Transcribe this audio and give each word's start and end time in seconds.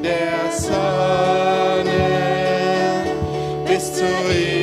Der 0.00 0.50
Sonne. 0.50 1.92
Bis 3.66 3.92
zu 3.94 4.04
ihrem 4.04 4.61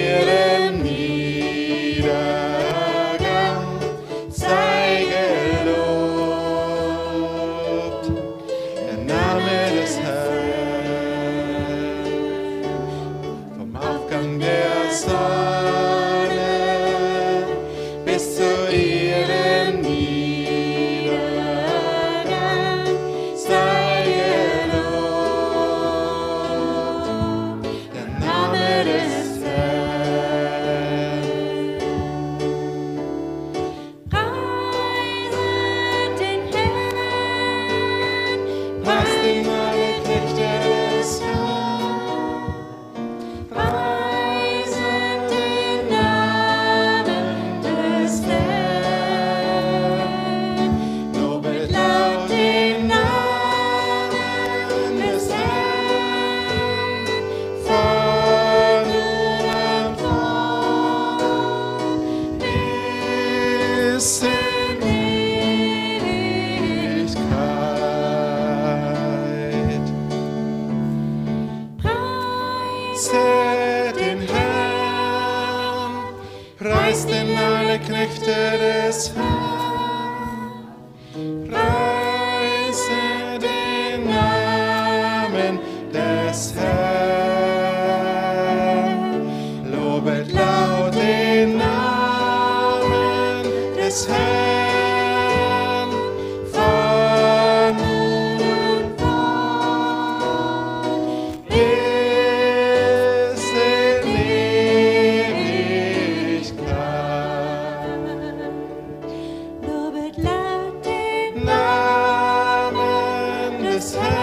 Namen 113.79 114.11
des 114.11 114.18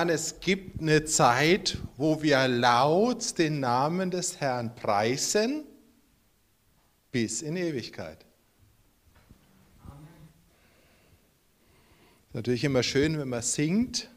Und 0.00 0.08
es 0.08 0.40
gibt 0.40 0.80
eine 0.80 1.04
Zeit, 1.04 1.76
wo 1.98 2.22
wir 2.22 2.48
laut 2.48 3.38
den 3.38 3.60
Namen 3.60 4.10
des 4.10 4.40
Herrn 4.40 4.74
preisen, 4.74 5.64
bis 7.12 7.42
in 7.42 7.54
Ewigkeit. 7.54 8.24
Ist 12.28 12.34
natürlich 12.34 12.64
immer 12.64 12.82
schön, 12.82 13.18
wenn 13.18 13.28
man 13.28 13.42
singt. 13.42 14.08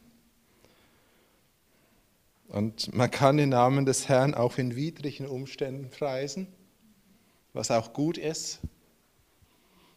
Und 2.48 2.94
man 2.94 3.12
kann 3.12 3.36
den 3.36 3.50
Namen 3.50 3.86
des 3.86 4.08
Herrn 4.08 4.36
auch 4.36 4.58
in 4.58 4.78
widrigen 4.78 5.28
Umständen 5.28 5.90
preisen, 5.90 6.48
was 7.52 7.72
auch 7.72 7.92
gut 7.92 8.18
ist. 8.18 8.60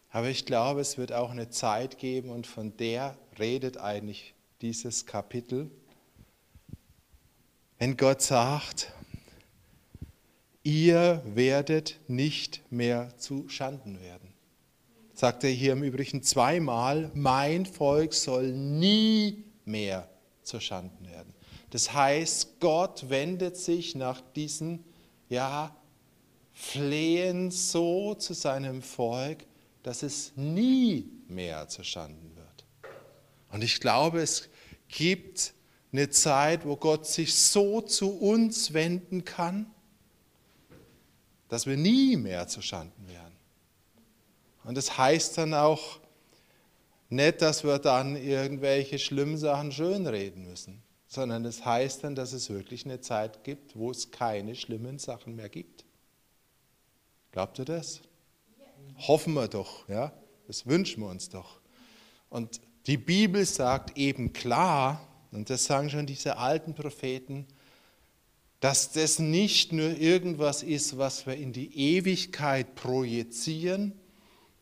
Aber 0.09 0.27
ich 0.27 0.45
glaube, 0.45 0.81
es 0.81 0.97
wird 0.97 1.13
auch 1.13 1.31
eine 1.31 1.49
Zeit 1.49 1.97
geben, 1.97 2.29
und 2.29 2.45
von 2.45 2.75
der 2.75 3.17
redet 3.39 3.77
eigentlich 3.77 4.33
dieses 4.61 5.05
Kapitel, 5.05 5.69
wenn 7.79 7.97
Gott 7.97 8.21
sagt, 8.21 8.91
ihr 10.63 11.21
werdet 11.25 11.99
nicht 12.07 12.61
mehr 12.71 13.17
zu 13.17 13.47
Schanden 13.49 14.01
werden. 14.01 14.33
Sagt 15.13 15.43
er 15.43 15.49
hier 15.49 15.73
im 15.73 15.83
Übrigen 15.83 16.21
zweimal, 16.23 17.11
mein 17.13 17.65
Volk 17.65 18.13
soll 18.13 18.51
nie 18.51 19.45
mehr 19.65 20.09
zu 20.43 20.59
Schanden 20.59 21.07
werden. 21.07 21.33
Das 21.71 21.93
heißt, 21.93 22.59
Gott 22.59 23.09
wendet 23.09 23.57
sich 23.57 23.95
nach 23.95 24.21
diesen 24.35 24.83
ja, 25.29 25.75
Flehen 26.53 27.51
so 27.51 28.15
zu 28.15 28.33
seinem 28.33 28.81
Volk, 28.81 29.45
dass 29.83 30.03
es 30.03 30.33
nie 30.35 31.09
mehr 31.27 31.67
zu 31.67 31.83
Schanden 31.83 32.35
wird. 32.35 32.65
Und 33.51 33.63
ich 33.63 33.79
glaube, 33.79 34.21
es 34.21 34.49
gibt 34.87 35.53
eine 35.91 36.09
Zeit, 36.09 36.65
wo 36.65 36.75
Gott 36.75 37.05
sich 37.07 37.33
so 37.35 37.81
zu 37.81 38.09
uns 38.09 38.73
wenden 38.73 39.23
kann, 39.23 39.71
dass 41.47 41.65
wir 41.65 41.77
nie 41.77 42.17
mehr 42.17 42.47
zu 42.47 42.61
Schanden 42.61 43.07
werden. 43.07 43.35
Und 44.63 44.75
das 44.75 44.97
heißt 44.97 45.37
dann 45.37 45.53
auch 45.53 45.99
nicht, 47.09 47.41
dass 47.41 47.63
wir 47.63 47.79
dann 47.79 48.17
irgendwelche 48.17 48.99
schlimmen 48.99 49.37
Sachen 49.37 49.71
schönreden 49.71 50.45
müssen, 50.45 50.83
sondern 51.07 51.45
es 51.45 51.57
das 51.57 51.65
heißt 51.65 52.03
dann, 52.03 52.15
dass 52.15 52.33
es 52.33 52.49
wirklich 52.49 52.83
eine 52.83 52.99
Zeit 52.99 53.45
gibt, 53.45 53.77
wo 53.77 53.91
es 53.91 54.11
keine 54.11 54.55
schlimmen 54.55 54.99
Sachen 54.99 55.35
mehr 55.37 55.47
gibt. 55.47 55.85
Glaubt 57.31 57.59
ihr 57.59 57.65
das? 57.65 58.01
Hoffen 59.07 59.33
wir 59.33 59.47
doch, 59.47 59.87
ja? 59.87 60.11
Das 60.47 60.65
wünschen 60.65 61.01
wir 61.03 61.09
uns 61.09 61.29
doch. 61.29 61.59
Und 62.29 62.59
die 62.87 62.97
Bibel 62.97 63.45
sagt 63.45 63.97
eben 63.97 64.33
klar, 64.33 65.06
und 65.31 65.49
das 65.49 65.65
sagen 65.65 65.89
schon 65.89 66.05
diese 66.05 66.37
alten 66.37 66.73
Propheten, 66.73 67.45
dass 68.59 68.91
das 68.91 69.19
nicht 69.19 69.71
nur 69.71 69.97
irgendwas 69.97 70.63
ist, 70.63 70.97
was 70.97 71.27
wir 71.27 71.35
in 71.35 71.53
die 71.53 71.95
Ewigkeit 71.95 72.75
projizieren, 72.75 73.93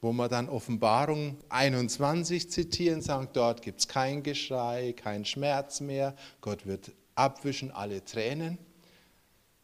wo 0.02 0.12
wir 0.12 0.28
dann 0.28 0.50
Offenbarung 0.50 1.38
21 1.50 2.50
zitieren, 2.50 3.02
sagen, 3.02 3.30
dort 3.34 3.62
gibt 3.62 3.80
es 3.80 3.88
kein 3.88 4.22
Geschrei, 4.22 4.94
kein 4.94 5.26
Schmerz 5.26 5.80
mehr, 5.80 6.16
Gott 6.42 6.66
wird 6.66 6.92
abwischen 7.16 7.72
alle 7.72 8.04
Tränen. 8.04 8.58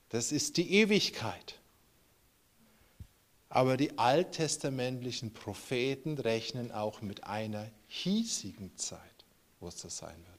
Das 0.09 0.31
ist 0.31 0.57
die 0.57 0.73
Ewigkeit. 0.73 1.59
Aber 3.49 3.75
die 3.75 3.97
alttestamentlichen 3.97 5.33
Propheten 5.33 6.17
rechnen 6.17 6.71
auch 6.71 7.01
mit 7.01 7.25
einer 7.25 7.69
hiesigen 7.87 8.77
Zeit, 8.77 8.99
wo 9.59 9.67
es 9.67 9.79
so 9.79 9.89
sein 9.89 10.15
wird. 10.25 10.30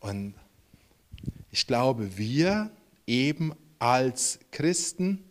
Und 0.00 0.34
ich 1.50 1.66
glaube, 1.66 2.16
wir 2.18 2.70
eben 3.06 3.52
als 3.78 4.38
Christen 4.50 5.24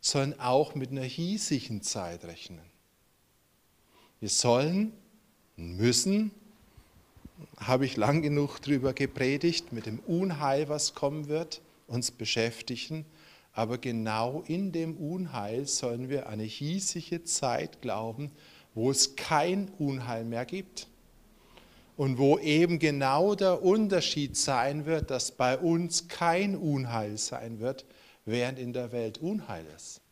sollen 0.00 0.38
auch 0.38 0.74
mit 0.74 0.90
einer 0.90 1.02
hiesigen 1.02 1.82
Zeit 1.82 2.24
rechnen. 2.24 2.60
Wir 4.20 4.28
sollen, 4.28 4.92
müssen, 5.56 6.30
habe 7.58 7.84
ich 7.84 7.96
lang 7.96 8.22
genug 8.22 8.60
darüber 8.60 8.92
gepredigt, 8.92 9.72
mit 9.72 9.86
dem 9.86 9.98
Unheil, 10.00 10.68
was 10.68 10.94
kommen 10.94 11.28
wird, 11.28 11.60
uns 11.86 12.10
beschäftigen. 12.10 13.04
Aber 13.52 13.78
genau 13.78 14.42
in 14.46 14.72
dem 14.72 14.96
Unheil 14.96 15.66
sollen 15.66 16.08
wir 16.08 16.28
eine 16.28 16.42
hiesige 16.44 17.24
Zeit 17.24 17.80
glauben, 17.80 18.30
wo 18.74 18.90
es 18.90 19.16
kein 19.16 19.70
Unheil 19.78 20.24
mehr 20.24 20.44
gibt. 20.44 20.88
Und 21.96 22.18
wo 22.18 22.38
eben 22.38 22.78
genau 22.78 23.34
der 23.34 23.62
Unterschied 23.62 24.36
sein 24.36 24.84
wird, 24.84 25.10
dass 25.10 25.32
bei 25.32 25.56
uns 25.56 26.08
kein 26.08 26.54
Unheil 26.54 27.16
sein 27.16 27.60
wird, 27.60 27.86
während 28.26 28.58
in 28.58 28.72
der 28.72 28.92
Welt 28.92 29.18
Unheil 29.18 29.64
ist. 29.74 30.02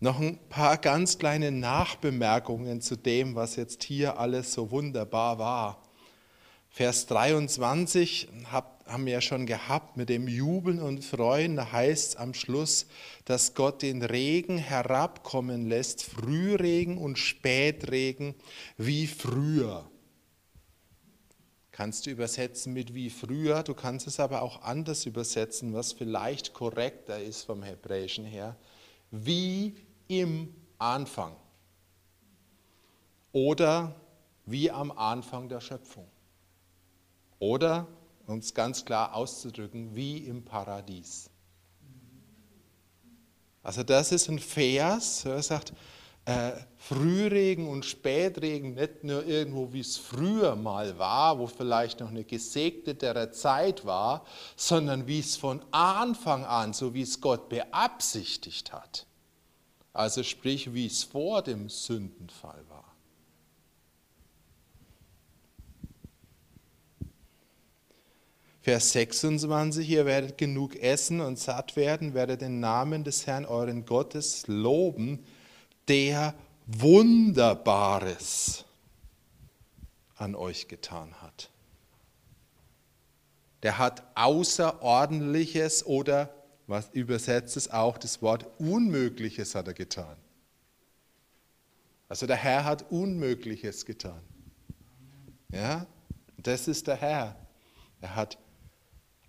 Noch 0.00 0.20
ein 0.20 0.38
paar 0.48 0.76
ganz 0.76 1.18
kleine 1.18 1.50
Nachbemerkungen 1.50 2.80
zu 2.80 2.94
dem, 2.94 3.34
was 3.34 3.56
jetzt 3.56 3.82
hier 3.82 4.18
alles 4.18 4.52
so 4.52 4.70
wunderbar 4.70 5.38
war. 5.38 5.82
Vers 6.68 7.06
23 7.06 8.28
haben 8.88 9.06
wir 9.06 9.12
ja 9.12 9.20
schon 9.20 9.46
gehabt 9.46 9.96
mit 9.96 10.08
dem 10.08 10.28
Jubeln 10.28 10.80
und 10.80 11.04
Freuen. 11.04 11.56
Da 11.56 11.72
heißt 11.72 12.08
es 12.10 12.16
am 12.16 12.34
Schluss, 12.34 12.86
dass 13.24 13.54
Gott 13.54 13.82
den 13.82 14.02
Regen 14.02 14.58
herabkommen 14.58 15.68
lässt, 15.68 16.02
Frühregen 16.02 16.98
und 16.98 17.18
Spätregen 17.18 18.34
wie 18.76 19.06
früher. 19.06 19.90
Kannst 21.70 22.06
du 22.06 22.10
übersetzen 22.10 22.72
mit 22.72 22.94
wie 22.94 23.08
früher, 23.08 23.62
du 23.62 23.72
kannst 23.72 24.08
es 24.08 24.18
aber 24.18 24.42
auch 24.42 24.62
anders 24.62 25.06
übersetzen, 25.06 25.74
was 25.74 25.92
vielleicht 25.92 26.52
korrekter 26.52 27.22
ist 27.22 27.44
vom 27.44 27.62
Hebräischen 27.62 28.24
her. 28.24 28.56
Wie 29.12 29.76
im 30.08 30.52
Anfang. 30.78 31.36
Oder 33.32 33.94
wie 34.44 34.70
am 34.70 34.90
Anfang 34.90 35.48
der 35.48 35.60
Schöpfung. 35.60 36.08
Oder, 37.38 37.86
um 38.28 38.38
es 38.38 38.54
ganz 38.54 38.84
klar 38.84 39.14
auszudrücken, 39.14 39.96
wie 39.96 40.18
im 40.18 40.44
Paradies. 40.44 41.30
Also 43.62 43.82
das 43.82 44.12
ist 44.12 44.28
ein 44.28 44.38
Vers, 44.38 45.24
er 45.24 45.42
sagt, 45.42 45.72
äh, 46.26 46.52
Frühregen 46.76 47.68
und 47.68 47.86
Spätregen 47.86 48.74
nicht 48.74 49.02
nur 49.02 49.24
irgendwo, 49.24 49.72
wie 49.72 49.80
es 49.80 49.96
früher 49.96 50.56
mal 50.56 50.98
war, 50.98 51.38
wo 51.38 51.46
vielleicht 51.46 52.00
noch 52.00 52.10
eine 52.10 52.24
gesegnetere 52.24 53.30
Zeit 53.30 53.86
war, 53.86 54.24
sondern 54.56 55.06
wie 55.06 55.20
es 55.20 55.36
von 55.36 55.64
Anfang 55.70 56.44
an, 56.44 56.74
so 56.74 56.92
wie 56.92 57.02
es 57.02 57.20
Gott 57.20 57.48
beabsichtigt 57.48 58.72
hat. 58.72 59.06
Also 59.94 60.22
sprich, 60.22 60.74
wie 60.74 60.86
es 60.86 61.02
vor 61.02 61.42
dem 61.42 61.70
Sündenfall 61.70 62.62
war. 62.68 62.87
Vers 68.68 68.92
26, 68.92 69.88
ihr 69.88 70.04
werdet 70.04 70.36
genug 70.36 70.76
essen 70.76 71.22
und 71.22 71.38
satt 71.38 71.74
werden, 71.74 72.12
werdet 72.12 72.42
den 72.42 72.60
Namen 72.60 73.02
des 73.02 73.26
Herrn 73.26 73.46
euren 73.46 73.86
Gottes 73.86 74.46
loben, 74.46 75.24
der 75.88 76.34
Wunderbares 76.66 78.66
an 80.16 80.34
euch 80.34 80.68
getan 80.68 81.14
hat. 81.22 81.48
Der 83.62 83.78
hat 83.78 84.02
Außerordentliches 84.14 85.86
oder, 85.86 86.28
was 86.66 86.90
übersetzt 86.92 87.56
es 87.56 87.70
auch, 87.70 87.96
das 87.96 88.20
Wort 88.20 88.44
Unmögliches 88.60 89.54
hat 89.54 89.66
er 89.66 89.72
getan. 89.72 90.18
Also 92.06 92.26
der 92.26 92.36
Herr 92.36 92.66
hat 92.66 92.92
Unmögliches 92.92 93.86
getan. 93.86 94.20
Ja, 95.50 95.86
das 96.36 96.68
ist 96.68 96.86
der 96.86 96.96
Herr. 96.96 97.34
Er 98.02 98.14
hat 98.14 98.36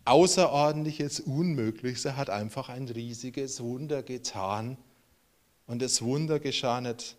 Außerordentliches, 0.10 1.20
Unmögliches. 1.20 2.04
Er 2.04 2.18
hat 2.18 2.32
einfach 2.32 2.70
ein 2.70 2.88
riesiges 2.88 3.62
Wunder 3.62 4.02
getan. 4.02 4.76
Und 5.68 5.84
das 5.84 6.02
Wunder 6.02 6.40
geschah 6.40 6.82
nicht, 6.82 7.16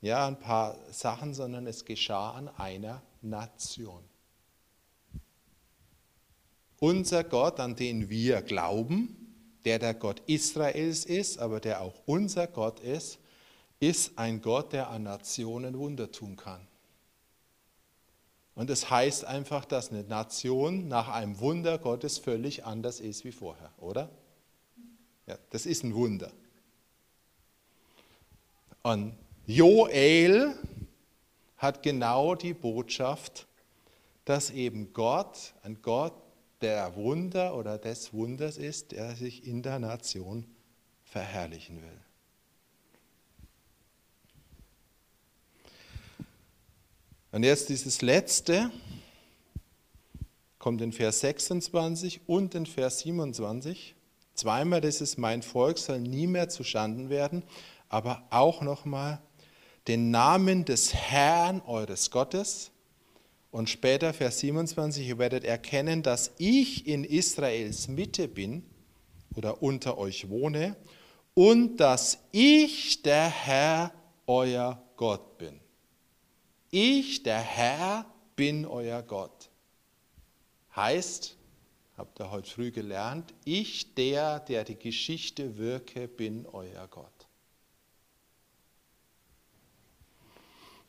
ja, 0.00 0.26
ein 0.26 0.38
paar 0.38 0.78
Sachen, 0.90 1.34
sondern 1.34 1.66
es 1.66 1.84
geschah 1.84 2.30
an 2.30 2.48
einer 2.48 3.02
Nation. 3.20 4.02
Unser 6.78 7.22
Gott, 7.22 7.60
an 7.60 7.76
den 7.76 8.08
wir 8.08 8.40
glauben, 8.40 9.58
der 9.66 9.78
der 9.78 9.92
Gott 9.92 10.22
Israels 10.26 11.04
ist, 11.04 11.38
aber 11.38 11.60
der 11.60 11.82
auch 11.82 12.00
unser 12.06 12.46
Gott 12.46 12.80
ist, 12.80 13.18
ist 13.78 14.18
ein 14.18 14.40
Gott, 14.40 14.72
der 14.72 14.88
an 14.88 15.02
Nationen 15.02 15.78
Wunder 15.78 16.10
tun 16.10 16.36
kann. 16.36 16.66
Und 18.56 18.70
das 18.70 18.90
heißt 18.90 19.26
einfach, 19.26 19.66
dass 19.66 19.90
eine 19.90 20.02
Nation 20.02 20.88
nach 20.88 21.08
einem 21.08 21.38
Wunder 21.40 21.78
Gottes 21.78 22.16
völlig 22.16 22.64
anders 22.64 23.00
ist 23.00 23.24
wie 23.24 23.30
vorher, 23.30 23.70
oder? 23.78 24.10
Ja, 25.26 25.36
das 25.50 25.66
ist 25.66 25.84
ein 25.84 25.94
Wunder. 25.94 26.32
Und 28.82 29.14
Joel 29.46 30.54
hat 31.58 31.82
genau 31.82 32.34
die 32.34 32.54
Botschaft, 32.54 33.46
dass 34.24 34.50
eben 34.50 34.92
Gott, 34.94 35.52
ein 35.62 35.82
Gott 35.82 36.14
der 36.62 36.96
Wunder 36.96 37.54
oder 37.56 37.76
des 37.76 38.14
Wunders 38.14 38.56
ist, 38.56 38.92
der 38.92 39.14
sich 39.16 39.46
in 39.46 39.62
der 39.62 39.78
Nation 39.78 40.46
verherrlichen 41.04 41.82
will. 41.82 42.05
Und 47.36 47.42
jetzt 47.42 47.68
dieses 47.68 48.00
letzte 48.00 48.70
kommt 50.58 50.80
in 50.80 50.90
Vers 50.90 51.20
26 51.20 52.22
und 52.26 52.54
in 52.54 52.64
Vers 52.64 53.00
27. 53.00 53.94
Zweimal 54.32 54.82
ist 54.82 55.18
mein 55.18 55.42
Volk 55.42 55.76
soll 55.76 56.00
nie 56.00 56.26
mehr 56.26 56.48
zu 56.48 56.64
Schanden 56.64 57.10
werden, 57.10 57.42
aber 57.90 58.22
auch 58.30 58.62
nochmal 58.62 59.20
den 59.86 60.10
Namen 60.10 60.64
des 60.64 60.94
Herrn 60.94 61.60
eures 61.66 62.10
Gottes. 62.10 62.70
Und 63.50 63.68
später 63.68 64.14
Vers 64.14 64.38
27, 64.38 65.06
ihr 65.06 65.18
werdet 65.18 65.44
erkennen, 65.44 66.02
dass 66.02 66.30
ich 66.38 66.86
in 66.86 67.04
Israels 67.04 67.86
Mitte 67.86 68.28
bin 68.28 68.62
oder 69.34 69.62
unter 69.62 69.98
euch 69.98 70.30
wohne 70.30 70.74
und 71.34 71.76
dass 71.76 72.16
ich 72.32 73.02
der 73.02 73.28
Herr 73.28 73.92
euer 74.26 74.82
Gott 74.96 75.36
bin. 75.36 75.60
Ich, 76.78 77.22
der 77.22 77.40
Herr, 77.40 78.04
bin 78.36 78.66
euer 78.66 79.02
Gott. 79.02 79.48
Heißt, 80.74 81.34
habt 81.96 82.20
ihr 82.20 82.30
heute 82.30 82.50
früh 82.50 82.70
gelernt, 82.70 83.32
ich, 83.46 83.94
der, 83.94 84.40
der 84.40 84.62
die 84.62 84.76
Geschichte 84.76 85.56
wirke, 85.56 86.06
bin 86.06 86.44
euer 86.44 86.86
Gott. 86.88 87.28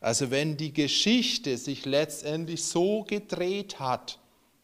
Also 0.02 0.30
wenn 0.30 0.58
die 0.58 0.74
Geschichte 0.74 1.58
sich 1.58 1.86
letztendlich 1.86 2.66
so 2.66 3.06
gedreht 3.06 3.80
hat, 3.80 4.20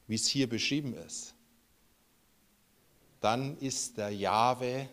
wie 0.07 0.15
es 0.15 0.27
hier 0.27 0.49
beschrieben 0.49 0.93
ist, 0.93 1.35
dann 3.21 3.57
ist 3.59 3.97
der 3.97 4.09
Jahwe 4.09 4.89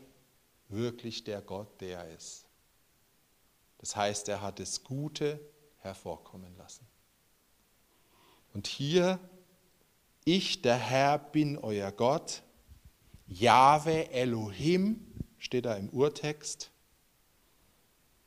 wirklich 0.68 1.24
der 1.24 1.42
Gott, 1.42 1.80
der 1.80 2.04
er 2.04 2.14
ist. 2.14 2.44
Das 3.78 3.96
heißt, 3.96 4.28
er 4.28 4.42
hat 4.42 4.60
das 4.60 4.84
Gute 4.84 5.40
hervorkommen 5.80 6.56
lassen. 6.56 6.86
Und 8.52 8.66
hier, 8.66 9.18
ich, 10.24 10.62
der 10.62 10.76
Herr, 10.76 11.18
bin 11.18 11.58
euer 11.58 11.92
Gott, 11.92 12.42
Jahwe 13.26 14.10
Elohim, 14.10 15.06
steht 15.38 15.64
da 15.64 15.76
im 15.76 15.88
Urtext, 15.90 16.70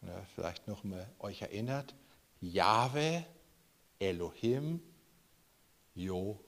ja, 0.02 0.26
vielleicht 0.36 0.68
noch 0.68 0.84
mal 0.84 1.10
euch 1.20 1.42
erinnert, 1.42 1.94
Jahwe 2.42 3.26
Elohim 4.00 4.82
Joel, 5.96 6.40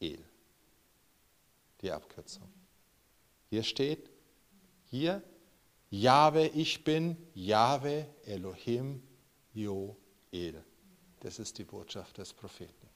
die 0.00 1.90
Abkürzung. 1.90 2.52
Hier 3.50 3.62
steht, 3.62 4.10
hier, 4.90 5.22
Jahwe, 5.90 6.48
ich 6.48 6.82
bin, 6.82 7.16
Jahwe 7.34 8.06
Elohim 8.24 9.02
Joel. 9.52 9.96
El. 10.32 10.62
Das 11.20 11.38
ist 11.38 11.58
die 11.58 11.64
Botschaft 11.64 12.18
des 12.18 12.32
Propheten. 12.32 12.88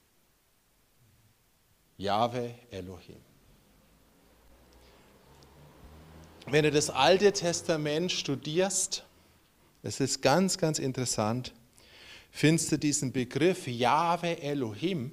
Jahwe 1.97 2.55
Elohim. 2.71 3.21
Wenn 6.47 6.63
du 6.63 6.71
das 6.71 6.89
Alte 6.89 7.31
Testament 7.31 8.11
studierst, 8.11 9.05
es 9.83 9.99
ist 9.99 10.21
ganz, 10.21 10.57
ganz 10.57 10.79
interessant, 10.79 11.53
findest 12.31 12.71
du 12.71 12.77
diesen 12.77 13.11
Begriff 13.11 13.67
Jahwe 13.67 14.41
Elohim, 14.41 15.11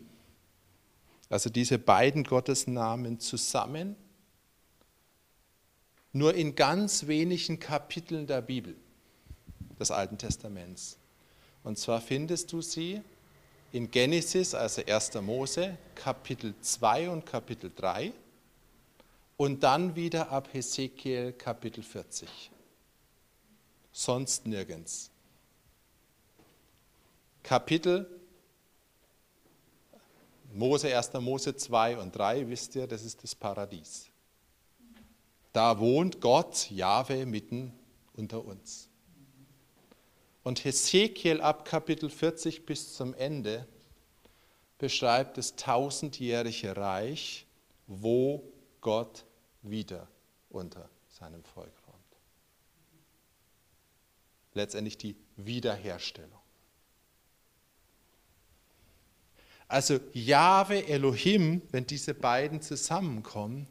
also 1.28 1.50
diese 1.50 1.78
beiden 1.78 2.24
Gottesnamen 2.24 3.20
zusammen, 3.20 3.96
nur 6.12 6.34
in 6.34 6.54
ganz 6.54 7.06
wenigen 7.06 7.58
Kapiteln 7.58 8.26
der 8.26 8.40
Bibel 8.40 8.76
des 9.78 9.90
Alten 9.90 10.18
Testaments. 10.18 10.97
Und 11.68 11.76
zwar 11.76 12.00
findest 12.00 12.50
du 12.50 12.62
sie 12.62 13.02
in 13.72 13.90
Genesis, 13.90 14.54
also 14.54 14.82
1. 14.86 15.16
Mose, 15.20 15.76
Kapitel 15.94 16.54
2 16.58 17.10
und 17.10 17.26
Kapitel 17.26 17.70
3 17.76 18.10
und 19.36 19.62
dann 19.62 19.94
wieder 19.94 20.30
ab 20.30 20.48
Hesekiel 20.50 21.34
Kapitel 21.34 21.82
40. 21.82 22.50
Sonst 23.92 24.46
nirgends. 24.46 25.10
Kapitel 27.42 28.18
Mose 30.54 30.96
1. 30.96 31.12
Mose 31.20 31.54
2 31.54 31.98
und 31.98 32.16
3, 32.16 32.48
wisst 32.48 32.76
ihr, 32.76 32.86
das 32.86 33.04
ist 33.04 33.22
das 33.22 33.34
Paradies. 33.34 34.08
Da 35.52 35.78
wohnt 35.78 36.22
Gott, 36.22 36.70
Jahwe, 36.70 37.26
mitten 37.26 37.74
unter 38.14 38.42
uns. 38.42 38.87
Und 40.42 40.64
Hesekiel 40.64 41.40
ab 41.40 41.64
Kapitel 41.64 42.08
40 42.10 42.64
bis 42.64 42.94
zum 42.94 43.14
Ende 43.14 43.66
beschreibt 44.78 45.36
das 45.36 45.56
tausendjährige 45.56 46.76
Reich, 46.76 47.46
wo 47.86 48.42
Gott 48.80 49.24
wieder 49.62 50.08
unter 50.50 50.88
seinem 51.08 51.42
Volk 51.44 51.72
räumt. 51.86 51.98
Letztendlich 54.54 54.96
die 54.96 55.16
Wiederherstellung. 55.36 56.38
Also 59.66 60.00
Jahwe 60.14 60.86
Elohim, 60.86 61.60
wenn 61.70 61.86
diese 61.86 62.14
beiden 62.14 62.62
zusammenkommen, 62.62 63.66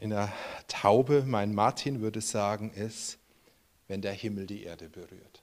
in 0.00 0.10
der 0.10 0.32
Taube, 0.66 1.22
mein 1.24 1.54
Martin 1.54 2.00
würde 2.00 2.20
sagen, 2.20 2.72
ist, 2.72 3.18
wenn 3.88 4.02
der 4.02 4.12
Himmel 4.12 4.46
die 4.46 4.62
Erde 4.62 4.88
berührt. 4.88 5.42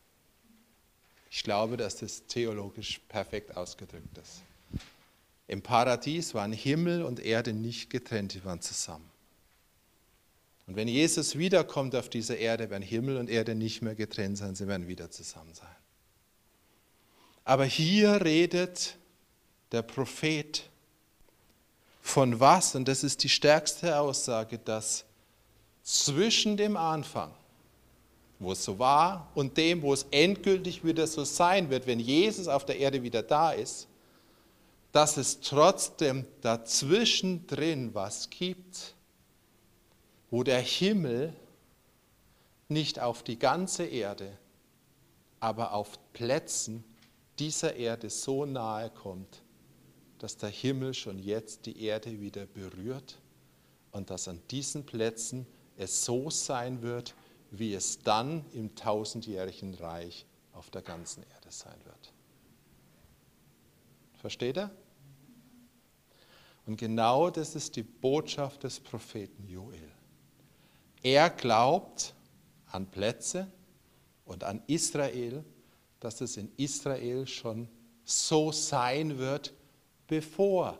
Ich 1.32 1.44
glaube, 1.44 1.78
dass 1.78 1.98
das 1.98 2.26
theologisch 2.26 3.00
perfekt 3.08 3.56
ausgedrückt 3.56 4.18
ist. 4.18 4.42
Im 5.48 5.62
Paradies 5.62 6.34
waren 6.34 6.54
Himmel 6.54 7.04
und 7.04 7.20
Erde 7.20 7.54
nicht 7.54 7.90
getrennt, 7.90 8.34
die 8.34 8.44
waren 8.46 8.62
zusammen. 8.62 9.10
Und 10.68 10.76
wenn 10.76 10.88
Jesus 10.88 11.38
wiederkommt 11.38 11.96
auf 11.96 12.10
diese 12.10 12.36
Erde, 12.36 12.70
werden 12.70 12.84
Himmel 12.84 13.18
und 13.18 13.30
Erde 13.30 13.56
nicht 13.56 13.82
mehr 13.82 13.96
getrennt 13.96 14.38
sein, 14.38 14.54
sie 14.54 14.68
werden 14.68 14.88
wieder 14.88 15.10
zusammen 15.10 15.54
sein. 15.56 15.76
Aber 17.44 17.66
hier 17.66 18.24
redet 18.24 18.96
der 19.72 19.82
Prophet 19.82 20.70
von 22.04 22.40
was, 22.40 22.76
und 22.76 22.88
das 22.88 23.04
ist 23.04 23.24
die 23.24 23.30
stärkste 23.30 24.00
Aussage, 24.00 24.60
dass 24.60 25.06
zwischen 25.82 26.58
dem 26.58 26.78
Anfang, 26.78 27.34
wo 28.40 28.54
es 28.54 28.64
so 28.64 28.80
war, 28.80 29.30
und 29.36 29.58
dem, 29.58 29.82
wo 29.82 29.94
es 29.94 30.06
endgültig 30.12 30.84
wieder 30.84 31.06
so 31.06 31.26
sein 31.26 31.70
wird, 31.70 31.86
wenn 31.86 32.00
Jesus 32.00 32.48
auf 32.48 32.66
der 32.66 32.80
Erde 32.80 33.04
wieder 33.04 33.22
da 33.22 33.52
ist, 33.52 33.88
dass 34.92 35.18
es 35.18 35.42
trotzdem 35.42 36.26
dazwischen 36.42 37.46
drin 37.48 37.94
was 37.94 38.30
gibt, 38.30 38.96
wo 40.32 40.44
der 40.44 40.62
Himmel 40.62 41.34
nicht 42.70 43.00
auf 43.00 43.24
die 43.24 43.38
ganze 43.38 43.86
Erde, 43.86 44.38
aber 45.40 45.74
auf 45.74 46.00
Plätzen 46.14 46.84
dieser 47.40 47.76
Erde 47.76 48.10
so 48.10 48.46
nahe 48.46 48.90
kommt, 48.90 49.42
dass 50.20 50.38
der 50.38 50.50
Himmel 50.50 50.94
schon 50.94 51.20
jetzt 51.20 51.66
die 51.66 51.82
Erde 51.84 52.20
wieder 52.20 52.46
berührt 52.46 53.18
und 53.92 54.10
dass 54.10 54.28
an 54.28 54.42
diesen 54.52 54.86
Plätzen 54.86 55.48
es 55.78 56.06
so 56.06 56.30
sein 56.30 56.82
wird, 56.82 57.16
wie 57.52 57.74
es 57.74 58.00
dann 58.00 58.46
im 58.54 58.76
tausendjährigen 58.76 59.74
Reich 59.76 60.26
auf 60.54 60.70
der 60.70 60.82
ganzen 60.82 61.24
Erde 61.24 61.50
sein 61.50 61.80
wird. 61.86 62.14
Versteht 64.18 64.58
ihr? 64.58 64.72
Und 66.66 66.78
genau 66.78 67.30
das 67.30 67.56
ist 67.56 67.76
die 67.76 67.84
Botschaft 67.84 68.64
des 68.64 68.80
Propheten 68.80 69.48
Joel. 69.48 69.92
Er 71.02 71.30
glaubt 71.30 72.14
an 72.68 72.86
Plätze 72.92 73.52
und 74.26 74.44
an 74.44 74.62
Israel, 74.68 75.44
dass 76.00 76.22
es 76.22 76.38
in 76.38 76.52
Israel 76.58 77.26
schon 77.26 77.68
so 78.04 78.52
sein 78.52 79.18
wird, 79.18 79.54
bevor 80.08 80.78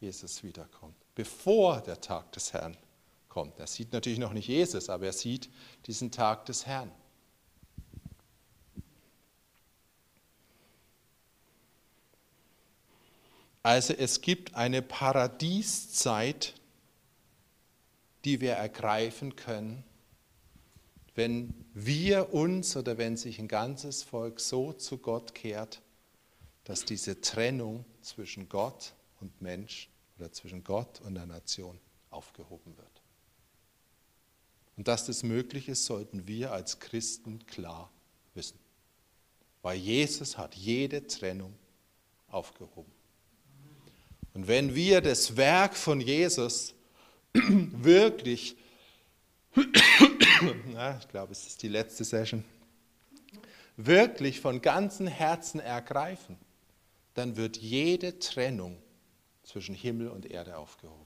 Jesus 0.00 0.42
wiederkommt, 0.42 0.96
bevor 1.14 1.80
der 1.80 2.00
Tag 2.00 2.30
des 2.32 2.52
Herrn 2.52 2.76
kommt. 3.34 3.58
Er 3.58 3.66
sieht 3.66 3.92
natürlich 3.92 4.20
noch 4.20 4.32
nicht 4.32 4.46
Jesus, 4.46 4.88
aber 4.88 5.06
er 5.06 5.12
sieht 5.12 5.50
diesen 5.86 6.12
Tag 6.12 6.46
des 6.46 6.66
Herrn. 6.66 6.92
Also 13.64 13.92
es 13.92 14.20
gibt 14.20 14.54
eine 14.54 14.82
Paradieszeit, 14.82 16.54
die 18.24 18.40
wir 18.40 18.52
ergreifen 18.52 19.34
können, 19.34 19.82
wenn 21.16 21.54
wir 21.72 22.32
uns 22.32 22.76
oder 22.76 22.98
wenn 22.98 23.16
sich 23.16 23.40
ein 23.40 23.48
ganzes 23.48 24.04
Volk 24.04 24.38
so 24.38 24.72
zu 24.72 24.98
Gott 24.98 25.34
kehrt, 25.34 25.82
dass 26.62 26.84
diese 26.84 27.20
Trennung 27.20 27.84
zwischen 28.00 28.48
Gott 28.48 28.94
und 29.20 29.42
Mensch 29.42 29.88
oder 30.18 30.30
zwischen 30.30 30.62
Gott 30.62 31.00
und 31.00 31.16
der 31.16 31.26
Nation 31.26 31.80
aufgehoben 32.10 32.76
wird. 32.76 32.93
Und 34.76 34.88
dass 34.88 35.06
das 35.06 35.22
möglich 35.22 35.68
ist, 35.68 35.84
sollten 35.84 36.26
wir 36.26 36.52
als 36.52 36.80
Christen 36.80 37.46
klar 37.46 37.90
wissen. 38.34 38.58
Weil 39.62 39.78
Jesus 39.78 40.36
hat 40.36 40.54
jede 40.54 41.06
Trennung 41.06 41.54
aufgehoben. 42.28 42.92
Und 44.34 44.48
wenn 44.48 44.74
wir 44.74 45.00
das 45.00 45.36
Werk 45.36 45.76
von 45.76 46.00
Jesus 46.00 46.74
wirklich, 47.32 48.56
na, 50.72 50.98
ich 50.98 51.08
glaube, 51.08 51.32
es 51.32 51.46
ist 51.46 51.62
die 51.62 51.68
letzte 51.68 52.02
Session, 52.04 52.44
wirklich 53.76 54.40
von 54.40 54.60
ganzem 54.60 55.06
Herzen 55.06 55.60
ergreifen, 55.60 56.36
dann 57.14 57.36
wird 57.36 57.56
jede 57.56 58.18
Trennung 58.18 58.76
zwischen 59.44 59.74
Himmel 59.74 60.08
und 60.08 60.26
Erde 60.26 60.56
aufgehoben. 60.56 61.03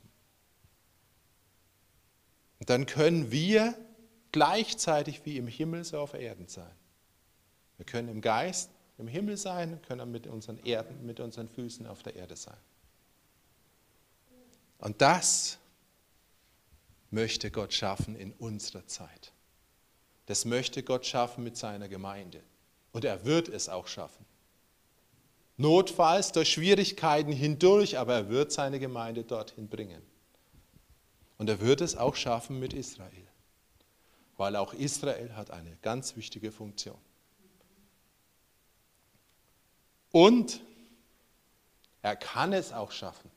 Dann 2.66 2.86
können 2.86 3.30
wir 3.30 3.74
gleichzeitig 4.32 5.24
wie 5.24 5.36
im 5.36 5.46
Himmel 5.46 5.84
so 5.84 5.98
auf 5.98 6.14
Erden 6.14 6.48
sein. 6.48 6.70
Wir 7.76 7.86
können 7.86 8.08
im 8.08 8.20
Geist 8.20 8.70
im 8.98 9.06
Himmel 9.06 9.36
sein, 9.36 9.80
können 9.82 10.10
mit 10.10 10.26
unseren 10.26 10.58
Erden, 10.64 11.06
mit 11.06 11.20
unseren 11.20 11.48
Füßen 11.48 11.86
auf 11.86 12.02
der 12.02 12.16
Erde 12.16 12.36
sein. 12.36 12.56
Und 14.78 15.00
das 15.00 15.58
möchte 17.10 17.50
Gott 17.50 17.72
schaffen 17.72 18.16
in 18.16 18.32
unserer 18.32 18.86
Zeit. 18.86 19.32
Das 20.26 20.44
möchte 20.44 20.82
Gott 20.82 21.06
schaffen 21.06 21.44
mit 21.44 21.56
seiner 21.56 21.88
Gemeinde. 21.88 22.42
Und 22.92 23.04
er 23.04 23.24
wird 23.24 23.48
es 23.48 23.68
auch 23.68 23.86
schaffen. 23.86 24.26
Notfalls 25.56 26.32
durch 26.32 26.52
Schwierigkeiten 26.52 27.32
hindurch, 27.32 27.98
aber 27.98 28.14
er 28.14 28.28
wird 28.28 28.52
seine 28.52 28.78
Gemeinde 28.78 29.24
dorthin 29.24 29.68
bringen. 29.68 30.02
Und 31.38 31.48
er 31.48 31.60
wird 31.60 31.80
es 31.80 31.96
auch 31.96 32.16
schaffen 32.16 32.58
mit 32.58 32.72
Israel, 32.72 33.26
weil 34.36 34.56
auch 34.56 34.74
Israel 34.74 35.34
hat 35.34 35.50
eine 35.50 35.76
ganz 35.82 36.16
wichtige 36.16 36.52
Funktion. 36.52 36.98
Und 40.10 40.60
er 42.02 42.16
kann 42.16 42.52
es 42.52 42.72
auch 42.72 42.92
schaffen 42.92 43.30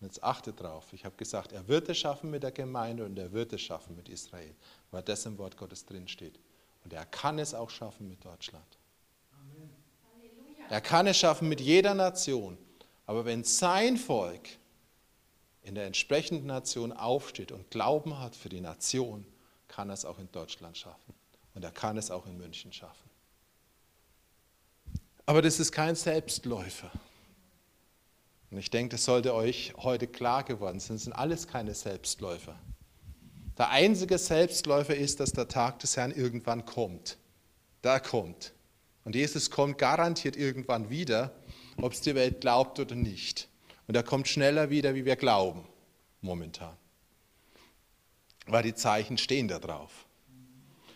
und 0.00 0.06
jetzt 0.06 0.24
achte 0.24 0.52
drauf, 0.52 0.92
ich 0.92 1.04
habe 1.04 1.14
gesagt, 1.16 1.52
er 1.52 1.68
wird 1.68 1.88
es 1.90 1.98
schaffen 1.98 2.30
mit 2.30 2.42
der 2.42 2.52
Gemeinde 2.52 3.04
und 3.04 3.18
er 3.18 3.32
wird 3.32 3.52
es 3.52 3.60
schaffen 3.60 3.94
mit 3.96 4.08
Israel, 4.08 4.54
weil 4.90 5.02
das 5.02 5.26
im 5.26 5.36
Wort 5.36 5.58
Gottes 5.58 5.84
drin 5.84 6.08
steht. 6.08 6.40
Und 6.84 6.94
er 6.94 7.04
kann 7.04 7.38
es 7.38 7.52
auch 7.52 7.68
schaffen 7.68 8.08
mit 8.08 8.24
Deutschland. 8.24 8.64
Amen. 9.34 9.68
Er 10.70 10.80
kann 10.80 11.06
es 11.06 11.18
schaffen 11.18 11.50
mit 11.50 11.60
jeder 11.60 11.92
Nation. 11.92 12.56
Aber 13.04 13.26
wenn 13.26 13.44
sein 13.44 13.98
Volk 13.98 14.48
in 15.62 15.74
der 15.74 15.86
entsprechenden 15.86 16.46
Nation 16.46 16.92
aufsteht 16.92 17.52
und 17.52 17.70
Glauben 17.70 18.18
hat 18.18 18.34
für 18.34 18.48
die 18.48 18.60
Nation, 18.60 19.26
kann 19.68 19.90
er 19.90 19.94
es 19.94 20.04
auch 20.04 20.18
in 20.18 20.30
Deutschland 20.32 20.76
schaffen. 20.76 21.14
Und 21.54 21.64
er 21.64 21.70
kann 21.70 21.96
es 21.96 22.10
auch 22.10 22.26
in 22.26 22.36
München 22.36 22.72
schaffen. 22.72 23.10
Aber 25.26 25.42
das 25.42 25.60
ist 25.60 25.72
kein 25.72 25.94
Selbstläufer. 25.94 26.90
Und 28.50 28.58
ich 28.58 28.70
denke, 28.70 28.96
das 28.96 29.04
sollte 29.04 29.34
euch 29.34 29.74
heute 29.76 30.06
klar 30.06 30.42
geworden 30.42 30.80
sein. 30.80 30.96
Das 30.96 31.04
sind 31.04 31.12
alles 31.12 31.46
keine 31.46 31.74
Selbstläufer. 31.74 32.58
Der 33.56 33.68
einzige 33.68 34.18
Selbstläufer 34.18 34.96
ist, 34.96 35.20
dass 35.20 35.32
der 35.32 35.46
Tag 35.46 35.78
des 35.80 35.96
Herrn 35.96 36.12
irgendwann 36.12 36.64
kommt. 36.64 37.18
Da 37.82 38.00
kommt. 38.00 38.54
Und 39.04 39.14
Jesus 39.14 39.50
kommt 39.50 39.78
garantiert 39.78 40.36
irgendwann 40.36 40.90
wieder, 40.90 41.32
ob 41.76 41.92
es 41.92 42.00
die 42.00 42.14
Welt 42.14 42.40
glaubt 42.40 42.78
oder 42.80 42.94
nicht. 42.94 43.49
Und 43.90 43.96
er 43.96 44.04
kommt 44.04 44.28
schneller 44.28 44.70
wieder, 44.70 44.94
wie 44.94 45.04
wir 45.04 45.16
glauben, 45.16 45.64
momentan. 46.20 46.76
Weil 48.46 48.62
die 48.62 48.76
Zeichen 48.76 49.18
stehen 49.18 49.48
da 49.48 49.58
drauf. 49.58 50.06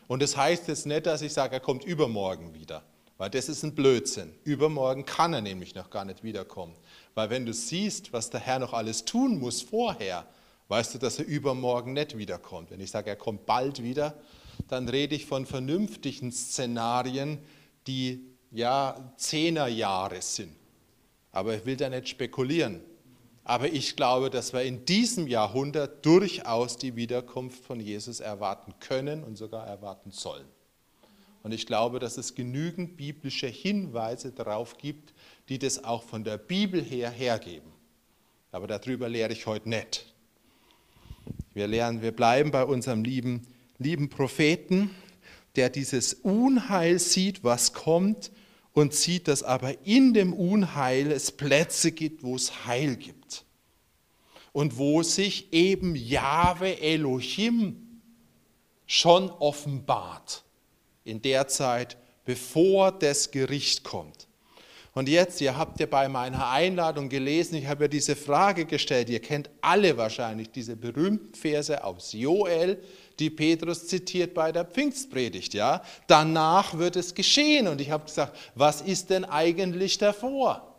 Und 0.07 0.23
das 0.23 0.37
heißt 0.37 0.69
jetzt 0.69 0.87
nicht, 0.87 1.05
dass 1.07 1.21
ich 1.21 1.33
sage, 1.33 1.55
er 1.55 1.61
kommt 1.61 1.83
übermorgen 1.83 2.55
wieder. 2.55 2.85
Weil 3.19 3.31
das 3.31 3.49
ist 3.49 3.65
ein 3.65 3.75
Blödsinn. 3.75 4.33
Übermorgen 4.45 5.05
kann 5.05 5.35
er 5.35 5.41
nämlich 5.41 5.75
noch 5.75 5.91
gar 5.91 6.05
nicht 6.05 6.23
wiederkommen. 6.23 6.77
Weil 7.17 7.31
wenn 7.31 7.45
du 7.45 7.53
siehst, 7.53 8.13
was 8.13 8.31
der 8.31 8.39
Herr 8.39 8.61
noch 8.61 8.73
alles 8.73 9.05
tun 9.05 9.41
muss 9.41 9.61
vorher, 9.61 10.25
weißt 10.69 10.95
du, 10.95 10.99
dass 10.99 11.19
er 11.19 11.25
übermorgen 11.25 11.95
nicht 11.95 12.17
wiederkommt. 12.17 12.71
Wenn 12.71 12.79
ich 12.79 12.93
sage, 12.93 13.11
er 13.11 13.17
kommt 13.17 13.45
bald 13.45 13.83
wieder, 13.83 14.15
dann 14.69 14.89
rede 14.89 15.17
ich 15.17 15.27
von 15.27 15.47
vernünftigen 15.47 16.31
Szenarien, 16.31 17.41
die 17.89 18.25
ja, 18.53 19.13
Zehnerjahre 19.17 20.23
sind. 20.23 20.55
Aber 21.35 21.57
ich 21.57 21.67
will 21.67 21.77
da 21.77 21.91
nicht 21.91 22.09
spekulieren. 22.09 22.81
Aber 23.43 23.71
ich 23.71 23.97
glaube, 23.97 24.31
dass 24.31 24.53
wir 24.53 24.63
in 24.63 24.85
diesem 24.85 25.27
Jahrhundert 25.27 26.07
durchaus 26.07 26.79
die 26.79 26.95
Wiederkunft 26.95 27.65
von 27.65 27.81
Jesus 27.81 28.21
erwarten 28.21 28.73
können 28.79 29.25
und 29.25 29.37
sogar 29.37 29.67
erwarten 29.67 30.13
sollen. 30.13 30.47
Und 31.43 31.53
ich 31.53 31.67
glaube, 31.67 31.99
dass 31.99 32.19
es 32.19 32.37
genügend 32.37 32.97
biblische 32.97 33.49
Hinweise 33.49 34.31
darauf 34.31 34.79
gibt, 34.79 35.13
die 35.49 35.59
das 35.59 35.83
auch 35.83 36.05
von 36.05 36.23
der 36.23 36.39
Bibel 36.39 36.81
her 36.81 37.11
hergeben. 37.11 37.73
Aber 38.53 38.69
darüber 38.69 39.09
lehre 39.09 39.33
ich 39.33 39.47
heute 39.47 39.69
nicht. 39.69 40.07
Wir 41.53 41.67
lernen, 41.67 42.01
wir 42.01 42.13
bleiben 42.13 42.53
bei 42.53 42.65
unserem 42.65 43.03
lieben, 43.03 43.43
lieben 43.79 44.09
Propheten, 44.09 44.91
der 45.57 45.69
dieses 45.69 46.15
Unheil 46.15 47.01
sieht, 47.01 47.43
was 47.43 47.73
kommt, 47.73 48.31
und 48.75 48.93
sieht, 48.93 49.29
dass 49.29 49.43
aber 49.43 49.87
in 49.87 50.13
dem 50.13 50.35
Unheil 50.35 51.11
es 51.11 51.33
Plätze 51.33 51.93
gibt, 51.93 52.23
wo 52.23 52.37
es 52.37 52.67
Heil 52.67 52.97
gibt. 52.97 53.45
Und 54.53 54.77
wo 54.77 55.03
sich 55.03 55.53
eben 55.53 55.97
Jahwe 55.97 56.81
Elohim 56.81 58.01
schon 58.87 59.31
offenbart 59.31 60.45
in 61.05 61.23
der 61.23 61.49
Zeit, 61.49 61.97
bevor 62.25 62.93
das 62.93 63.31
Gericht 63.31 63.85
kommt. 63.85 64.29
Und 64.95 65.09
jetzt, 65.09 65.41
ihr 65.41 65.59
habt 65.59 65.81
ja 65.81 65.87
bei 65.87 66.09
meiner 66.09 66.51
Einladung 66.51 67.09
gelesen, 67.09 67.57
ich 67.57 67.67
habe 67.67 67.85
ja 67.85 67.89
diese 67.89 68.15
Frage 68.15 68.65
gestellt, 68.65 69.11
ihr 69.11 69.21
kennt 69.21 69.51
alle 69.61 69.97
wahrscheinlich 69.97 70.53
diese 70.53 70.77
berühmten 70.77 71.35
Verse 71.35 71.83
aus 71.83 72.13
Joel, 72.13 72.81
die 73.19 73.29
Petrus 73.29 73.89
zitiert 73.89 74.35
bei 74.35 74.53
der 74.53 74.65
Pfingstpredigt, 74.65 75.53
ja? 75.53 75.83
Danach 76.07 76.79
wird 76.79 76.95
es 76.95 77.15
geschehen 77.15 77.67
und 77.67 77.81
ich 77.81 77.91
habe 77.91 78.05
gesagt, 78.05 78.37
was 78.55 78.83
ist 78.83 79.11
denn 79.11 79.25
eigentlich 79.25 79.99
davor? 79.99 80.75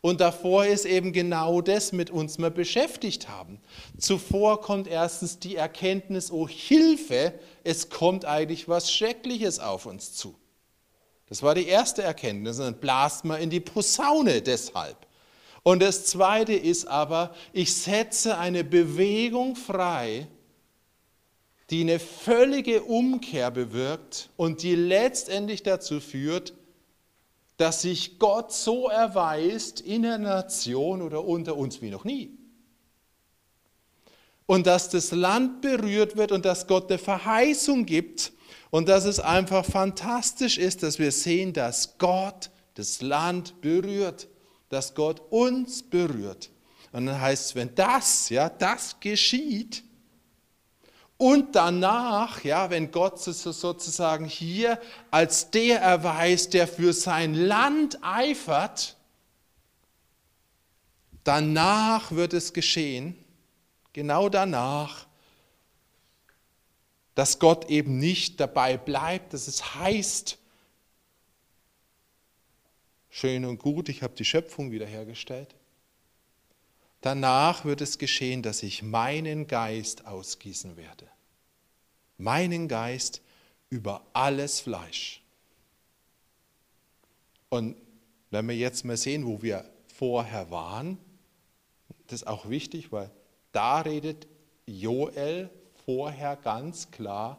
Und 0.00 0.22
davor 0.22 0.64
ist 0.64 0.86
eben 0.86 1.12
genau 1.12 1.60
das 1.60 1.92
mit 1.92 2.08
uns 2.10 2.38
wir 2.38 2.50
beschäftigt 2.50 3.28
haben. 3.28 3.60
Zuvor 3.98 4.62
kommt 4.62 4.86
erstens 4.86 5.38
die 5.38 5.56
Erkenntnis, 5.56 6.30
oh 6.30 6.48
Hilfe, 6.48 7.34
es 7.62 7.90
kommt 7.90 8.24
eigentlich 8.24 8.68
was 8.68 8.90
Schreckliches 8.90 9.58
auf 9.58 9.84
uns 9.84 10.14
zu. 10.14 10.34
Das 11.28 11.42
war 11.42 11.54
die 11.54 11.66
erste 11.66 12.02
Erkenntnis. 12.02 12.58
Und 12.58 12.64
dann 12.64 12.80
blast 12.80 13.24
man 13.24 13.40
in 13.40 13.50
die 13.50 13.60
Posaune 13.60 14.40
deshalb. 14.42 14.96
Und 15.62 15.82
das 15.82 16.06
zweite 16.06 16.54
ist 16.54 16.86
aber, 16.86 17.34
ich 17.52 17.74
setze 17.74 18.38
eine 18.38 18.64
Bewegung 18.64 19.56
frei, 19.56 20.28
die 21.70 21.82
eine 21.82 21.98
völlige 21.98 22.82
Umkehr 22.82 23.50
bewirkt 23.50 24.30
und 24.36 24.62
die 24.62 24.74
letztendlich 24.74 25.62
dazu 25.62 26.00
führt, 26.00 26.54
dass 27.58 27.82
sich 27.82 28.18
Gott 28.18 28.52
so 28.52 28.88
erweist 28.88 29.80
in 29.80 30.02
der 30.02 30.16
Nation 30.16 31.02
oder 31.02 31.24
unter 31.24 31.56
uns 31.56 31.82
wie 31.82 31.90
noch 31.90 32.04
nie. 32.04 32.30
Und 34.46 34.66
dass 34.66 34.88
das 34.88 35.10
Land 35.10 35.60
berührt 35.60 36.16
wird 36.16 36.32
und 36.32 36.46
dass 36.46 36.66
Gott 36.66 36.88
eine 36.88 36.98
Verheißung 36.98 37.84
gibt 37.84 38.32
und 38.70 38.88
dass 38.88 39.04
es 39.04 39.20
einfach 39.20 39.64
fantastisch 39.64 40.58
ist, 40.58 40.82
dass 40.82 40.98
wir 40.98 41.12
sehen, 41.12 41.52
dass 41.52 41.98
Gott 41.98 42.50
das 42.74 43.00
Land 43.02 43.60
berührt, 43.60 44.28
dass 44.68 44.94
Gott 44.94 45.22
uns 45.30 45.82
berührt. 45.82 46.50
Und 46.92 47.06
dann 47.06 47.20
heißt 47.20 47.46
es, 47.46 47.54
wenn 47.54 47.74
das, 47.74 48.28
ja, 48.28 48.48
das 48.48 49.00
geschieht, 49.00 49.84
und 51.18 51.56
danach, 51.56 52.44
ja, 52.44 52.70
wenn 52.70 52.92
Gott 52.92 53.20
sozusagen 53.20 54.24
hier 54.24 54.80
als 55.10 55.50
der 55.50 55.80
erweist, 55.80 56.54
der 56.54 56.68
für 56.68 56.92
sein 56.92 57.34
Land 57.34 57.98
eifert, 58.02 58.96
danach 61.24 62.12
wird 62.12 62.34
es 62.34 62.52
geschehen, 62.52 63.16
genau 63.92 64.28
danach, 64.28 65.07
dass 67.18 67.40
Gott 67.40 67.68
eben 67.68 67.98
nicht 67.98 68.38
dabei 68.38 68.76
bleibt, 68.76 69.32
dass 69.34 69.48
es 69.48 69.74
heißt, 69.74 70.38
schön 73.10 73.44
und 73.44 73.58
gut, 73.58 73.88
ich 73.88 74.04
habe 74.04 74.14
die 74.14 74.24
Schöpfung 74.24 74.70
wiederhergestellt. 74.70 75.52
Danach 77.00 77.64
wird 77.64 77.80
es 77.80 77.98
geschehen, 77.98 78.42
dass 78.42 78.62
ich 78.62 78.84
meinen 78.84 79.48
Geist 79.48 80.06
ausgießen 80.06 80.76
werde. 80.76 81.08
Meinen 82.18 82.68
Geist 82.68 83.20
über 83.68 84.06
alles 84.12 84.60
Fleisch. 84.60 85.20
Und 87.48 87.74
wenn 88.30 88.46
wir 88.46 88.56
jetzt 88.56 88.84
mal 88.84 88.96
sehen, 88.96 89.26
wo 89.26 89.42
wir 89.42 89.68
vorher 89.92 90.52
waren, 90.52 90.98
das 92.06 92.20
ist 92.20 92.28
auch 92.28 92.48
wichtig, 92.48 92.92
weil 92.92 93.10
da 93.50 93.80
redet 93.80 94.28
Joel 94.66 95.50
vorher 95.88 96.36
ganz 96.36 96.90
klar 96.90 97.38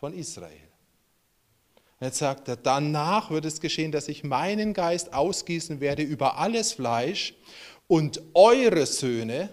von 0.00 0.14
Israel. 0.14 0.56
Jetzt 2.00 2.16
sagt 2.16 2.48
er, 2.48 2.56
danach 2.56 3.30
wird 3.30 3.44
es 3.44 3.60
geschehen, 3.60 3.92
dass 3.92 4.08
ich 4.08 4.24
meinen 4.24 4.72
Geist 4.72 5.12
ausgießen 5.12 5.78
werde 5.80 6.02
über 6.02 6.38
alles 6.38 6.72
Fleisch 6.72 7.34
und 7.88 8.22
eure 8.32 8.86
Söhne, 8.86 9.50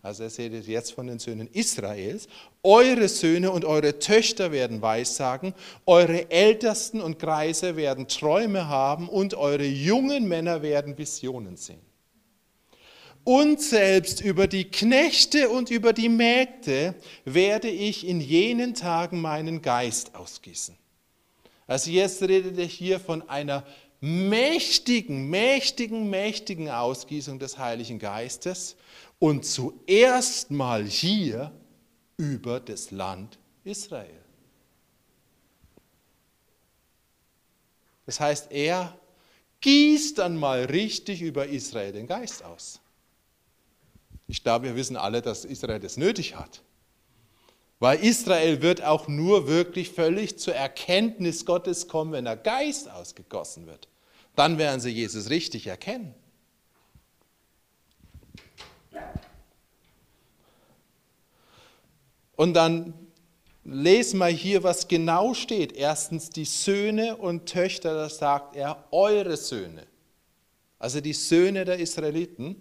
also 0.00 0.22
er 0.22 0.38
redet 0.38 0.66
jetzt 0.66 0.92
von 0.92 1.08
den 1.08 1.18
Söhnen 1.18 1.46
Israels, 1.52 2.26
eure 2.62 3.06
Söhne 3.06 3.50
und 3.50 3.66
eure 3.66 3.98
Töchter 3.98 4.50
werden 4.50 4.80
Weissagen, 4.80 5.52
eure 5.84 6.30
Ältesten 6.30 7.02
und 7.02 7.18
Kreise 7.18 7.76
werden 7.76 8.08
Träume 8.08 8.66
haben 8.66 9.10
und 9.10 9.34
eure 9.34 9.66
jungen 9.66 10.26
Männer 10.26 10.62
werden 10.62 10.96
Visionen 10.96 11.58
sehen. 11.58 11.93
Und 13.24 13.60
selbst 13.60 14.20
über 14.20 14.46
die 14.46 14.70
Knechte 14.70 15.48
und 15.48 15.70
über 15.70 15.94
die 15.94 16.10
Mägde 16.10 16.94
werde 17.24 17.70
ich 17.70 18.06
in 18.06 18.20
jenen 18.20 18.74
Tagen 18.74 19.20
meinen 19.20 19.62
Geist 19.62 20.14
ausgießen. 20.14 20.76
Also 21.66 21.90
jetzt 21.90 22.22
redet 22.22 22.58
er 22.58 22.66
hier 22.66 23.00
von 23.00 23.26
einer 23.28 23.64
mächtigen, 24.00 25.30
mächtigen, 25.30 26.10
mächtigen 26.10 26.68
Ausgießung 26.68 27.38
des 27.38 27.56
Heiligen 27.56 27.98
Geistes 27.98 28.76
und 29.18 29.46
zuerst 29.46 30.50
mal 30.50 30.84
hier 30.84 31.50
über 32.18 32.60
das 32.60 32.90
Land 32.90 33.38
Israel. 33.64 34.20
Das 38.04 38.20
heißt, 38.20 38.52
er 38.52 38.98
gießt 39.62 40.18
dann 40.18 40.36
mal 40.36 40.64
richtig 40.64 41.22
über 41.22 41.46
Israel 41.46 41.92
den 41.92 42.06
Geist 42.06 42.44
aus. 42.44 42.80
Ich 44.34 44.42
glaube, 44.42 44.64
wir 44.64 44.74
wissen 44.74 44.96
alle, 44.96 45.22
dass 45.22 45.44
Israel 45.44 45.78
das 45.78 45.96
nötig 45.96 46.34
hat. 46.34 46.60
Weil 47.78 48.00
Israel 48.00 48.62
wird 48.62 48.82
auch 48.82 49.06
nur 49.06 49.46
wirklich 49.46 49.90
völlig 49.90 50.40
zur 50.40 50.56
Erkenntnis 50.56 51.46
Gottes 51.46 51.86
kommen, 51.86 52.10
wenn 52.10 52.24
der 52.24 52.36
Geist 52.36 52.90
ausgegossen 52.90 53.68
wird. 53.68 53.86
Dann 54.34 54.58
werden 54.58 54.80
sie 54.80 54.90
Jesus 54.90 55.30
richtig 55.30 55.68
erkennen. 55.68 56.16
Und 62.34 62.54
dann 62.54 62.92
lesen 63.62 64.18
wir 64.18 64.26
hier, 64.26 64.64
was 64.64 64.88
genau 64.88 65.32
steht. 65.32 65.74
Erstens 65.74 66.28
die 66.30 66.44
Söhne 66.44 67.18
und 67.18 67.46
Töchter, 67.46 67.94
da 67.94 68.08
sagt 68.08 68.56
er, 68.56 68.84
eure 68.90 69.36
Söhne. 69.36 69.86
Also 70.80 71.00
die 71.00 71.12
Söhne 71.12 71.64
der 71.64 71.78
Israeliten. 71.78 72.60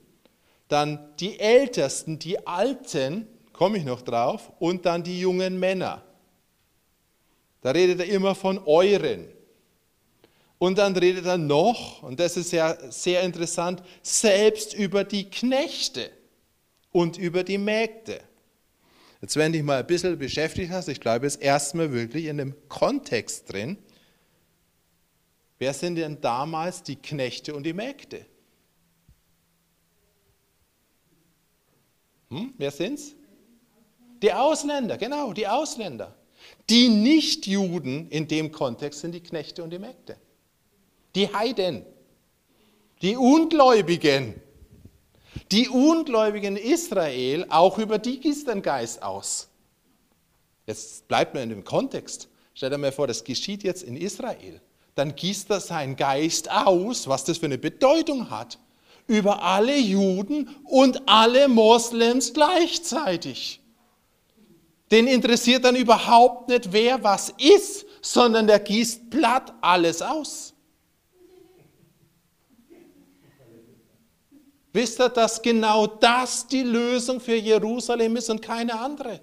Dann 0.68 1.14
die 1.20 1.40
Ältesten, 1.40 2.20
die 2.20 2.46
Alten, 2.48 3.28
komme 3.52 3.78
ich 3.78 3.86
noch 3.86 4.02
drauf, 4.02 4.52
und 4.60 4.86
dann 4.86 5.04
die 5.04 5.20
jungen 5.20 5.60
Männer. 5.60 6.04
Da 7.62 7.72
redet 7.72 8.00
er 8.00 8.08
immer 8.08 8.36
von 8.36 8.60
euren. 8.66 9.28
Und 10.58 10.78
dann 10.78 10.96
redet 10.96 11.26
er 11.26 11.38
noch, 11.38 12.04
und 12.04 12.20
das 12.20 12.38
ist 12.38 12.52
ja 12.52 12.78
sehr 12.92 13.22
interessant, 13.22 13.84
selbst 14.02 14.74
über 14.74 15.04
die 15.04 15.30
Knechte 15.30 16.10
und 16.92 17.18
über 17.18 17.44
die 17.44 17.58
Mägde. 17.58 18.22
Jetzt, 19.22 19.38
wenn 19.38 19.54
dich 19.54 19.64
mal 19.64 19.80
ein 19.80 19.88
bisschen 19.88 20.18
beschäftigt 20.18 20.72
hast, 20.72 20.90
ich 20.90 21.00
glaube 21.00 21.26
jetzt 21.26 21.42
erstmal 21.42 21.92
wirklich 21.92 22.26
in 22.26 22.38
dem 22.38 22.56
Kontext 22.68 23.52
drin, 23.52 23.78
wer 25.60 25.74
sind 25.74 25.96
denn 25.96 26.20
damals 26.20 26.84
die 26.84 26.98
Knechte 26.98 27.56
und 27.56 27.64
die 27.64 27.74
Mägde? 27.74 28.26
Hm, 32.34 32.54
wer 32.58 32.72
sind's? 32.72 33.16
Die 34.22 34.34
Ausländer, 34.34 34.98
genau, 34.98 35.34
die 35.34 35.48
Ausländer. 35.48 36.16
Die 36.70 36.90
Nichtjuden 36.90 38.10
in 38.10 38.28
dem 38.28 38.52
Kontext 38.52 39.02
sind 39.02 39.14
die 39.14 39.22
Knechte 39.22 39.64
und 39.64 39.70
die 39.70 39.80
Mägde 39.80 40.18
die 41.16 41.34
Heiden, 41.34 41.86
die 43.02 43.16
Ungläubigen. 43.16 44.42
Die 45.52 45.68
Ungläubigen 45.68 46.58
Israel, 46.58 47.46
auch 47.50 47.78
über 47.78 48.00
die 48.00 48.20
gießt 48.20 48.50
ein 48.50 48.62
Geist 48.62 49.04
aus. 49.04 49.50
Jetzt 50.66 51.08
bleibt 51.08 51.34
mir 51.34 51.44
in 51.44 51.50
dem 51.50 51.64
Kontext. 51.64 52.30
Stell 52.54 52.70
dir 52.70 52.78
mal 52.78 52.92
vor, 52.92 53.08
das 53.08 53.24
geschieht 53.24 53.64
jetzt 53.64 53.84
in 53.84 53.98
Israel. 53.98 54.62
dann 54.96 55.16
gießt 55.16 55.50
er 55.50 55.60
seinen 55.60 55.96
Geist 55.96 56.52
aus, 56.52 57.08
was 57.08 57.24
das 57.24 57.40
für 57.40 57.48
eine 57.48 57.58
Bedeutung 57.58 58.30
hat, 58.30 58.60
über 59.08 59.44
alle 59.44 59.78
Juden 59.78 60.50
und 60.64 61.08
alle 61.08 61.48
Moslems 61.48 62.34
gleichzeitig. 62.34 63.62
Den 64.92 65.08
interessiert 65.08 65.66
dann 65.66 65.76
überhaupt 65.76 66.50
nicht, 66.50 66.72
wer 66.72 67.04
was 67.04 67.34
ist, 67.38 67.86
sondern 68.02 68.48
der 68.48 68.60
gießt 68.60 69.10
platt 69.10 69.54
alles 69.62 70.02
aus. 70.02 70.54
Wisst 74.72 75.00
ihr, 75.00 75.10
dass 75.10 75.42
genau 75.42 75.86
das 75.86 76.48
die 76.48 76.64
Lösung 76.64 77.20
für 77.20 77.36
Jerusalem 77.36 78.16
ist 78.18 78.30
und 78.30 78.42
keine 78.42 78.80
andere? 78.80 79.20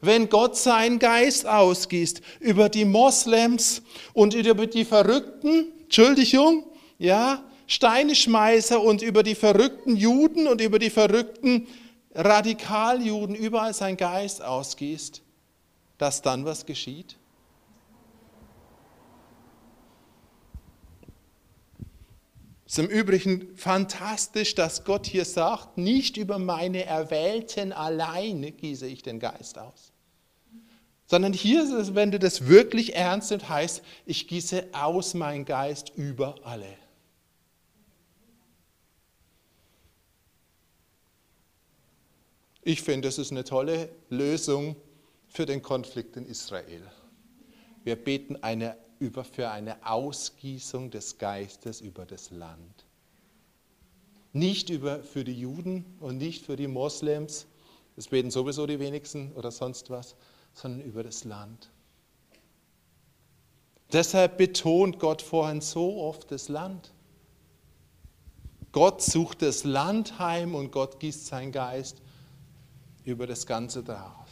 Wenn 0.00 0.28
Gott 0.28 0.56
seinen 0.56 0.98
Geist 0.98 1.46
ausgießt 1.46 2.20
über 2.38 2.68
die 2.68 2.84
Moslems 2.84 3.82
und 4.14 4.34
über 4.34 4.66
die 4.66 4.84
Verrückten, 4.84 5.72
Entschuldigung, 5.82 6.64
ja, 6.98 7.44
Steineschmeißer 7.70 8.82
und 8.82 9.00
über 9.00 9.22
die 9.22 9.36
verrückten 9.36 9.94
Juden 9.94 10.48
und 10.48 10.60
über 10.60 10.80
die 10.80 10.90
verrückten 10.90 11.68
Radikaljuden 12.12 13.36
überall 13.36 13.72
sein 13.74 13.96
Geist 13.96 14.42
ausgießt, 14.42 15.22
dass 15.96 16.20
dann 16.20 16.44
was 16.44 16.66
geschieht? 16.66 17.16
Es 22.66 22.72
ist 22.72 22.78
im 22.80 22.88
Übrigen 22.88 23.54
fantastisch, 23.54 24.56
dass 24.56 24.82
Gott 24.82 25.06
hier 25.06 25.24
sagt, 25.24 25.78
nicht 25.78 26.16
über 26.16 26.40
meine 26.40 26.86
Erwählten 26.86 27.72
alleine 27.72 28.50
gieße 28.50 28.88
ich 28.88 29.04
den 29.04 29.20
Geist 29.20 29.58
aus. 29.58 29.92
Sondern 31.06 31.32
hier 31.32 31.64
wenn 31.94 32.10
du 32.10 32.18
das 32.18 32.48
wirklich 32.48 32.96
ernst 32.96 33.30
nimmst, 33.30 33.48
heißt, 33.48 33.82
ich 34.06 34.26
gieße 34.26 34.70
aus 34.72 35.14
meinen 35.14 35.44
Geist 35.44 35.92
über 35.94 36.34
alle. 36.42 36.79
Ich 42.62 42.82
finde, 42.82 43.08
das 43.08 43.18
ist 43.18 43.30
eine 43.30 43.44
tolle 43.44 43.88
Lösung 44.10 44.76
für 45.26 45.46
den 45.46 45.62
Konflikt 45.62 46.16
in 46.16 46.26
Israel. 46.26 46.82
Wir 47.84 47.96
beten 47.96 48.36
eine, 48.42 48.76
über, 48.98 49.24
für 49.24 49.50
eine 49.50 49.86
Ausgießung 49.86 50.90
des 50.90 51.16
Geistes 51.16 51.80
über 51.80 52.04
das 52.04 52.30
Land. 52.30 52.84
Nicht 54.32 54.68
über, 54.68 55.02
für 55.02 55.24
die 55.24 55.38
Juden 55.38 55.84
und 56.00 56.18
nicht 56.18 56.44
für 56.44 56.56
die 56.56 56.68
Moslems, 56.68 57.46
das 57.96 58.08
beten 58.08 58.30
sowieso 58.30 58.66
die 58.66 58.78
wenigsten 58.78 59.32
oder 59.32 59.50
sonst 59.50 59.90
was, 59.90 60.14
sondern 60.52 60.82
über 60.82 61.02
das 61.02 61.24
Land. 61.24 61.70
Deshalb 63.92 64.36
betont 64.36 65.00
Gott 65.00 65.22
vorhin 65.22 65.60
so 65.60 66.00
oft 66.02 66.30
das 66.30 66.48
Land. 66.48 66.92
Gott 68.72 69.02
sucht 69.02 69.42
das 69.42 69.64
Land 69.64 70.18
heim 70.18 70.54
und 70.54 70.70
Gott 70.70 71.00
gießt 71.00 71.26
seinen 71.26 71.50
Geist 71.50 72.00
über 73.04 73.26
das 73.26 73.46
Ganze 73.46 73.82
daraus. 73.82 74.28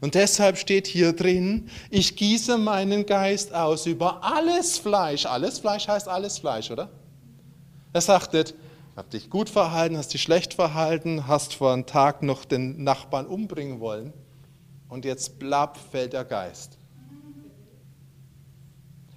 Und 0.00 0.14
deshalb 0.14 0.58
steht 0.58 0.86
hier 0.86 1.12
drin, 1.12 1.70
ich 1.90 2.16
gieße 2.16 2.58
meinen 2.58 3.06
Geist 3.06 3.54
aus 3.54 3.86
über 3.86 4.22
alles 4.22 4.78
Fleisch. 4.78 5.24
Alles 5.24 5.58
Fleisch 5.58 5.88
heißt 5.88 6.08
alles 6.08 6.38
Fleisch, 6.38 6.70
oder? 6.70 6.90
Er 7.92 8.00
sagt 8.02 8.34
nicht, 8.34 8.54
hab 8.94 9.10
dich 9.10 9.30
gut 9.30 9.48
verhalten, 9.48 9.96
hast 9.96 10.12
dich 10.12 10.22
schlecht 10.22 10.54
verhalten, 10.54 11.26
hast 11.26 11.54
vor 11.54 11.72
einem 11.72 11.86
Tag 11.86 12.22
noch 12.22 12.44
den 12.44 12.82
Nachbarn 12.82 13.26
umbringen 13.26 13.80
wollen 13.80 14.12
und 14.88 15.04
jetzt 15.04 15.38
blab 15.38 15.78
fällt 15.78 16.12
der 16.12 16.24
Geist. 16.24 16.78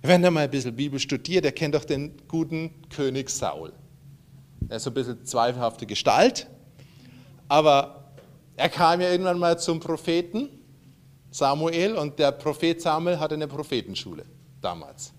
Wenn 0.02 0.24
er 0.24 0.32
mal 0.32 0.46
ein 0.46 0.52
bisschen 0.52 0.76
Bibel 0.76 1.00
studiert, 1.00 1.44
der 1.44 1.52
kennt 1.52 1.76
doch 1.76 1.84
den 1.84 2.14
guten 2.28 2.72
König 2.90 3.30
Saul. 3.30 3.74
Er 4.70 4.78
ist 4.78 4.84
so 4.84 4.92
ein 4.92 4.94
bisschen 4.94 5.26
zweifelhafte 5.26 5.88
Gestalt, 5.88 6.46
aber 7.48 8.14
er 8.56 8.70
kam 8.70 9.02
ja 9.02 9.10
irgendwann 9.10 9.40
mal 9.40 9.58
zum 9.58 9.80
Propheten 9.80 10.48
Samuel 11.32 11.96
und 11.96 12.20
der 12.20 12.32
Prophet 12.32 12.80
Samuel 12.80 13.20
hatte 13.20 13.34
eine 13.34 13.48
Prophetenschule 13.48 14.26
damals. 14.62 15.12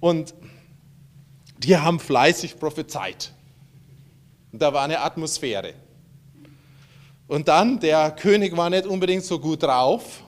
Und 0.00 0.34
die 1.58 1.76
haben 1.76 2.00
fleißig 2.00 2.58
prophezeit. 2.58 3.32
Und 4.52 4.62
da 4.62 4.72
war 4.72 4.84
eine 4.84 5.00
Atmosphäre. 5.00 5.74
Und 7.26 7.48
dann, 7.48 7.78
der 7.78 8.10
König 8.10 8.56
war 8.56 8.70
nicht 8.70 8.86
unbedingt 8.86 9.24
so 9.24 9.38
gut 9.38 9.62
drauf, 9.62 10.22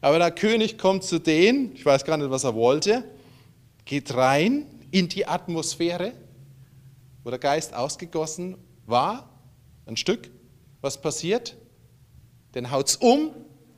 aber 0.00 0.18
der 0.18 0.30
König 0.30 0.78
kommt 0.78 1.04
zu 1.04 1.18
denen, 1.18 1.74
ich 1.74 1.84
weiß 1.84 2.04
gar 2.06 2.16
nicht, 2.16 2.30
was 2.30 2.44
er 2.44 2.54
wollte, 2.54 3.04
geht 3.84 4.14
rein 4.14 4.66
in 4.90 5.08
die 5.08 5.26
Atmosphäre 5.26 6.12
wo 7.24 7.30
der 7.30 7.38
Geist 7.38 7.74
ausgegossen 7.74 8.58
war, 8.86 9.30
ein 9.86 9.96
Stück, 9.96 10.30
was 10.82 11.00
passiert? 11.00 11.56
Den 12.54 12.70
haut 12.70 12.88
es 12.88 12.96
um 12.96 13.34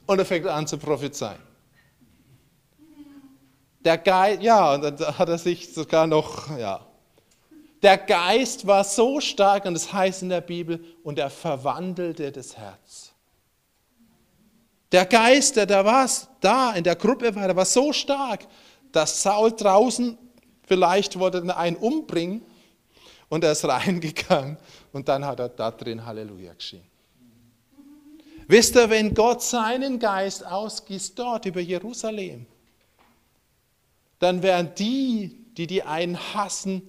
und 0.07 0.19
er 0.19 0.25
fängt 0.25 0.47
an 0.47 0.67
zu 0.67 0.77
prophezeien. 0.77 1.39
Der 3.81 3.99
Geist, 3.99 4.43
ja, 4.43 4.75
und 4.75 4.83
dann 4.83 5.19
hat 5.19 5.29
er 5.29 5.39
sich 5.39 5.73
sogar 5.73 6.09
noch, 6.09 6.57
ja. 6.59 6.85
Der 7.83 7.99
Geist 7.99 8.67
war 8.67 8.83
so 8.83 9.21
stark, 9.21 9.65
und 9.65 9.75
das 9.75 9.93
heißt 9.93 10.23
in 10.23 10.29
der 10.29 10.41
Bibel, 10.41 10.85
und 11.05 11.19
er 11.19 11.31
verwandelte 11.31 12.33
das 12.33 12.57
Herz. 12.57 13.13
Der 14.91 15.07
Geist, 15.07 15.55
der 15.57 15.67
da 15.67 15.85
war, 15.85 16.09
da 16.41 16.73
in 16.73 16.83
der 16.83 16.97
Gruppe 16.97 17.33
war, 17.35 17.47
der 17.47 17.55
war 17.55 17.65
so 17.65 17.93
stark, 17.93 18.47
dass 18.91 19.23
Saul 19.23 19.53
draußen 19.53 20.19
vielleicht 20.67 21.19
wollte 21.19 21.57
einen 21.57 21.77
umbringen 21.77 22.43
und 23.29 23.45
er 23.45 23.53
ist 23.53 23.65
reingegangen 23.65 24.57
und 24.93 25.09
dann 25.09 25.25
hat 25.25 25.41
er 25.41 25.49
da 25.49 25.71
drin 25.71 26.05
Halleluja 26.05 26.55
geschrien. 26.55 26.85
Wisst 28.49 28.77
ihr, 28.77 28.89
wenn 28.89 29.13
Gott 29.13 29.43
seinen 29.43 29.99
Geist 29.99 30.47
ausgießt 30.47 31.19
dort 31.19 31.47
über 31.47 31.61
Jerusalem, 31.61 32.47
dann 34.21 34.43
werden 34.43 34.71
die, 34.79 35.45
die 35.57 35.67
die 35.67 35.83
einen 35.83 36.17
hassen, 36.35 36.83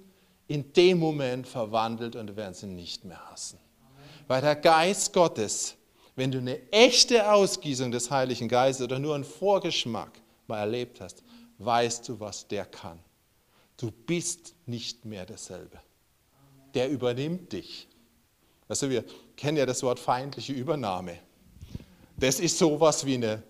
in 0.48 0.72
dem 0.74 1.00
Moment 1.00 1.48
verwandelt 1.48 2.16
und 2.16 2.36
werden 2.36 2.54
sie 2.54 2.68
nicht 2.68 3.04
mehr 3.04 3.20
hassen. 3.32 3.60
Weil 4.28 4.42
der 4.42 4.56
Geist 4.56 5.12
Gottes, 5.14 5.76
wenn 6.16 6.32
du 6.32 6.38
eine 6.38 6.72
echte 6.72 7.30
Ausgießung 7.30 7.92
des 7.92 8.12
Heiligen 8.12 8.48
Geistes 8.48 8.86
oder 8.86 9.00
nur 9.00 9.16
einen 9.16 9.26
Vorgeschmack 9.26 10.22
mal 10.46 10.60
erlebt 10.60 11.02
hast, 11.02 11.24
weißt 11.58 12.08
du, 12.08 12.20
was 12.20 12.48
der 12.48 12.66
kann. 12.66 13.00
Du 13.78 13.92
bist 13.92 14.54
nicht 14.66 15.04
mehr 15.06 15.26
derselbe 15.26 15.80
der 16.74 16.90
übernimmt 16.90 17.54
dich. 17.54 17.88
Also 18.68 18.90
wir 18.90 19.04
kennen 19.36 19.58
ja 19.58 19.66
das 19.66 19.84
Wort 19.84 20.00
feindliche 20.00 20.54
Übernahme. 20.54 21.20
Das 22.18 22.40
ist 22.40 22.58
sowas 22.58 23.06
wie 23.06 23.16
eine 23.16 23.44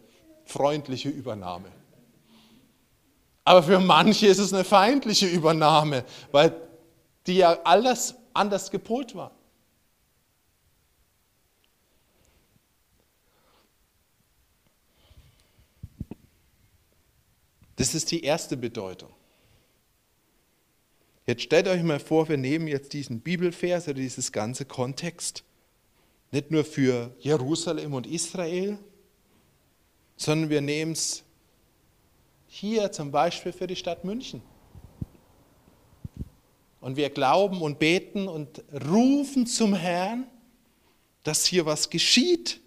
freundliche 0.46 1.10
Übernahme. 1.10 1.72
Aber 3.44 3.64
für 3.64 3.80
manche 3.80 4.28
ist 4.28 4.40
es 4.40 4.54
eine 4.54 4.66
feindliche 4.66 5.28
Übernahme, 5.28 6.04
weil 6.32 6.54
die 7.26 7.38
ja 7.38 7.58
alles 7.64 8.16
anders 8.34 8.70
gepolt 8.70 9.16
war. 9.16 9.32
Das 17.78 17.94
ist 17.94 18.12
die 18.12 18.24
erste 18.24 18.58
Bedeutung. 18.58 19.14
Jetzt 21.28 21.42
stellt 21.42 21.68
euch 21.68 21.84
mal 21.84 22.00
vor, 22.00 22.30
wir 22.30 22.38
nehmen 22.38 22.70
jetzt 22.70 22.94
diesen 22.94 23.20
Bibelvers 23.20 23.84
oder 23.90 23.96
dieses 23.96 24.32
ganze 24.32 24.63
Kontext, 24.63 25.44
nicht 26.32 26.52
nur 26.52 26.63
für 26.63 27.13
Jerusalem 27.20 27.94
und 27.94 28.08
Israel, 28.08 28.80
sondern 30.16 30.50
wir 30.50 30.62
nehmen 30.62 30.94
es 30.94 31.24
hier 32.48 32.94
zum 32.94 33.12
Beispiel 33.12 33.52
für 33.52 33.68
die 33.68 33.76
Stadt 33.76 34.06
München. 34.06 34.42
Und 36.80 36.96
wir 36.96 37.10
glauben 37.10 37.62
und 37.62 37.78
beten 37.78 38.30
und 38.30 38.63
rufen 38.90 39.48
zum 39.48 39.74
Herrn, 39.74 40.28
dass 41.24 41.46
hier 41.46 41.66
was 41.66 41.90
geschieht. 41.90 42.62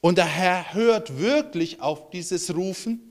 Und 0.00 0.18
der 0.18 0.26
Herr 0.26 0.74
hört 0.74 1.18
wirklich 1.18 1.80
auf 1.80 2.10
dieses 2.10 2.54
Rufen 2.54 3.05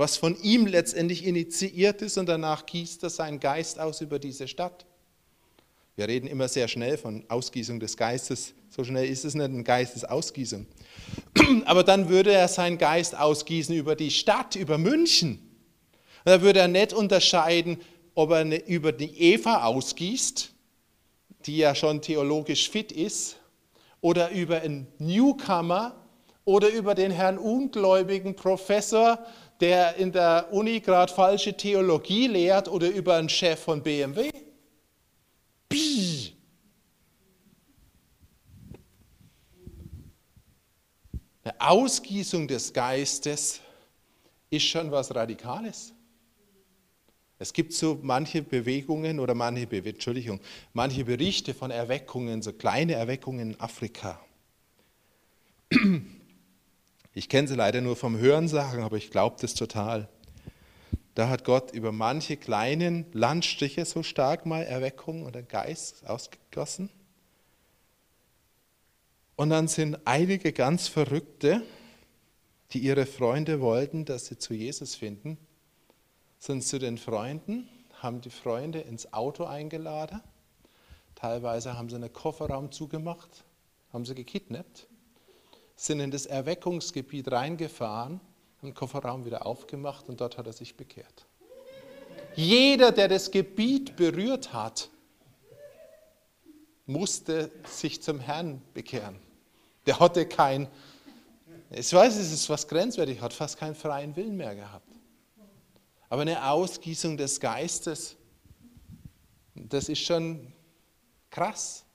was 0.00 0.16
von 0.16 0.34
ihm 0.42 0.66
letztendlich 0.66 1.26
initiiert 1.26 2.00
ist 2.00 2.16
und 2.16 2.26
danach 2.26 2.64
gießt 2.64 3.02
er 3.02 3.10
seinen 3.10 3.38
Geist 3.38 3.78
aus 3.78 4.00
über 4.00 4.18
diese 4.18 4.48
Stadt. 4.48 4.86
Wir 5.94 6.08
reden 6.08 6.26
immer 6.26 6.48
sehr 6.48 6.68
schnell 6.68 6.96
von 6.96 7.22
Ausgießung 7.28 7.78
des 7.78 7.98
Geistes. 7.98 8.54
So 8.70 8.82
schnell 8.82 9.06
ist 9.06 9.26
es 9.26 9.34
nicht 9.34 9.44
eine 9.44 9.62
Geistesausgießung. 9.62 10.66
Aber 11.66 11.84
dann 11.84 12.08
würde 12.08 12.32
er 12.32 12.48
seinen 12.48 12.78
Geist 12.78 13.14
ausgießen 13.14 13.74
über 13.74 13.94
die 13.94 14.10
Stadt, 14.10 14.56
über 14.56 14.78
München. 14.78 15.38
Da 16.24 16.40
würde 16.40 16.60
er 16.60 16.68
nicht 16.68 16.94
unterscheiden, 16.94 17.76
ob 18.14 18.30
er 18.30 18.66
über 18.66 18.92
die 18.92 19.20
Eva 19.20 19.64
ausgießt, 19.64 20.50
die 21.44 21.58
ja 21.58 21.74
schon 21.74 22.00
theologisch 22.00 22.70
fit 22.70 22.90
ist, 22.90 23.36
oder 24.00 24.30
über 24.30 24.62
einen 24.62 24.86
Newcomer, 24.98 25.94
oder 26.46 26.70
über 26.70 26.94
den 26.94 27.10
Herrn 27.10 27.36
ungläubigen 27.36 28.34
Professor, 28.34 29.18
der 29.60 29.96
in 29.96 30.12
der 30.12 30.48
Uni 30.52 30.80
gerade 30.80 31.12
falsche 31.12 31.56
Theologie 31.56 32.26
lehrt 32.26 32.68
oder 32.68 32.88
über 32.88 33.16
einen 33.16 33.28
Chef 33.28 33.60
von 33.60 33.82
BMW? 33.82 34.30
Psst. 35.68 36.32
Eine 41.42 41.60
Ausgießung 41.60 42.48
des 42.48 42.72
Geistes 42.72 43.60
ist 44.50 44.64
schon 44.64 44.90
was 44.90 45.14
Radikales. 45.14 45.92
Es 47.38 47.52
gibt 47.54 47.72
so 47.72 47.98
manche 48.02 48.42
Bewegungen 48.42 49.18
oder 49.18 49.34
manche, 49.34 49.66
Be 49.66 49.78
Entschuldigung, 49.78 50.40
manche 50.74 51.04
Berichte 51.04 51.54
von 51.54 51.70
Erweckungen, 51.70 52.42
so 52.42 52.52
kleine 52.52 52.94
Erweckungen 52.94 53.52
in 53.52 53.60
Afrika. 53.60 54.20
Ich 57.12 57.28
kenne 57.28 57.48
sie 57.48 57.56
leider 57.56 57.80
nur 57.80 57.96
vom 57.96 58.18
Hörensagen, 58.18 58.82
aber 58.82 58.96
ich 58.96 59.10
glaube 59.10 59.36
das 59.40 59.54
total. 59.54 60.08
Da 61.14 61.28
hat 61.28 61.44
Gott 61.44 61.72
über 61.72 61.90
manche 61.90 62.36
kleinen 62.36 63.04
Landstriche 63.12 63.84
so 63.84 64.02
stark 64.02 64.46
mal 64.46 64.62
Erweckung 64.62 65.26
oder 65.26 65.42
Geist 65.42 66.06
ausgegossen. 66.06 66.88
Und 69.34 69.50
dann 69.50 69.68
sind 69.68 69.98
einige 70.04 70.52
ganz 70.52 70.86
Verrückte, 70.86 71.62
die 72.72 72.78
ihre 72.78 73.06
Freunde 73.06 73.60
wollten, 73.60 74.04
dass 74.04 74.26
sie 74.26 74.38
zu 74.38 74.54
Jesus 74.54 74.94
finden, 74.94 75.36
sind 76.38 76.62
zu 76.62 76.78
den 76.78 76.96
Freunden, 76.96 77.68
haben 78.02 78.20
die 78.20 78.30
Freunde 78.30 78.80
ins 78.80 79.12
Auto 79.12 79.44
eingeladen. 79.44 80.20
Teilweise 81.16 81.76
haben 81.76 81.88
sie 81.88 81.96
einen 81.96 82.12
Kofferraum 82.12 82.70
zugemacht, 82.70 83.44
haben 83.92 84.04
sie 84.04 84.14
gekidnappt, 84.14 84.86
sind 85.80 86.00
in 86.00 86.10
das 86.10 86.26
Erweckungsgebiet 86.26 87.32
reingefahren, 87.32 88.20
haben 88.58 88.68
den 88.68 88.74
Kofferraum 88.74 89.24
wieder 89.24 89.46
aufgemacht 89.46 90.10
und 90.10 90.20
dort 90.20 90.36
hat 90.36 90.46
er 90.46 90.52
sich 90.52 90.76
bekehrt. 90.76 91.24
Jeder, 92.36 92.92
der 92.92 93.08
das 93.08 93.30
Gebiet 93.30 93.96
berührt 93.96 94.52
hat, 94.52 94.90
musste 96.84 97.50
sich 97.64 98.02
zum 98.02 98.20
Herrn 98.20 98.60
bekehren. 98.74 99.16
Der 99.86 99.98
hatte 99.98 100.26
kein, 100.26 100.68
ich 101.70 101.90
weiß, 101.90 102.14
es 102.16 102.30
ist 102.30 102.50
was 102.50 102.68
grenzwertig, 102.68 103.22
hat 103.22 103.32
fast 103.32 103.56
keinen 103.56 103.74
freien 103.74 104.14
Willen 104.16 104.36
mehr 104.36 104.54
gehabt. 104.54 104.86
Aber 106.10 106.22
eine 106.22 106.46
Ausgießung 106.50 107.16
des 107.16 107.40
Geistes, 107.40 108.16
das 109.54 109.88
ist 109.88 110.00
schon 110.00 110.52
krass. 111.30 111.86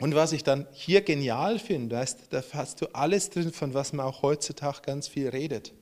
Und 0.00 0.14
was 0.14 0.32
ich 0.32 0.42
dann 0.42 0.66
hier 0.72 1.02
genial 1.02 1.58
finde, 1.58 1.96
weißt, 1.96 2.32
da 2.32 2.42
hast 2.54 2.80
du 2.80 2.86
alles 2.94 3.30
drin, 3.30 3.52
von 3.52 3.74
was 3.74 3.92
man 3.92 4.06
auch 4.06 4.22
heutzutage 4.22 4.80
ganz 4.82 5.08
viel 5.08 5.28
redet. 5.28 5.72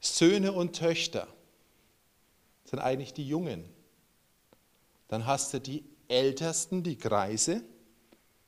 Söhne 0.00 0.52
und 0.52 0.74
Töchter 0.76 1.28
sind 2.64 2.78
eigentlich 2.78 3.12
die 3.12 3.28
Jungen. 3.28 3.64
Dann 5.08 5.26
hast 5.26 5.52
du 5.52 5.60
die 5.60 5.84
Ältesten, 6.08 6.82
die 6.82 6.96
Greise, 6.96 7.62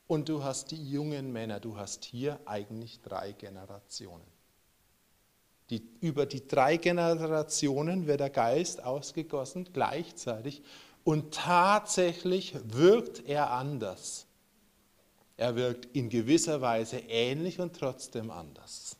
und 0.07 0.29
du 0.29 0.43
hast 0.43 0.71
die 0.71 0.89
jungen 0.89 1.31
Männer. 1.31 1.59
Du 1.59 1.77
hast 1.77 2.03
hier 2.03 2.39
eigentlich 2.45 3.01
drei 3.01 3.31
Generationen. 3.31 4.25
Die, 5.69 5.81
über 6.01 6.25
die 6.25 6.45
drei 6.45 6.77
Generationen 6.77 8.05
wird 8.05 8.19
der 8.19 8.29
Geist 8.29 8.83
ausgegossen 8.83 9.69
gleichzeitig 9.71 10.61
und 11.03 11.33
tatsächlich 11.33 12.55
wirkt 12.63 13.27
er 13.27 13.51
anders. 13.51 14.25
Er 15.37 15.55
wirkt 15.55 15.95
in 15.95 16.09
gewisser 16.09 16.61
Weise 16.61 16.97
ähnlich 17.09 17.59
und 17.59 17.75
trotzdem 17.75 18.31
anders. 18.31 18.95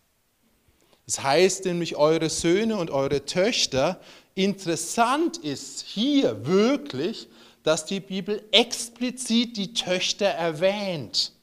Das 1.06 1.22
heißt 1.22 1.66
nämlich, 1.66 1.96
eure 1.96 2.30
Söhne 2.30 2.78
und 2.78 2.90
eure 2.92 3.26
Töchter, 3.26 4.00
interessant 4.36 5.38
ist 5.38 5.82
hier 5.82 6.46
wirklich, 6.46 7.28
dass 7.64 7.86
die 7.86 8.00
Bibel 8.00 8.44
explizit 8.52 9.58
die 9.58 9.74
Töchter 9.74 10.28
erwähnt. 10.28 11.34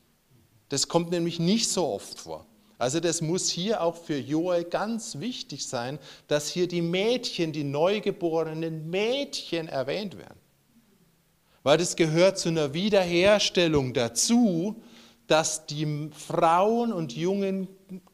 Das 0.69 0.89
kommt 0.89 1.11
nämlich 1.11 1.39
nicht 1.39 1.69
so 1.69 1.87
oft 1.87 2.19
vor. 2.21 2.47
Also 2.79 3.01
das 3.01 3.21
muss 3.21 3.51
hier 3.51 3.83
auch 3.83 3.97
für 3.97 4.17
Joel 4.17 4.65
ganz 4.65 5.19
wichtig 5.19 5.67
sein, 5.67 5.99
dass 6.29 6.49
hier 6.49 6.67
die 6.67 6.81
Mädchen, 6.81 7.53
die 7.53 7.65
neugeborenen 7.65 8.89
Mädchen 8.89 9.69
erwähnt 9.69 10.17
werden. 10.17 10.39
Weil 11.63 11.79
das 11.79 11.97
gehört 11.97 12.39
zu 12.39 12.49
einer 12.49 12.73
Wiederherstellung 12.73 13.93
dazu, 13.93 14.83
dass 15.27 15.67
die 15.67 16.11
Frauen 16.13 16.93
und 16.93 17.15
jungen 17.15 17.69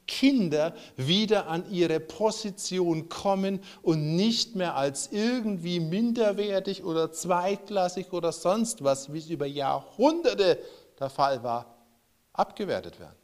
Kinder 0.06 0.74
wieder 0.96 1.48
an 1.48 1.70
ihre 1.70 1.98
Position 1.98 3.09
kommen 3.09 3.61
und 3.82 4.16
nicht 4.16 4.54
mehr 4.54 4.76
als 4.76 5.11
irgendwie 5.12 5.80
minderwertig 5.80 6.85
oder 6.85 7.12
zweitklassig 7.12 8.12
oder 8.12 8.32
sonst 8.32 8.85
was, 8.85 9.12
wie 9.12 9.18
es 9.18 9.30
über 9.30 9.46
Jahrhunderte 9.46 10.59
der 10.98 11.11
Fall 11.11 11.42
war, 11.42 11.74
abgewertet 12.32 13.00
werden. 13.00 13.16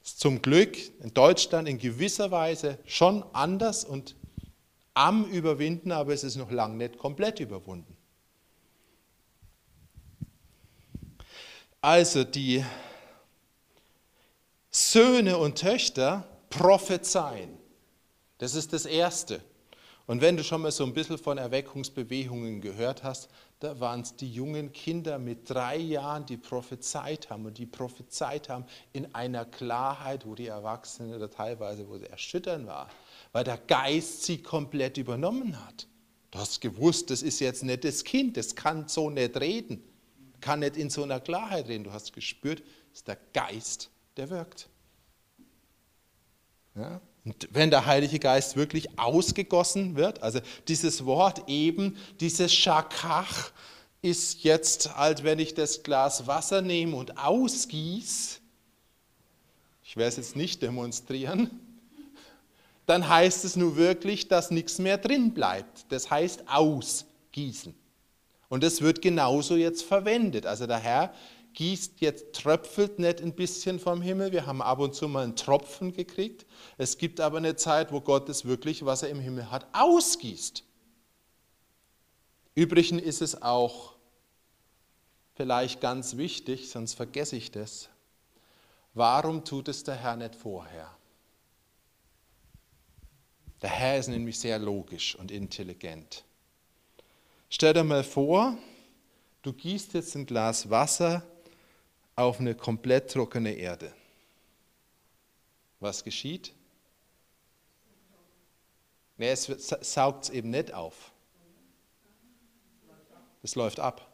Das 0.00 0.12
ist 0.12 0.20
zum 0.20 0.42
Glück 0.42 0.76
in 1.00 1.12
Deutschland 1.14 1.68
in 1.68 1.78
gewisser 1.78 2.30
Weise 2.30 2.78
schon 2.86 3.24
anders 3.32 3.84
und 3.84 4.16
am 4.94 5.24
Überwinden, 5.24 5.92
aber 5.92 6.12
es 6.12 6.24
ist 6.24 6.36
noch 6.36 6.50
lange 6.50 6.76
nicht 6.76 6.98
komplett 6.98 7.40
überwunden. 7.40 7.96
Also 11.80 12.24
die 12.24 12.64
Söhne 14.70 15.36
und 15.38 15.58
Töchter 15.58 16.26
prophezeien. 16.48 17.58
Das 18.38 18.54
ist 18.54 18.72
das 18.72 18.86
Erste. 18.86 19.42
Und 20.06 20.20
wenn 20.20 20.36
du 20.36 20.44
schon 20.44 20.62
mal 20.62 20.72
so 20.72 20.84
ein 20.84 20.94
bisschen 20.94 21.18
von 21.18 21.38
Erweckungsbewegungen 21.38 22.60
gehört 22.60 23.02
hast, 23.02 23.28
da 23.60 23.78
waren 23.78 24.00
es 24.00 24.16
die 24.16 24.32
jungen 24.32 24.72
Kinder 24.72 25.18
mit 25.18 25.48
drei 25.48 25.76
Jahren, 25.76 26.26
die 26.26 26.36
prophezeit 26.36 27.30
haben 27.30 27.46
und 27.46 27.58
die 27.58 27.66
prophezeit 27.66 28.48
haben 28.48 28.64
in 28.92 29.14
einer 29.14 29.44
Klarheit, 29.44 30.26
wo 30.26 30.34
die 30.34 30.48
Erwachsenen 30.48 31.18
da 31.18 31.28
teilweise 31.28 31.88
wo 31.88 31.96
sie 31.98 32.08
erschüttern 32.08 32.66
war, 32.66 32.88
weil 33.32 33.44
der 33.44 33.58
Geist 33.58 34.24
sie 34.24 34.38
komplett 34.38 34.98
übernommen 34.98 35.64
hat. 35.64 35.86
Du 36.30 36.38
hast 36.38 36.60
gewusst, 36.60 37.10
das 37.10 37.22
ist 37.22 37.40
jetzt 37.40 37.62
nicht 37.62 37.84
das 37.84 38.04
Kind, 38.04 38.36
das 38.36 38.54
kann 38.54 38.88
so 38.88 39.10
nicht 39.10 39.38
reden 39.38 39.82
kann 40.42 40.60
nicht 40.60 40.76
in 40.76 40.90
so 40.90 41.02
einer 41.04 41.20
Klarheit 41.20 41.68
reden. 41.68 41.84
Du 41.84 41.92
hast 41.92 42.12
gespürt, 42.12 42.62
es 42.92 42.98
ist 42.98 43.08
der 43.08 43.16
Geist, 43.32 43.88
der 44.18 44.28
wirkt. 44.28 44.68
Ja? 46.74 47.00
Und 47.24 47.48
wenn 47.52 47.70
der 47.70 47.86
Heilige 47.86 48.18
Geist 48.18 48.56
wirklich 48.56 48.98
ausgegossen 48.98 49.94
wird, 49.94 50.22
also 50.22 50.40
dieses 50.68 51.06
Wort 51.06 51.48
eben, 51.48 51.96
dieses 52.20 52.52
Schakach, 52.52 53.52
ist 54.04 54.42
jetzt, 54.42 54.96
als 54.96 55.22
wenn 55.22 55.38
ich 55.38 55.54
das 55.54 55.84
Glas 55.84 56.26
Wasser 56.26 56.60
nehme 56.60 56.96
und 56.96 57.18
ausgieße, 57.18 58.40
ich 59.84 59.96
werde 59.96 60.08
es 60.08 60.16
jetzt 60.16 60.34
nicht 60.34 60.60
demonstrieren, 60.60 61.60
dann 62.86 63.08
heißt 63.08 63.44
es 63.44 63.56
nur 63.56 63.76
wirklich, 63.76 64.28
dass 64.28 64.50
nichts 64.50 64.78
mehr 64.78 64.98
drin 64.98 65.34
bleibt. 65.34 65.90
Das 65.90 66.10
heißt 66.10 66.44
ausgießen. 66.48 67.74
Und 68.48 68.62
das 68.62 68.82
wird 68.82 69.00
genauso 69.00 69.56
jetzt 69.56 69.82
verwendet. 69.82 70.46
Also 70.46 70.66
der 70.66 70.78
Herr 70.78 71.14
gießt 71.54 72.00
jetzt, 72.00 72.34
tröpfelt 72.34 72.98
nicht 72.98 73.20
ein 73.20 73.34
bisschen 73.34 73.78
vom 73.78 74.02
Himmel. 74.02 74.32
Wir 74.32 74.46
haben 74.46 74.62
ab 74.62 74.78
und 74.78 74.94
zu 74.94 75.08
mal 75.08 75.24
einen 75.24 75.36
Tropfen 75.36 75.92
gekriegt. 75.92 76.46
Es 76.78 76.98
gibt 76.98 77.20
aber 77.20 77.38
eine 77.38 77.56
Zeit, 77.56 77.92
wo 77.92 78.00
Gott 78.00 78.28
es 78.28 78.44
wirklich, 78.44 78.84
was 78.84 79.02
er 79.02 79.10
im 79.10 79.20
Himmel 79.20 79.50
hat, 79.50 79.66
ausgießt. 79.72 80.64
Übrigens 82.54 83.02
ist 83.02 83.22
es 83.22 83.40
auch 83.40 83.94
vielleicht 85.34 85.80
ganz 85.80 86.16
wichtig, 86.16 86.68
sonst 86.70 86.94
vergesse 86.94 87.36
ich 87.36 87.50
das. 87.50 87.88
Warum 88.94 89.44
tut 89.44 89.68
es 89.68 89.84
der 89.84 89.94
Herr 89.94 90.16
nicht 90.16 90.34
vorher? 90.34 90.90
Der 93.62 93.70
Herr 93.70 93.98
ist 93.98 94.08
nämlich 94.08 94.38
sehr 94.40 94.58
logisch 94.58 95.14
und 95.14 95.30
intelligent. 95.30 96.24
Stell 97.48 97.72
dir 97.72 97.84
mal 97.84 98.02
vor, 98.02 98.58
du 99.42 99.52
gießt 99.52 99.94
jetzt 99.94 100.16
ein 100.16 100.26
Glas 100.26 100.68
Wasser 100.68 101.24
auf 102.16 102.40
eine 102.40 102.56
komplett 102.56 103.12
trockene 103.12 103.52
Erde. 103.52 103.92
Was 105.78 106.02
geschieht? 106.02 106.52
Nee, 109.16 109.30
es 109.30 109.46
saugt 109.80 110.24
es 110.24 110.30
eben 110.30 110.50
nicht 110.50 110.74
auf. 110.74 111.12
Es 113.44 113.54
läuft 113.54 113.78
ab. 113.78 114.08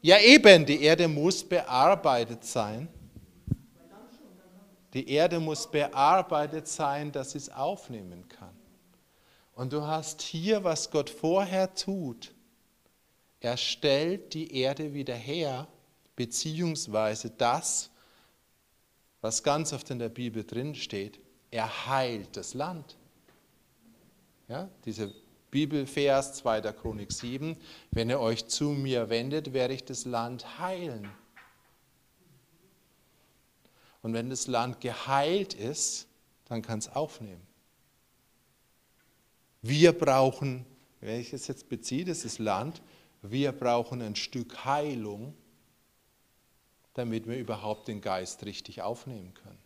Ja, 0.00 0.18
eben, 0.18 0.66
die 0.66 0.82
Erde 0.82 1.06
muss 1.06 1.44
bearbeitet 1.44 2.44
sein. 2.44 2.88
Die 4.94 5.10
Erde 5.10 5.38
muss 5.40 5.70
bearbeitet 5.70 6.66
sein, 6.66 7.12
dass 7.12 7.32
sie 7.32 7.38
es 7.38 7.50
aufnehmen 7.50 8.28
kann. 8.28 8.56
Und 9.54 9.72
du 9.72 9.86
hast 9.86 10.22
hier, 10.22 10.64
was 10.64 10.90
Gott 10.90 11.10
vorher 11.10 11.74
tut. 11.74 12.32
Er 13.40 13.56
stellt 13.56 14.34
die 14.34 14.54
Erde 14.54 14.94
wieder 14.94 15.14
her, 15.14 15.68
beziehungsweise 16.16 17.30
das, 17.30 17.90
was 19.20 19.42
ganz 19.42 19.72
oft 19.72 19.90
in 19.90 19.98
der 19.98 20.08
Bibel 20.08 20.44
drin 20.44 20.74
steht, 20.74 21.20
er 21.50 21.86
heilt 21.86 22.36
das 22.36 22.54
Land. 22.54 22.96
Ja, 24.48 24.68
dieser 24.84 25.10
Bibelvers 25.50 26.34
2. 26.34 26.60
Chronik 26.72 27.12
7, 27.12 27.56
wenn 27.90 28.10
ihr 28.10 28.20
euch 28.20 28.46
zu 28.46 28.70
mir 28.70 29.08
wendet, 29.10 29.52
werde 29.52 29.74
ich 29.74 29.84
das 29.84 30.04
Land 30.04 30.58
heilen. 30.58 31.08
Und 34.02 34.14
wenn 34.14 34.30
das 34.30 34.46
Land 34.46 34.80
geheilt 34.80 35.54
ist, 35.54 36.08
dann 36.46 36.62
kann 36.62 36.78
es 36.78 36.88
aufnehmen. 36.88 37.46
Wir 39.62 39.92
brauchen, 39.92 40.64
wenn 41.00 41.20
ich 41.20 41.32
es 41.32 41.46
jetzt 41.48 41.68
beziehe, 41.68 42.04
das 42.04 42.24
ist 42.24 42.38
Land, 42.38 42.80
wir 43.22 43.52
brauchen 43.52 44.00
ein 44.00 44.14
Stück 44.14 44.64
Heilung, 44.64 45.34
damit 46.94 47.26
wir 47.26 47.38
überhaupt 47.38 47.88
den 47.88 48.00
Geist 48.00 48.44
richtig 48.44 48.82
aufnehmen 48.82 49.34
können. 49.34 49.58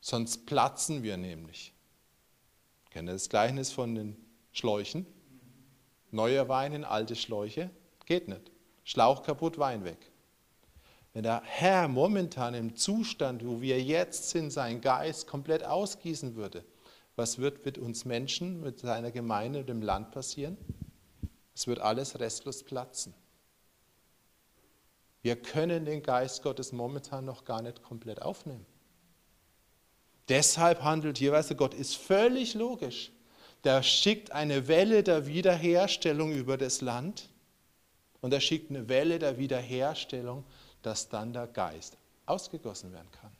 Sonst 0.00 0.46
platzen 0.46 1.02
wir 1.02 1.16
nämlich. 1.16 1.72
Kennt 2.90 3.08
ihr 3.08 3.12
das 3.14 3.28
Gleichnis 3.28 3.72
von 3.72 3.94
den 3.94 4.16
Schläuchen? 4.52 5.06
Neuer 6.10 6.48
Wein 6.48 6.74
in 6.74 6.84
alte 6.84 7.16
Schläuche? 7.16 7.70
Geht 8.04 8.28
nicht. 8.28 8.50
Schlauch 8.84 9.22
kaputt, 9.22 9.58
Wein 9.58 9.84
weg. 9.84 10.12
Wenn 11.14 11.22
der 11.22 11.42
Herr 11.44 11.86
momentan 11.86 12.54
im 12.54 12.74
Zustand, 12.74 13.46
wo 13.46 13.60
wir 13.60 13.80
jetzt 13.80 14.30
sind, 14.30 14.50
seinen 14.50 14.80
Geist 14.80 15.28
komplett 15.28 15.64
ausgießen 15.64 16.34
würde, 16.34 16.64
was 17.14 17.38
wird 17.38 17.64
mit 17.64 17.78
uns 17.78 18.04
Menschen, 18.04 18.60
mit 18.60 18.80
seiner 18.80 19.12
Gemeinde, 19.12 19.64
dem 19.64 19.80
Land 19.80 20.10
passieren? 20.10 20.58
Es 21.54 21.68
wird 21.68 21.78
alles 21.78 22.18
restlos 22.18 22.64
platzen. 22.64 23.14
Wir 25.22 25.36
können 25.36 25.84
den 25.84 26.02
Geist 26.02 26.42
Gottes 26.42 26.72
momentan 26.72 27.24
noch 27.24 27.44
gar 27.44 27.62
nicht 27.62 27.80
komplett 27.82 28.20
aufnehmen. 28.20 28.66
Deshalb 30.28 30.82
handelt 30.82 31.18
hier, 31.18 31.30
weißt 31.30 31.52
du, 31.52 31.54
Gott 31.54 31.74
ist 31.74 31.96
völlig 31.96 32.54
logisch. 32.54 33.12
Der 33.62 33.84
schickt 33.84 34.32
eine 34.32 34.66
Welle 34.66 35.04
der 35.04 35.26
Wiederherstellung 35.26 36.32
über 36.32 36.56
das 36.58 36.80
Land 36.80 37.28
und 38.20 38.32
er 38.32 38.40
schickt 38.40 38.70
eine 38.70 38.88
Welle 38.88 39.20
der 39.20 39.38
Wiederherstellung, 39.38 40.44
dass 40.86 41.08
dann 41.08 41.32
der 41.32 41.46
Geist 41.46 41.96
ausgegossen 42.26 42.92
werden 42.92 43.10
kann. 43.10 43.32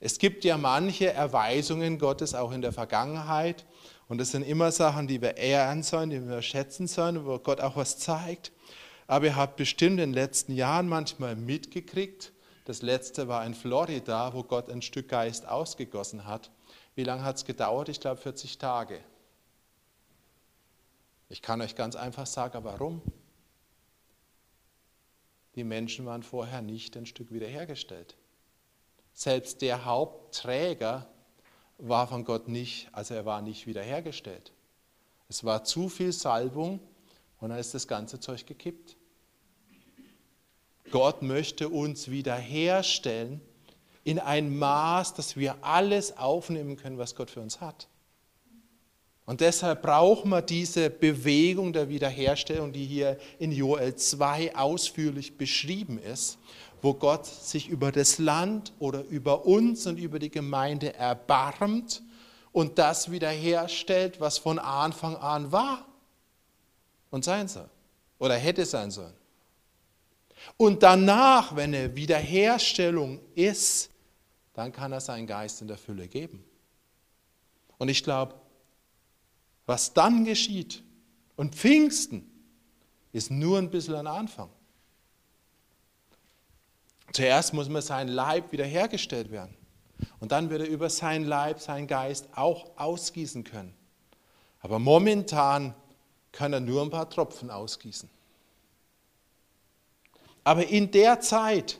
Es 0.00 0.18
gibt 0.18 0.44
ja 0.44 0.56
manche 0.56 1.12
Erweisungen 1.12 1.98
Gottes 1.98 2.34
auch 2.34 2.52
in 2.52 2.62
der 2.62 2.72
Vergangenheit 2.72 3.66
und 4.08 4.18
das 4.18 4.30
sind 4.30 4.42
immer 4.42 4.72
Sachen, 4.72 5.06
die 5.06 5.20
wir 5.20 5.36
ehren 5.36 5.82
sollen, 5.82 6.10
die 6.10 6.26
wir 6.26 6.40
schätzen 6.42 6.86
sollen, 6.86 7.26
wo 7.26 7.38
Gott 7.38 7.60
auch 7.60 7.76
was 7.76 7.98
zeigt. 7.98 8.52
Aber 9.06 9.26
ihr 9.26 9.36
habt 9.36 9.56
bestimmt 9.56 10.00
in 10.00 10.10
den 10.10 10.12
letzten 10.14 10.54
Jahren 10.54 10.88
manchmal 10.88 11.36
mitgekriegt, 11.36 12.32
das 12.64 12.82
letzte 12.82 13.26
war 13.26 13.44
in 13.44 13.54
Florida, 13.54 14.32
wo 14.32 14.44
Gott 14.44 14.70
ein 14.70 14.80
Stück 14.80 15.08
Geist 15.08 15.48
ausgegossen 15.48 16.24
hat. 16.26 16.50
Wie 16.94 17.04
lange 17.04 17.24
hat 17.24 17.36
es 17.36 17.44
gedauert? 17.44 17.88
Ich 17.88 18.00
glaube 18.00 18.20
40 18.20 18.58
Tage. 18.58 19.00
Ich 21.28 21.42
kann 21.42 21.60
euch 21.60 21.74
ganz 21.74 21.96
einfach 21.96 22.26
sagen, 22.26 22.62
warum. 22.62 23.02
Die 25.54 25.64
Menschen 25.64 26.06
waren 26.06 26.22
vorher 26.22 26.62
nicht 26.62 26.96
ein 26.96 27.06
Stück 27.06 27.32
wiederhergestellt. 27.32 28.16
Selbst 29.12 29.62
der 29.62 29.84
Hauptträger 29.84 31.08
war 31.78 32.06
von 32.06 32.24
Gott 32.24 32.48
nicht, 32.48 32.88
also 32.92 33.14
er 33.14 33.24
war 33.24 33.42
nicht 33.42 33.66
wiederhergestellt. 33.66 34.52
Es 35.28 35.44
war 35.44 35.64
zu 35.64 35.88
viel 35.88 36.12
Salbung 36.12 36.80
und 37.40 37.50
dann 37.50 37.58
ist 37.58 37.74
das 37.74 37.88
ganze 37.88 38.20
Zeug 38.20 38.46
gekippt. 38.46 38.96
Gott 40.90 41.22
möchte 41.22 41.68
uns 41.68 42.10
wiederherstellen 42.10 43.40
in 44.02 44.18
ein 44.18 44.56
Maß, 44.58 45.14
dass 45.14 45.36
wir 45.36 45.64
alles 45.64 46.16
aufnehmen 46.16 46.76
können, 46.76 46.98
was 46.98 47.14
Gott 47.14 47.30
für 47.30 47.40
uns 47.40 47.60
hat. 47.60 47.88
Und 49.30 49.40
deshalb 49.40 49.82
brauchen 49.82 50.30
wir 50.30 50.42
diese 50.42 50.90
Bewegung 50.90 51.72
der 51.72 51.88
Wiederherstellung, 51.88 52.72
die 52.72 52.84
hier 52.84 53.16
in 53.38 53.52
Joel 53.52 53.94
2 53.94 54.56
ausführlich 54.56 55.38
beschrieben 55.38 56.00
ist, 56.00 56.36
wo 56.82 56.94
Gott 56.94 57.26
sich 57.26 57.68
über 57.68 57.92
das 57.92 58.18
Land 58.18 58.72
oder 58.80 59.04
über 59.04 59.46
uns 59.46 59.86
und 59.86 59.98
über 59.98 60.18
die 60.18 60.32
Gemeinde 60.32 60.94
erbarmt 60.94 62.02
und 62.50 62.80
das 62.80 63.12
wiederherstellt, 63.12 64.20
was 64.20 64.36
von 64.36 64.58
Anfang 64.58 65.14
an 65.14 65.52
war 65.52 65.86
und 67.10 67.24
sein 67.24 67.46
soll 67.46 67.70
oder 68.18 68.34
hätte 68.34 68.66
sein 68.66 68.90
sollen. 68.90 69.14
Und 70.56 70.82
danach, 70.82 71.54
wenn 71.54 71.72
eine 71.72 71.94
Wiederherstellung 71.94 73.20
ist, 73.36 73.90
dann 74.54 74.72
kann 74.72 74.90
er 74.90 75.00
seinen 75.00 75.28
Geist 75.28 75.62
in 75.62 75.68
der 75.68 75.78
Fülle 75.78 76.08
geben. 76.08 76.42
Und 77.78 77.90
ich 77.90 78.02
glaube, 78.02 78.34
was 79.70 79.94
dann 79.94 80.24
geschieht 80.24 80.82
und 81.36 81.54
Pfingsten 81.54 82.28
ist 83.12 83.30
nur 83.30 83.56
ein 83.56 83.70
bisschen 83.70 83.94
ein 83.94 84.08
Anfang. 84.08 84.50
Zuerst 87.12 87.54
muss 87.54 87.68
man 87.68 87.80
sein 87.80 88.08
Leib 88.08 88.50
wiederhergestellt 88.50 89.30
werden. 89.30 89.56
Und 90.18 90.32
dann 90.32 90.50
wird 90.50 90.62
er 90.62 90.68
über 90.68 90.90
seinen 90.90 91.24
Leib, 91.24 91.60
seinen 91.60 91.86
Geist 91.86 92.30
auch 92.34 92.76
ausgießen 92.76 93.44
können. 93.44 93.72
Aber 94.58 94.80
momentan 94.80 95.72
kann 96.32 96.52
er 96.52 96.58
nur 96.58 96.82
ein 96.82 96.90
paar 96.90 97.08
Tropfen 97.08 97.48
ausgießen. 97.48 98.10
Aber 100.42 100.66
in 100.66 100.90
der 100.90 101.20
Zeit, 101.20 101.78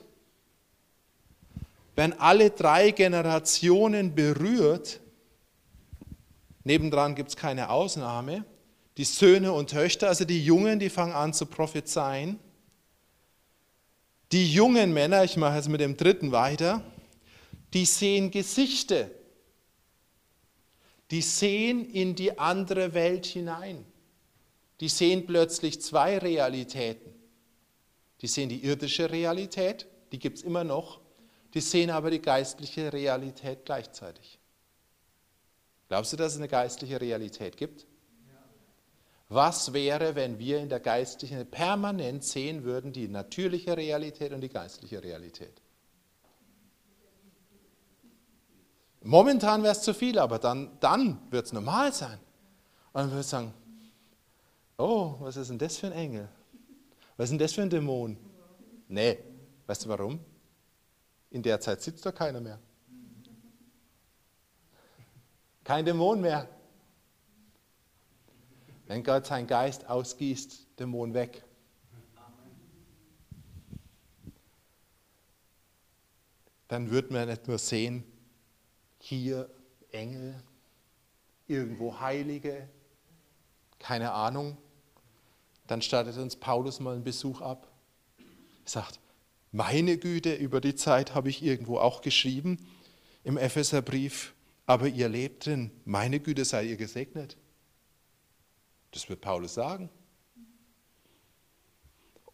wenn 1.97 2.13
alle 2.13 2.51
drei 2.51 2.91
Generationen 2.91 4.15
berührt, 4.15 5.00
nebendran 6.63 7.15
gibt 7.15 7.29
es 7.29 7.35
keine 7.35 7.69
Ausnahme, 7.69 8.45
die 8.97 9.05
Söhne 9.05 9.53
und 9.53 9.69
Töchter, 9.69 10.09
also 10.09 10.25
die 10.25 10.43
Jungen, 10.43 10.79
die 10.79 10.89
fangen 10.89 11.13
an 11.13 11.33
zu 11.33 11.45
prophezeien. 11.45 12.39
Die 14.31 14.51
jungen 14.51 14.93
Männer, 14.93 15.23
ich 15.23 15.37
mache 15.37 15.55
jetzt 15.55 15.69
mit 15.69 15.81
dem 15.81 15.97
dritten 15.97 16.31
weiter, 16.31 16.83
die 17.73 17.85
sehen 17.85 18.31
Gesichter. 18.31 19.09
Die 21.09 21.21
sehen 21.21 21.89
in 21.89 22.15
die 22.15 22.37
andere 22.39 22.93
Welt 22.93 23.25
hinein. 23.25 23.85
Die 24.79 24.89
sehen 24.89 25.25
plötzlich 25.25 25.81
zwei 25.81 26.17
Realitäten. 26.17 27.13
Die 28.21 28.27
sehen 28.27 28.49
die 28.49 28.63
irdische 28.63 29.09
Realität, 29.09 29.87
die 30.11 30.19
gibt 30.19 30.37
es 30.37 30.43
immer 30.43 30.63
noch, 30.63 31.01
die 31.53 31.61
sehen 31.61 31.89
aber 31.89 32.11
die 32.11 32.21
geistliche 32.21 32.93
Realität 32.93 33.65
gleichzeitig. 33.65 34.40
Glaubst 35.91 36.13
du, 36.13 36.15
dass 36.15 36.31
es 36.31 36.37
eine 36.37 36.47
geistliche 36.47 37.01
Realität 37.01 37.57
gibt? 37.57 37.85
Was 39.27 39.73
wäre, 39.73 40.15
wenn 40.15 40.39
wir 40.39 40.59
in 40.59 40.69
der 40.69 40.79
geistlichen 40.79 41.45
permanent 41.51 42.23
sehen 42.23 42.63
würden, 42.63 42.93
die 42.93 43.09
natürliche 43.09 43.75
Realität 43.75 44.31
und 44.31 44.39
die 44.39 44.47
geistliche 44.47 45.03
Realität? 45.03 45.61
Momentan 49.01 49.63
wäre 49.63 49.73
es 49.73 49.81
zu 49.81 49.93
viel, 49.93 50.17
aber 50.17 50.39
dann, 50.39 50.79
dann 50.79 51.29
wird 51.29 51.47
es 51.47 51.51
normal 51.51 51.91
sein. 51.91 52.19
Und 52.93 53.01
dann 53.01 53.09
würde 53.09 53.19
ich 53.19 53.27
sagen, 53.27 53.53
oh, 54.77 55.15
was 55.19 55.35
ist 55.35 55.49
denn 55.49 55.59
das 55.59 55.75
für 55.75 55.87
ein 55.87 55.91
Engel? 55.91 56.29
Was 57.17 57.25
ist 57.25 57.31
denn 57.31 57.39
das 57.39 57.51
für 57.51 57.63
ein 57.63 57.69
Dämon? 57.69 58.15
Nee, 58.87 59.19
weißt 59.67 59.83
du 59.83 59.89
warum? 59.89 60.21
In 61.31 61.43
der 61.43 61.59
Zeit 61.59 61.81
sitzt 61.81 62.05
da 62.05 62.13
keiner 62.13 62.39
mehr. 62.39 62.59
Kein 65.63 65.85
Dämon 65.85 66.21
mehr. 66.21 66.49
Wenn 68.87 69.03
Gott 69.03 69.25
seinen 69.25 69.47
Geist 69.47 69.87
ausgießt, 69.87 70.79
Dämon 70.79 71.13
weg. 71.13 71.43
Dann 76.67 76.89
wird 76.89 77.11
man 77.11 77.27
nicht 77.27 77.47
nur 77.47 77.57
sehen, 77.57 78.03
hier 78.99 79.49
Engel, 79.91 80.41
irgendwo 81.47 81.99
Heilige, 81.99 82.67
keine 83.77 84.13
Ahnung, 84.13 84.57
dann 85.67 85.81
startet 85.81 86.17
uns 86.17 86.35
Paulus 86.35 86.79
mal 86.79 86.95
einen 86.95 87.03
Besuch 87.03 87.41
ab. 87.41 87.67
Er 88.65 88.69
sagt, 88.69 88.99
meine 89.51 89.97
Güte, 89.97 90.33
über 90.33 90.61
die 90.61 90.75
Zeit 90.75 91.13
habe 91.13 91.29
ich 91.29 91.43
irgendwo 91.43 91.77
auch 91.77 92.01
geschrieben 92.01 92.57
im 93.23 93.37
Epheserbrief, 93.37 94.33
aber 94.65 94.87
ihr 94.87 95.09
lebt 95.09 95.45
drin, 95.45 95.71
meine 95.85 96.19
Güte, 96.19 96.45
seid 96.45 96.67
ihr 96.67 96.77
gesegnet. 96.77 97.37
Das 98.91 99.07
wird 99.09 99.21
Paulus 99.21 99.53
sagen. 99.53 99.89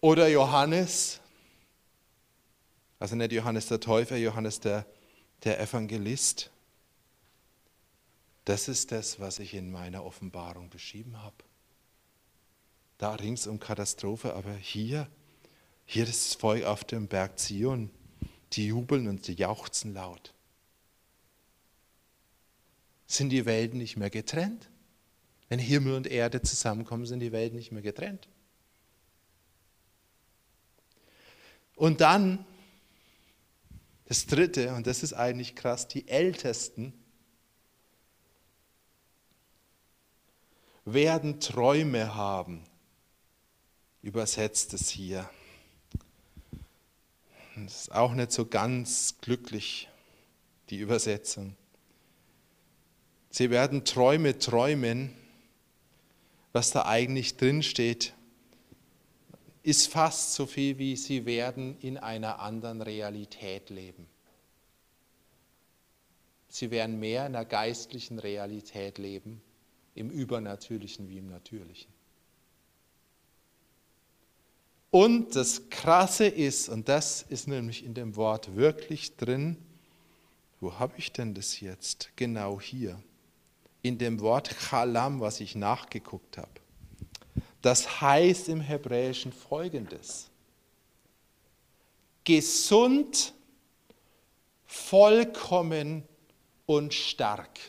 Oder 0.01 0.27
Johannes, 0.27 1.19
also 2.99 3.15
nicht 3.15 3.31
Johannes 3.31 3.67
der 3.67 3.79
Täufer, 3.79 4.17
Johannes 4.17 4.59
der, 4.59 4.85
der 5.43 5.59
Evangelist. 5.59 6.51
Das 8.45 8.67
ist 8.67 8.91
das, 8.91 9.19
was 9.19 9.39
ich 9.39 9.53
in 9.53 9.71
meiner 9.71 10.05
Offenbarung 10.05 10.69
beschrieben 10.69 11.21
habe. 11.21 11.35
Da 12.97 13.13
rings 13.15 13.45
um 13.45 13.59
Katastrophe, 13.59 14.33
aber 14.33 14.53
hier, 14.53 15.07
hier 15.85 16.05
das 16.05 16.33
Volk 16.33 16.63
auf 16.63 16.83
dem 16.83 17.07
Berg 17.07 17.39
Zion, 17.39 17.89
die 18.53 18.67
jubeln 18.67 19.07
und 19.07 19.27
die 19.27 19.33
jauchzen 19.33 19.93
laut. 19.93 20.33
Sind 23.07 23.29
die 23.29 23.45
Welten 23.45 23.79
nicht 23.79 23.97
mehr 23.97 24.09
getrennt? 24.09 24.69
Wenn 25.49 25.59
Himmel 25.59 25.95
und 25.95 26.07
Erde 26.07 26.41
zusammenkommen, 26.41 27.05
sind 27.05 27.21
die 27.21 27.31
Welten 27.31 27.57
nicht 27.57 27.71
mehr 27.71 27.81
getrennt. 27.81 28.27
Und 31.75 32.01
dann 32.01 32.45
das 34.05 34.25
Dritte, 34.25 34.73
und 34.73 34.87
das 34.87 35.03
ist 35.03 35.13
eigentlich 35.13 35.55
krass, 35.55 35.87
die 35.87 36.07
Ältesten 36.07 36.93
werden 40.85 41.39
Träume 41.39 42.15
haben. 42.15 42.63
Übersetzt 44.01 44.73
es 44.73 44.89
hier. 44.89 45.29
Das 47.55 47.81
ist 47.81 47.91
auch 47.91 48.13
nicht 48.13 48.31
so 48.31 48.45
ganz 48.45 49.15
glücklich, 49.19 49.89
die 50.69 50.77
Übersetzung. 50.77 51.55
Sie 53.37 53.51
werden 53.51 53.85
Träume 53.85 54.39
träumen. 54.39 55.13
Was 56.53 56.71
da 56.71 56.87
eigentlich 56.87 57.37
drin 57.37 57.61
steht, 57.61 58.15
ist 59.61 59.89
fast 59.89 60.33
so 60.33 60.47
viel 60.47 60.79
wie 60.79 60.95
sie 60.95 61.27
werden 61.27 61.77
in 61.79 61.99
einer 61.99 62.39
anderen 62.39 62.81
Realität 62.81 63.69
leben. 63.69 64.07
Sie 66.49 66.71
werden 66.71 66.97
mehr 66.99 67.27
in 67.27 67.35
einer 67.35 67.45
geistlichen 67.45 68.17
Realität 68.17 68.97
leben, 68.97 69.39
im 69.93 70.09
Übernatürlichen 70.09 71.07
wie 71.07 71.19
im 71.19 71.29
Natürlichen. 71.29 71.93
Und 74.89 75.35
das 75.35 75.69
Krasse 75.69 76.25
ist, 76.25 76.69
und 76.69 76.89
das 76.89 77.21
ist 77.21 77.47
nämlich 77.47 77.85
in 77.85 77.93
dem 77.93 78.15
Wort 78.15 78.55
wirklich 78.55 79.15
drin, 79.15 79.57
wo 80.59 80.79
habe 80.79 80.95
ich 80.97 81.11
denn 81.11 81.35
das 81.35 81.59
jetzt? 81.59 82.09
Genau 82.15 82.59
hier 82.59 82.99
in 83.87 83.97
dem 83.97 84.19
Wort 84.19 84.49
Chalam, 84.49 85.19
was 85.19 85.39
ich 85.39 85.55
nachgeguckt 85.55 86.37
habe. 86.37 86.49
Das 87.61 88.01
heißt 88.01 88.49
im 88.49 88.61
Hebräischen 88.61 89.31
folgendes. 89.31 90.29
Gesund, 92.23 93.33
vollkommen 94.65 96.03
und 96.65 96.93
stark. 96.93 97.59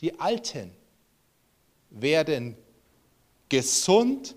Die 0.00 0.18
Alten 0.18 0.72
werden 1.90 2.56
gesund, 3.48 4.34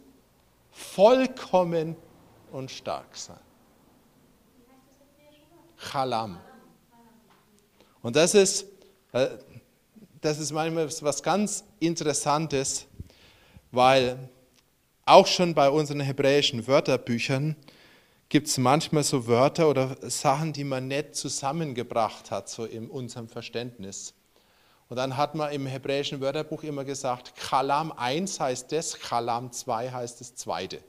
vollkommen 0.72 1.96
und 2.52 2.70
stark 2.70 3.16
sein. 3.16 3.40
Chalam. 5.78 6.40
Und 8.02 8.16
das 8.16 8.36
ist, 8.36 8.66
äh, 9.14 9.30
das 10.24 10.40
ist 10.40 10.54
manchmal 10.54 10.90
was 11.02 11.22
ganz 11.22 11.66
Interessantes, 11.80 12.86
weil 13.72 14.30
auch 15.06 15.28
schon 15.28 15.54
bei 15.54 15.70
unseren 15.70 16.00
hebräischen 16.00 16.66
Wörterbüchern 16.66 17.58
gibt 18.30 18.48
es 18.48 18.58
manchmal 18.58 19.04
so 19.04 19.28
Wörter 19.28 19.68
oder 19.68 19.98
Sachen, 20.10 20.54
die 20.54 20.64
man 20.64 20.88
nicht 20.88 21.16
zusammengebracht 21.16 22.32
hat, 22.32 22.48
so 22.48 22.64
in 22.64 22.90
unserem 22.90 23.28
Verständnis. 23.28 24.14
Und 24.88 24.96
dann 24.96 25.18
hat 25.18 25.36
man 25.36 25.52
im 25.52 25.66
hebräischen 25.66 26.22
Wörterbuch 26.22 26.64
immer 26.64 26.86
gesagt, 26.86 27.34
Chalam 27.38 27.92
1 27.92 28.40
heißt 28.40 28.72
das, 28.72 28.98
Chalam 28.98 29.52
2 29.52 29.92
heißt 29.92 30.22
das 30.22 30.36
zweite. 30.36 30.80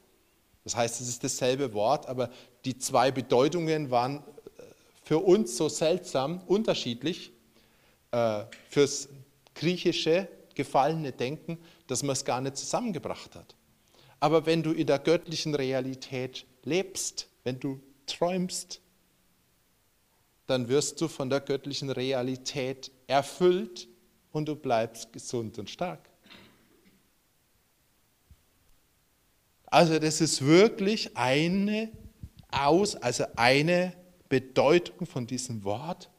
Das 0.63 0.77
heißt, 0.77 1.01
es 1.01 1.09
ist 1.09 1.25
dasselbe 1.25 1.75
Wort, 1.75 2.07
aber 2.07 2.31
die 2.65 2.79
zwei 2.79 3.11
Bedeutungen 3.11 3.91
waren 3.91 4.23
für 5.03 5.19
uns 5.19 5.57
so 5.57 5.69
seltsam 5.69 6.41
unterschiedlich. 6.47 7.33
Äh, 8.13 8.45
fürs 8.71 9.09
griechische 9.55 10.29
gefallene 10.55 11.13
Denken, 11.13 11.59
dass 11.87 12.03
man 12.03 12.13
es 12.13 12.25
gar 12.25 12.41
nicht 12.41 12.57
zusammengebracht 12.57 13.35
hat. 13.35 13.57
Aber 14.21 14.47
wenn 14.47 14.63
du 14.63 14.73
in 14.73 14.87
der 14.87 14.99
göttlichen 14.99 15.55
Realität 15.55 16.47
lebst, 16.63 17.29
wenn 17.43 17.61
du 17.61 17.81
träumst, 18.07 18.81
dann 20.47 20.69
wirst 20.69 21.01
du 21.01 21.09
von 21.09 21.31
der 21.31 21.41
göttlichen 21.41 21.91
Realität 21.91 22.91
erfüllt 23.07 23.89
und 24.33 24.47
du 24.47 24.57
bleibst 24.57 25.13
gesund 25.13 25.59
und 25.59 25.71
stark. 25.71 26.09
Also 29.67 29.99
das 29.99 30.21
ist 30.21 30.45
wirklich 30.45 31.17
eine 31.17 31.91
aus, 32.51 32.95
also 32.95 33.25
eine 33.37 33.93
Bedeutung 34.29 35.07
von 35.07 35.27
diesem 35.27 35.65
Wort 35.65 36.11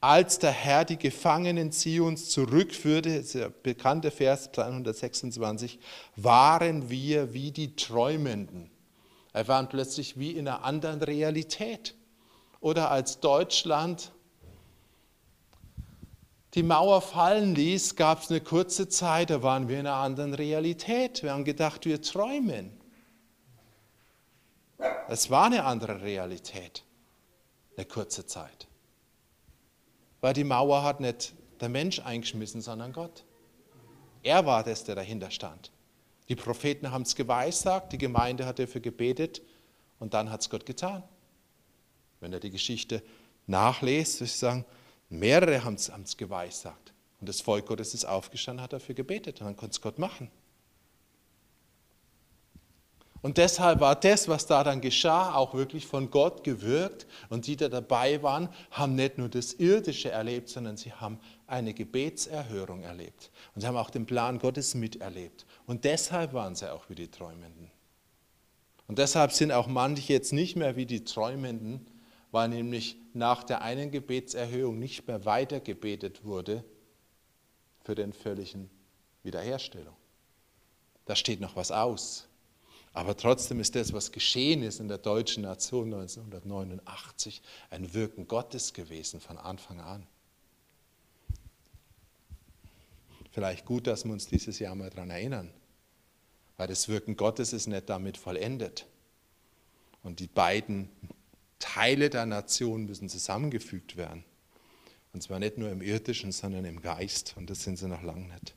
als 0.00 0.38
der 0.38 0.52
Herr 0.52 0.84
die 0.84 0.98
Gefangenen 0.98 1.72
Zions 1.72 2.30
zurückführte, 2.30 3.22
der 3.22 3.50
bekannte 3.50 4.10
Vers 4.10 4.50
226, 4.52 5.80
waren 6.14 6.88
wir 6.88 7.34
wie 7.34 7.50
die 7.50 7.74
Träumenden. 7.74 8.70
Wir 9.32 9.48
waren 9.48 9.68
plötzlich 9.68 10.18
wie 10.18 10.32
in 10.32 10.46
einer 10.46 10.64
anderen 10.64 11.02
Realität. 11.02 11.94
Oder 12.60 12.90
als 12.90 13.20
Deutschland 13.20 14.12
die 16.54 16.62
Mauer 16.62 17.02
fallen 17.02 17.54
ließ, 17.54 17.94
gab 17.96 18.22
es 18.22 18.30
eine 18.30 18.40
kurze 18.40 18.88
Zeit, 18.88 19.30
da 19.30 19.42
waren 19.42 19.68
wir 19.68 19.78
in 19.78 19.86
einer 19.86 19.96
anderen 19.96 20.34
Realität. 20.34 21.22
Wir 21.22 21.32
haben 21.32 21.44
gedacht, 21.44 21.84
wir 21.84 22.00
träumen. 22.00 22.80
Es 25.08 25.30
war 25.30 25.46
eine 25.46 25.64
andere 25.64 26.02
Realität, 26.02 26.84
eine 27.76 27.84
kurze 27.84 28.26
Zeit. 28.26 28.67
Weil 30.20 30.34
die 30.34 30.44
Mauer 30.44 30.82
hat 30.82 31.00
nicht 31.00 31.34
der 31.60 31.68
Mensch 31.68 32.00
eingeschmissen, 32.00 32.60
sondern 32.60 32.92
Gott. 32.92 33.24
Er 34.22 34.46
war 34.46 34.64
das, 34.64 34.84
der 34.84 34.94
dahinter 34.94 35.30
stand. 35.30 35.70
Die 36.28 36.36
Propheten 36.36 36.90
haben 36.90 37.02
es 37.02 37.14
geweissagt, 37.14 37.92
die 37.92 37.98
Gemeinde 37.98 38.44
hat 38.44 38.58
dafür 38.58 38.80
gebetet 38.80 39.40
und 39.98 40.14
dann 40.14 40.30
hat 40.30 40.42
es 40.42 40.50
Gott 40.50 40.66
getan. 40.66 41.02
Wenn 42.20 42.32
er 42.32 42.40
die 42.40 42.50
Geschichte 42.50 43.02
nachlest, 43.46 44.20
würde 44.20 44.24
ich 44.24 44.36
sagen, 44.36 44.64
mehrere 45.08 45.64
haben 45.64 45.74
es 45.74 46.16
geweissagt. 46.16 46.92
Und 47.20 47.28
das 47.28 47.40
Volk 47.40 47.66
Gottes 47.66 47.94
ist 47.94 48.04
aufgestanden, 48.04 48.62
hat 48.62 48.72
dafür 48.72 48.94
gebetet. 48.94 49.40
Und 49.40 49.46
dann 49.46 49.56
konnte 49.56 49.72
es 49.72 49.80
Gott 49.80 49.98
machen. 49.98 50.30
Und 53.20 53.36
deshalb 53.36 53.80
war 53.80 53.96
das, 53.96 54.28
was 54.28 54.46
da 54.46 54.62
dann 54.62 54.80
geschah, 54.80 55.34
auch 55.34 55.54
wirklich 55.54 55.86
von 55.86 56.10
Gott 56.10 56.44
gewirkt. 56.44 57.06
Und 57.30 57.46
die, 57.46 57.56
die 57.56 57.68
dabei 57.68 58.22
waren, 58.22 58.48
haben 58.70 58.94
nicht 58.94 59.18
nur 59.18 59.28
das 59.28 59.54
Irdische 59.54 60.10
erlebt, 60.10 60.48
sondern 60.48 60.76
sie 60.76 60.92
haben 60.92 61.18
eine 61.46 61.74
Gebetserhörung 61.74 62.82
erlebt. 62.82 63.30
Und 63.54 63.62
sie 63.62 63.66
haben 63.66 63.76
auch 63.76 63.90
den 63.90 64.06
Plan 64.06 64.38
Gottes 64.38 64.74
miterlebt. 64.74 65.46
Und 65.66 65.84
deshalb 65.84 66.32
waren 66.32 66.54
sie 66.54 66.72
auch 66.72 66.88
wie 66.88 66.94
die 66.94 67.10
Träumenden. 67.10 67.70
Und 68.86 68.98
deshalb 68.98 69.32
sind 69.32 69.52
auch 69.52 69.66
manche 69.66 70.12
jetzt 70.12 70.32
nicht 70.32 70.56
mehr 70.56 70.76
wie 70.76 70.86
die 70.86 71.04
Träumenden, 71.04 71.86
weil 72.30 72.48
nämlich 72.48 72.96
nach 73.14 73.42
der 73.42 73.62
einen 73.62 73.90
Gebetserhörung 73.90 74.78
nicht 74.78 75.06
mehr 75.08 75.24
weiter 75.24 75.60
gebetet 75.60 76.24
wurde 76.24 76.64
für 77.84 77.94
den 77.94 78.12
völligen 78.12 78.70
Wiederherstellung. 79.22 79.96
Da 81.04 81.16
steht 81.16 81.40
noch 81.40 81.56
was 81.56 81.72
aus. 81.72 82.27
Aber 82.92 83.16
trotzdem 83.16 83.60
ist 83.60 83.74
das, 83.74 83.92
was 83.92 84.12
geschehen 84.12 84.62
ist 84.62 84.80
in 84.80 84.88
der 84.88 84.98
deutschen 84.98 85.42
Nation 85.42 85.92
1989, 85.92 87.42
ein 87.70 87.94
Wirken 87.94 88.26
Gottes 88.26 88.72
gewesen 88.72 89.20
von 89.20 89.38
Anfang 89.38 89.80
an. 89.80 90.06
Vielleicht 93.30 93.66
gut, 93.66 93.86
dass 93.86 94.04
wir 94.04 94.12
uns 94.12 94.26
dieses 94.26 94.58
Jahr 94.58 94.74
mal 94.74 94.90
daran 94.90 95.10
erinnern, 95.10 95.50
weil 96.56 96.66
das 96.66 96.88
Wirken 96.88 97.16
Gottes 97.16 97.52
ist 97.52 97.66
nicht 97.66 97.88
damit 97.88 98.16
vollendet. 98.16 98.86
Und 100.02 100.20
die 100.20 100.26
beiden 100.26 100.88
Teile 101.58 102.10
der 102.10 102.26
Nation 102.26 102.86
müssen 102.86 103.08
zusammengefügt 103.08 103.96
werden. 103.96 104.24
Und 105.12 105.22
zwar 105.22 105.38
nicht 105.38 105.58
nur 105.58 105.70
im 105.70 105.82
irdischen, 105.82 106.32
sondern 106.32 106.64
im 106.64 106.80
Geist. 106.80 107.34
Und 107.36 107.50
das 107.50 107.62
sind 107.62 107.76
sie 107.76 107.88
noch 107.88 108.02
lange 108.02 108.28
nicht. 108.28 108.54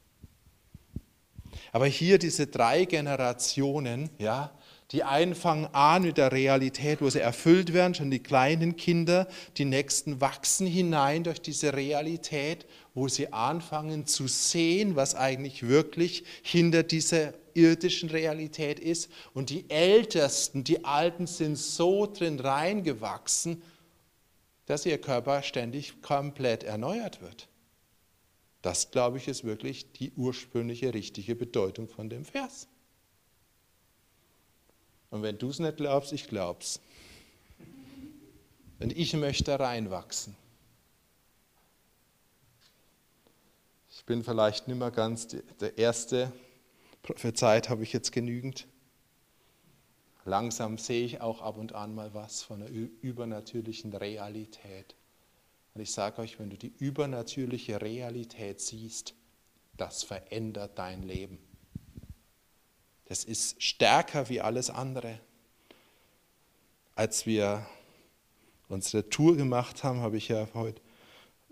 Aber 1.71 1.85
hier 1.85 2.17
diese 2.17 2.47
drei 2.47 2.85
Generationen, 2.85 4.09
ja, 4.17 4.51
die 4.91 5.03
einen 5.03 5.35
fangen 5.35 5.67
an 5.73 6.03
mit 6.03 6.17
der 6.17 6.33
Realität, 6.33 7.01
wo 7.01 7.09
sie 7.09 7.21
erfüllt 7.21 7.71
werden, 7.71 7.93
schon 7.93 8.11
die 8.11 8.19
kleinen 8.19 8.75
Kinder, 8.75 9.27
die 9.57 9.63
nächsten 9.63 10.19
wachsen 10.19 10.67
hinein 10.67 11.23
durch 11.23 11.41
diese 11.41 11.73
Realität, 11.73 12.65
wo 12.93 13.07
sie 13.07 13.31
anfangen 13.31 14.05
zu 14.05 14.27
sehen, 14.27 14.97
was 14.97 15.15
eigentlich 15.15 15.65
wirklich 15.65 16.25
hinter 16.41 16.83
dieser 16.83 17.33
irdischen 17.53 18.09
Realität 18.09 18.79
ist. 18.79 19.09
Und 19.33 19.49
die 19.49 19.69
Ältesten, 19.69 20.65
die 20.65 20.83
Alten 20.83 21.25
sind 21.25 21.57
so 21.57 22.05
drin 22.05 22.39
reingewachsen, 22.39 23.61
dass 24.65 24.85
ihr 24.85 24.97
Körper 24.99 25.41
ständig 25.41 26.01
komplett 26.01 26.63
erneuert 26.63 27.21
wird. 27.21 27.47
Das, 28.61 28.91
glaube 28.91 29.17
ich, 29.17 29.27
ist 29.27 29.43
wirklich 29.43 29.91
die 29.93 30.11
ursprüngliche, 30.11 30.93
richtige 30.93 31.35
Bedeutung 31.35 31.87
von 31.87 32.09
dem 32.09 32.25
Vers. 32.25 32.67
Und 35.09 35.23
wenn 35.23 35.37
du 35.37 35.49
es 35.49 35.59
nicht 35.59 35.77
glaubst, 35.77 36.13
ich 36.13 36.27
glaub's. 36.27 36.79
Denn 38.79 38.91
ich 38.91 39.13
möchte 39.13 39.59
reinwachsen. 39.59 40.35
Ich 43.89 44.05
bin 44.05 44.23
vielleicht 44.23 44.67
nicht 44.67 44.77
mehr 44.77 44.91
ganz 44.91 45.27
der 45.59 45.77
Erste. 45.77 46.31
Prophezeit 47.03 47.69
habe 47.69 47.83
ich 47.83 47.93
jetzt 47.93 48.11
genügend. 48.11 48.67
Langsam 50.25 50.77
sehe 50.77 51.05
ich 51.05 51.21
auch 51.21 51.41
ab 51.41 51.57
und 51.57 51.73
an 51.73 51.93
mal 51.95 52.13
was 52.13 52.43
von 52.43 52.59
der 52.59 52.69
übernatürlichen 52.69 53.93
Realität. 53.93 54.95
Und 55.73 55.81
ich 55.81 55.91
sage 55.91 56.21
euch, 56.21 56.39
wenn 56.39 56.49
du 56.49 56.57
die 56.57 56.73
übernatürliche 56.79 57.81
Realität 57.81 58.59
siehst, 58.59 59.13
das 59.77 60.03
verändert 60.03 60.77
dein 60.77 61.03
Leben. 61.03 61.37
Das 63.05 63.23
ist 63.23 63.61
stärker 63.61 64.29
wie 64.29 64.41
alles 64.41 64.69
andere. 64.69 65.19
Als 66.95 67.25
wir 67.25 67.65
unsere 68.67 69.09
Tour 69.09 69.35
gemacht 69.35 69.83
haben, 69.83 70.01
habe 70.01 70.17
ich 70.17 70.27
ja 70.27 70.47
heute 70.53 70.81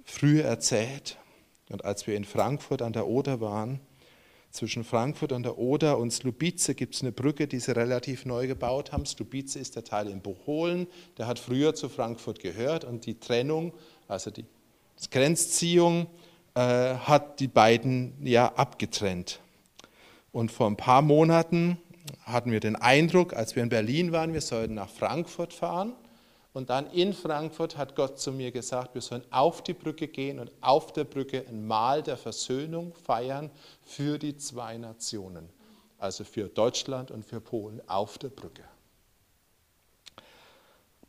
früh 0.04 0.42
erzählt. 0.42 1.18
Und 1.70 1.86
als 1.86 2.08
wir 2.08 2.16
in 2.16 2.26
Frankfurt 2.26 2.82
an 2.82 2.94
der 2.94 3.08
Oder 3.08 3.42
waren, 3.42 3.80
zwischen 4.52 4.84
Frankfurt 4.84 5.32
an 5.32 5.44
der 5.44 5.60
Oder 5.60 6.00
und 6.00 6.12
Slubice 6.12 6.76
gibt 6.76 6.96
es 6.96 7.02
eine 7.02 7.12
Brücke, 7.12 7.48
die 7.48 7.60
sie 7.60 7.76
relativ 7.76 8.26
neu 8.26 8.48
gebaut 8.48 8.92
haben. 8.92 9.06
Slubice 9.06 9.56
ist 9.56 9.76
der 9.76 9.84
Teil 9.84 10.08
in 10.08 10.22
Bocholen, 10.22 10.88
der 11.18 11.28
hat 11.28 11.38
früher 11.38 11.76
zu 11.76 11.88
Frankfurt 11.88 12.40
gehört 12.40 12.84
und 12.84 13.06
die 13.06 13.20
Trennung, 13.20 13.74
also 14.10 14.32
die 14.32 14.46
Grenzziehung, 15.12 16.08
äh, 16.56 16.96
hat 16.96 17.40
die 17.40 17.48
beiden 17.48 18.18
ja 18.26 18.54
abgetrennt. 18.56 19.40
Und 20.34 20.52
vor 20.52 20.68
ein 20.68 20.76
paar 20.76 21.02
Monaten 21.02 21.78
hatten 22.24 22.52
wir 22.52 22.60
den 22.60 22.76
Eindruck, 22.76 23.34
als 23.34 23.56
wir 23.56 23.64
in 23.64 23.70
Berlin 23.70 24.12
waren, 24.12 24.34
wir 24.34 24.42
sollten 24.42 24.74
nach 24.74 24.90
Frankfurt 24.90 25.54
fahren. 25.54 25.94
Und 26.52 26.72
dann 26.72 26.88
in 26.92 27.14
Frankfurt 27.14 27.78
hat 27.78 27.96
Gott 27.96 28.20
zu 28.20 28.32
mir 28.32 28.52
gesagt, 28.52 28.96
wir 28.96 29.02
sollen 29.02 29.24
auf 29.30 29.64
die 29.64 29.74
Brücke 29.74 30.08
gehen 30.08 30.40
und 30.40 30.52
auf 30.62 30.92
der 30.92 31.04
Brücke 31.04 31.46
ein 31.48 31.66
Mahl 31.66 32.02
der 32.02 32.18
Versöhnung 32.18 32.94
feiern 33.06 33.52
für 33.84 34.18
die 34.18 34.36
zwei 34.36 34.78
Nationen. 34.78 35.50
Also 36.00 36.24
für 36.24 36.48
Deutschland 36.48 37.12
und 37.12 37.24
für 37.24 37.40
Polen 37.40 37.82
auf 37.88 38.18
der 38.18 38.30
Brücke. 38.30 38.64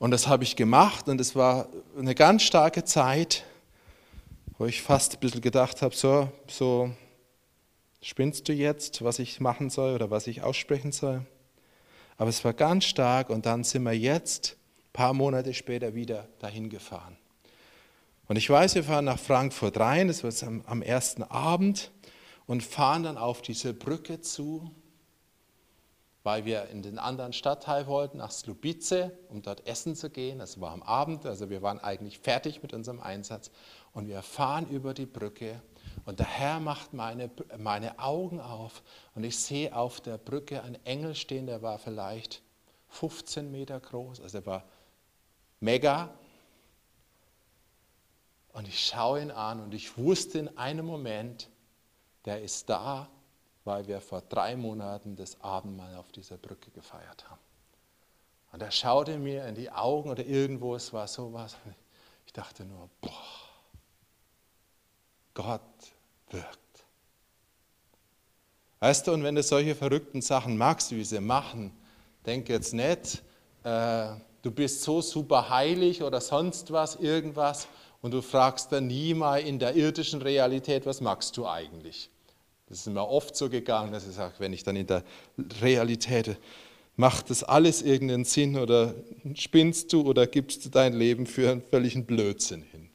Und 0.00 0.12
das 0.12 0.28
habe 0.28 0.44
ich 0.44 0.56
gemacht 0.56 1.10
und 1.10 1.20
es 1.20 1.36
war 1.36 1.68
eine 1.98 2.14
ganz 2.14 2.42
starke 2.42 2.84
Zeit, 2.84 3.44
wo 4.56 4.64
ich 4.64 4.80
fast 4.80 5.12
ein 5.12 5.20
bisschen 5.20 5.42
gedacht 5.42 5.82
habe, 5.82 5.94
so, 5.94 6.32
so 6.48 6.90
spinnst 8.00 8.48
du 8.48 8.54
jetzt, 8.54 9.04
was 9.04 9.18
ich 9.18 9.40
machen 9.40 9.68
soll 9.68 9.94
oder 9.94 10.10
was 10.10 10.26
ich 10.26 10.42
aussprechen 10.42 10.90
soll. 10.90 11.26
Aber 12.16 12.30
es 12.30 12.42
war 12.46 12.54
ganz 12.54 12.86
stark 12.86 13.28
und 13.28 13.44
dann 13.44 13.62
sind 13.62 13.82
wir 13.82 13.92
jetzt 13.92 14.56
ein 14.78 14.92
paar 14.94 15.12
Monate 15.12 15.52
später 15.52 15.94
wieder 15.94 16.26
dahin 16.38 16.70
gefahren. 16.70 17.18
Und 18.26 18.36
ich 18.36 18.48
weiß, 18.48 18.76
wir 18.76 18.84
fahren 18.84 19.04
nach 19.04 19.18
Frankfurt 19.18 19.78
rein, 19.78 20.08
das 20.08 20.24
war 20.24 20.48
am, 20.48 20.64
am 20.66 20.80
ersten 20.80 21.24
Abend, 21.24 21.90
und 22.46 22.62
fahren 22.62 23.02
dann 23.02 23.18
auf 23.18 23.42
diese 23.42 23.74
Brücke 23.74 24.22
zu, 24.22 24.74
weil 26.22 26.44
wir 26.44 26.68
in 26.68 26.82
den 26.82 26.98
anderen 26.98 27.32
Stadtteil 27.32 27.86
wollten, 27.86 28.18
nach 28.18 28.30
Slubice, 28.30 29.10
um 29.28 29.42
dort 29.42 29.66
essen 29.66 29.96
zu 29.96 30.10
gehen. 30.10 30.38
Das 30.38 30.60
war 30.60 30.72
am 30.72 30.82
Abend, 30.82 31.24
also 31.24 31.48
wir 31.48 31.62
waren 31.62 31.78
eigentlich 31.78 32.18
fertig 32.18 32.62
mit 32.62 32.74
unserem 32.74 33.00
Einsatz. 33.00 33.50
Und 33.92 34.06
wir 34.06 34.22
fahren 34.22 34.68
über 34.68 34.94
die 34.94 35.06
Brücke 35.06 35.60
und 36.04 36.18
der 36.18 36.26
Herr 36.26 36.60
macht 36.60 36.92
meine, 36.92 37.30
meine 37.58 37.98
Augen 37.98 38.40
auf 38.40 38.82
und 39.14 39.24
ich 39.24 39.38
sehe 39.38 39.74
auf 39.74 40.00
der 40.00 40.18
Brücke 40.18 40.62
einen 40.62 40.78
Engel 40.84 41.14
stehen, 41.14 41.46
der 41.46 41.62
war 41.62 41.78
vielleicht 41.78 42.42
15 42.88 43.50
Meter 43.50 43.78
groß, 43.80 44.20
also 44.20 44.38
er 44.38 44.46
war 44.46 44.64
mega. 45.60 46.12
Und 48.52 48.66
ich 48.66 48.84
schaue 48.84 49.22
ihn 49.22 49.30
an 49.30 49.60
und 49.60 49.74
ich 49.74 49.96
wusste 49.96 50.38
in 50.38 50.56
einem 50.58 50.84
Moment, 50.84 51.48
der 52.24 52.42
ist 52.42 52.68
da, 52.68 53.08
weil 53.64 53.86
wir 53.86 54.00
vor 54.00 54.22
drei 54.22 54.56
Monaten 54.56 55.16
das 55.16 55.40
Abendmahl 55.40 55.94
auf 55.96 56.10
dieser 56.12 56.36
Brücke 56.36 56.70
gefeiert 56.70 57.28
haben. 57.28 57.40
Und 58.52 58.62
er 58.62 58.70
schaute 58.70 59.18
mir 59.18 59.46
in 59.46 59.54
die 59.54 59.70
Augen 59.70 60.10
oder 60.10 60.24
irgendwo, 60.24 60.74
es 60.74 60.92
war 60.92 61.06
sowas. 61.06 61.56
Ich 62.26 62.32
dachte 62.32 62.64
nur, 62.64 62.88
boah, 63.00 63.10
Gott 65.34 65.60
wirkt. 66.30 66.58
Weißt 68.80 69.06
du, 69.06 69.12
und 69.12 69.22
wenn 69.22 69.34
du 69.34 69.42
solche 69.42 69.74
verrückten 69.74 70.22
Sachen 70.22 70.56
magst, 70.56 70.90
wie 70.92 71.04
sie 71.04 71.20
machen, 71.20 71.72
denk 72.24 72.48
jetzt 72.48 72.72
nicht, 72.72 73.22
äh, 73.62 74.14
du 74.42 74.50
bist 74.50 74.82
so 74.82 75.02
super 75.02 75.50
heilig 75.50 76.02
oder 76.02 76.20
sonst 76.20 76.72
was, 76.72 76.96
irgendwas, 76.96 77.68
und 78.02 78.12
du 78.12 78.22
fragst 78.22 78.72
dann 78.72 78.86
nie 78.86 79.12
mal 79.12 79.40
in 79.40 79.58
der 79.58 79.76
irdischen 79.76 80.22
Realität, 80.22 80.86
was 80.86 81.00
magst 81.00 81.36
du 81.36 81.46
eigentlich? 81.46 82.10
Das 82.70 82.78
ist 82.78 82.86
mir 82.86 83.06
oft 83.06 83.34
so 83.36 83.50
gegangen, 83.50 83.92
dass 83.92 84.06
ich 84.06 84.14
sage, 84.14 84.34
wenn 84.38 84.52
ich 84.52 84.62
dann 84.62 84.76
in 84.76 84.86
der 84.86 85.02
Realität, 85.60 86.38
macht 86.94 87.28
das 87.28 87.42
alles 87.42 87.82
irgendeinen 87.82 88.24
Sinn 88.24 88.56
oder 88.56 88.94
spinnst 89.34 89.92
du 89.92 90.02
oder 90.08 90.28
gibst 90.28 90.64
du 90.64 90.68
dein 90.68 90.92
Leben 90.92 91.26
für 91.26 91.50
einen 91.50 91.62
völligen 91.62 92.06
Blödsinn 92.06 92.62
hin? 92.62 92.88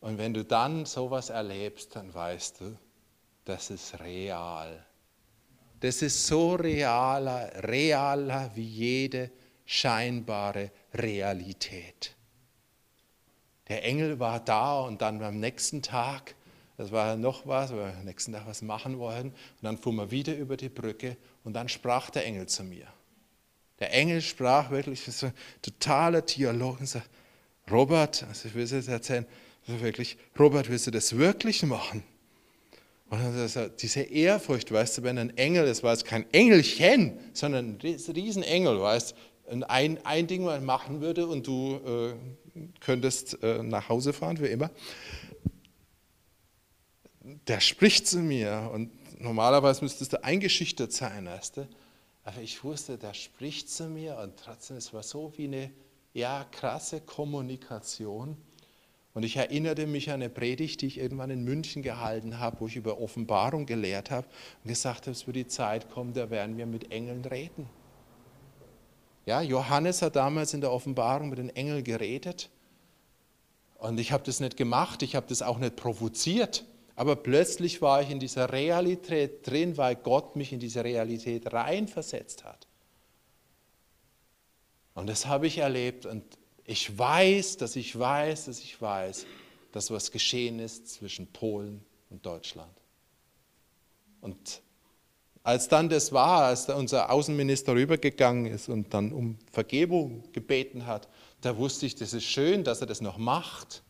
Und 0.00 0.16
wenn 0.16 0.32
du 0.32 0.44
dann 0.44 0.86
sowas 0.86 1.28
erlebst, 1.28 1.94
dann 1.94 2.14
weißt 2.14 2.60
du, 2.60 2.78
das 3.44 3.70
ist 3.70 4.00
real. 4.00 4.86
Das 5.80 6.00
ist 6.00 6.26
so 6.26 6.54
realer, 6.54 7.50
realer 7.68 8.50
wie 8.54 8.64
jede 8.64 9.30
scheinbare 9.66 10.70
Realität. 10.94 12.14
Der 13.68 13.84
Engel 13.84 14.18
war 14.20 14.40
da 14.40 14.80
und 14.80 15.02
dann 15.02 15.22
am 15.22 15.38
nächsten 15.38 15.82
Tag, 15.82 16.34
das 16.76 16.92
war 16.92 17.16
noch 17.16 17.46
was, 17.46 17.72
wir 17.72 17.94
am 17.98 18.04
nächsten 18.04 18.32
Tag 18.32 18.46
was 18.46 18.62
machen 18.62 18.98
wollen, 18.98 19.28
und 19.28 19.62
dann 19.62 19.78
fuhren 19.78 19.96
wir 19.96 20.10
wieder 20.10 20.36
über 20.36 20.56
die 20.56 20.68
Brücke 20.68 21.16
und 21.44 21.54
dann 21.54 21.68
sprach 21.68 22.10
der 22.10 22.24
Engel 22.26 22.46
zu 22.46 22.64
mir. 22.64 22.86
Der 23.78 23.92
Engel 23.92 24.20
sprach 24.22 24.70
wirklich, 24.70 25.06
ein 25.22 25.32
totaler 25.62 26.22
Dialog 26.22 26.80
und 26.80 26.86
sagt, 26.86 27.08
Robert, 27.70 28.24
also 28.28 28.48
ich 28.48 28.54
will 28.54 28.64
es 28.64 28.70
jetzt 28.70 28.88
erzählen, 28.88 29.26
also 29.66 29.80
wirklich, 29.80 30.16
Robert, 30.38 30.70
willst 30.70 30.86
du 30.86 30.90
das 30.90 31.16
wirklich 31.16 31.62
machen? 31.62 32.02
Und 33.08 33.20
dann 33.20 33.70
diese 33.78 34.00
Ehrfurcht, 34.00 34.72
weißt 34.72 34.98
du, 34.98 35.02
wenn 35.02 35.18
ein 35.18 35.36
Engel, 35.36 35.66
das 35.66 35.82
war 35.82 35.92
jetzt 35.92 36.04
kein 36.04 36.30
Engelchen, 36.32 37.18
sondern 37.32 37.78
ein 37.82 37.98
Riesenengel, 38.14 38.80
weißt 38.80 39.14
du, 39.48 39.68
ein, 39.68 40.04
ein 40.04 40.26
Ding 40.26 40.42
mal 40.42 40.60
machen 40.60 41.00
würde 41.00 41.26
und 41.26 41.46
du 41.46 41.80
äh, 41.86 42.60
könntest 42.80 43.42
äh, 43.42 43.62
nach 43.62 43.88
Hause 43.88 44.12
fahren, 44.12 44.40
wie 44.40 44.46
immer. 44.46 44.70
Der 47.48 47.60
spricht 47.60 48.06
zu 48.06 48.18
mir 48.18 48.70
und 48.72 48.90
normalerweise 49.20 49.82
müsstest 49.82 50.12
du 50.12 50.22
eingeschüchtert 50.22 50.92
sein, 50.92 51.26
weißt 51.26 51.56
du. 51.58 51.68
Aber 52.24 52.40
ich 52.40 52.62
wusste, 52.62 52.98
der 52.98 53.14
spricht 53.14 53.68
zu 53.70 53.88
mir 53.88 54.18
und 54.18 54.36
trotzdem, 54.36 54.76
es 54.76 54.92
war 54.92 55.02
so 55.02 55.32
wie 55.36 55.44
eine 55.44 55.70
ja, 56.12 56.44
krasse 56.50 57.00
Kommunikation. 57.00 58.36
Und 59.14 59.22
ich 59.22 59.36
erinnerte 59.36 59.86
mich 59.86 60.10
an 60.10 60.16
eine 60.16 60.28
Predigt, 60.28 60.82
die 60.82 60.86
ich 60.86 60.98
irgendwann 60.98 61.30
in 61.30 61.42
München 61.42 61.82
gehalten 61.82 62.38
habe, 62.38 62.60
wo 62.60 62.66
ich 62.66 62.76
über 62.76 63.00
Offenbarung 63.00 63.64
gelehrt 63.64 64.10
habe 64.10 64.26
und 64.62 64.68
gesagt 64.68 65.02
habe, 65.02 65.12
es 65.12 65.26
wird 65.26 65.36
die 65.36 65.46
Zeit 65.46 65.90
kommen, 65.90 66.12
da 66.12 66.30
werden 66.30 66.56
wir 66.58 66.66
mit 66.66 66.92
Engeln 66.92 67.24
reden. 67.24 67.68
Ja, 69.24 69.40
Johannes 69.40 70.02
hat 70.02 70.16
damals 70.16 70.54
in 70.54 70.60
der 70.60 70.70
Offenbarung 70.70 71.30
mit 71.30 71.38
den 71.38 71.50
Engeln 71.50 71.82
geredet. 71.82 72.50
Und 73.78 73.98
ich 73.98 74.12
habe 74.12 74.22
das 74.24 74.38
nicht 74.38 74.56
gemacht, 74.56 75.02
ich 75.02 75.16
habe 75.16 75.26
das 75.28 75.42
auch 75.42 75.58
nicht 75.58 75.76
provoziert. 75.76 76.64
Aber 76.96 77.14
plötzlich 77.14 77.82
war 77.82 78.02
ich 78.02 78.10
in 78.10 78.18
dieser 78.18 78.50
Realität 78.52 79.46
drin, 79.46 79.76
weil 79.76 79.96
Gott 79.96 80.34
mich 80.34 80.52
in 80.52 80.58
diese 80.58 80.82
Realität 80.82 81.52
reinversetzt 81.52 82.44
hat. 82.44 82.66
Und 84.94 85.06
das 85.06 85.26
habe 85.26 85.46
ich 85.46 85.58
erlebt 85.58 86.06
und 86.06 86.24
ich 86.64 86.98
weiß, 86.98 87.58
dass 87.58 87.76
ich 87.76 87.96
weiß, 87.96 88.46
dass 88.46 88.60
ich 88.60 88.80
weiß, 88.80 89.26
dass 89.72 89.90
was 89.90 90.10
geschehen 90.10 90.58
ist 90.58 90.88
zwischen 90.88 91.26
Polen 91.26 91.84
und 92.08 92.24
Deutschland. 92.24 92.72
Und 94.22 94.62
als 95.42 95.68
dann 95.68 95.90
das 95.90 96.12
war, 96.12 96.44
als 96.46 96.68
unser 96.70 97.10
Außenminister 97.10 97.74
rübergegangen 97.74 98.46
ist 98.46 98.70
und 98.70 98.94
dann 98.94 99.12
um 99.12 99.38
Vergebung 99.52 100.24
gebeten 100.32 100.86
hat, 100.86 101.08
da 101.42 101.58
wusste 101.58 101.84
ich, 101.84 101.94
das 101.94 102.14
ist 102.14 102.24
schön, 102.24 102.64
dass 102.64 102.80
er 102.80 102.86
das 102.86 103.02
noch 103.02 103.18
macht 103.18 103.82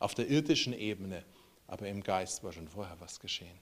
auf 0.00 0.14
der 0.14 0.28
irdischen 0.28 0.72
Ebene, 0.72 1.24
aber 1.72 1.88
im 1.88 2.02
Geist 2.02 2.44
war 2.44 2.52
schon 2.52 2.68
vorher 2.68 2.96
was 3.00 3.18
geschehen. 3.18 3.58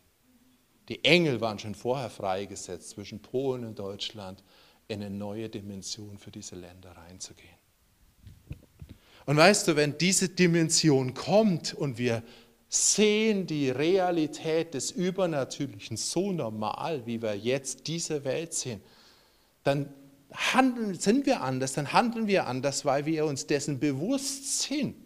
Die 0.89 1.05
Engel 1.05 1.41
waren 1.41 1.61
schon 1.61 1.77
vorher 1.77 2.11
freigesetzt, 2.11 2.91
zwischen 2.91 3.23
Polen 3.23 3.65
und 3.65 3.79
Deutschland 3.79 4.43
in 4.89 5.01
eine 5.01 5.15
neue 5.15 5.49
Dimension 5.49 6.19
für 6.19 6.33
diese 6.33 6.57
Länder 6.57 6.91
reinzugehen. 6.91 7.55
Und 9.27 9.37
weißt 9.37 9.69
du, 9.69 9.77
wenn 9.77 9.97
diese 9.97 10.29
Dimension 10.29 11.15
kommt 11.15 11.73
und 11.73 11.99
wir 11.99 12.25
sehen 12.69 13.47
die 13.47 13.71
Realität 13.71 14.75
des 14.75 14.91
Übernatürlichen 14.91 15.97
so 15.97 16.33
normal, 16.33 17.07
wie 17.07 17.23
wir 17.23 17.37
jetzt 17.37 17.87
diese 17.87 18.25
Welt 18.25 18.55
sehen, 18.55 18.81
dann 19.63 19.95
handeln, 20.33 20.99
sind 20.99 21.27
wir 21.27 21.43
anders, 21.43 21.75
dann 21.75 21.93
handeln 21.93 22.27
wir 22.27 22.49
anders, 22.49 22.85
weil 22.85 23.07
wir 23.07 23.25
uns 23.25 23.47
dessen 23.47 23.79
bewusst 23.79 24.63
sind. 24.63 24.97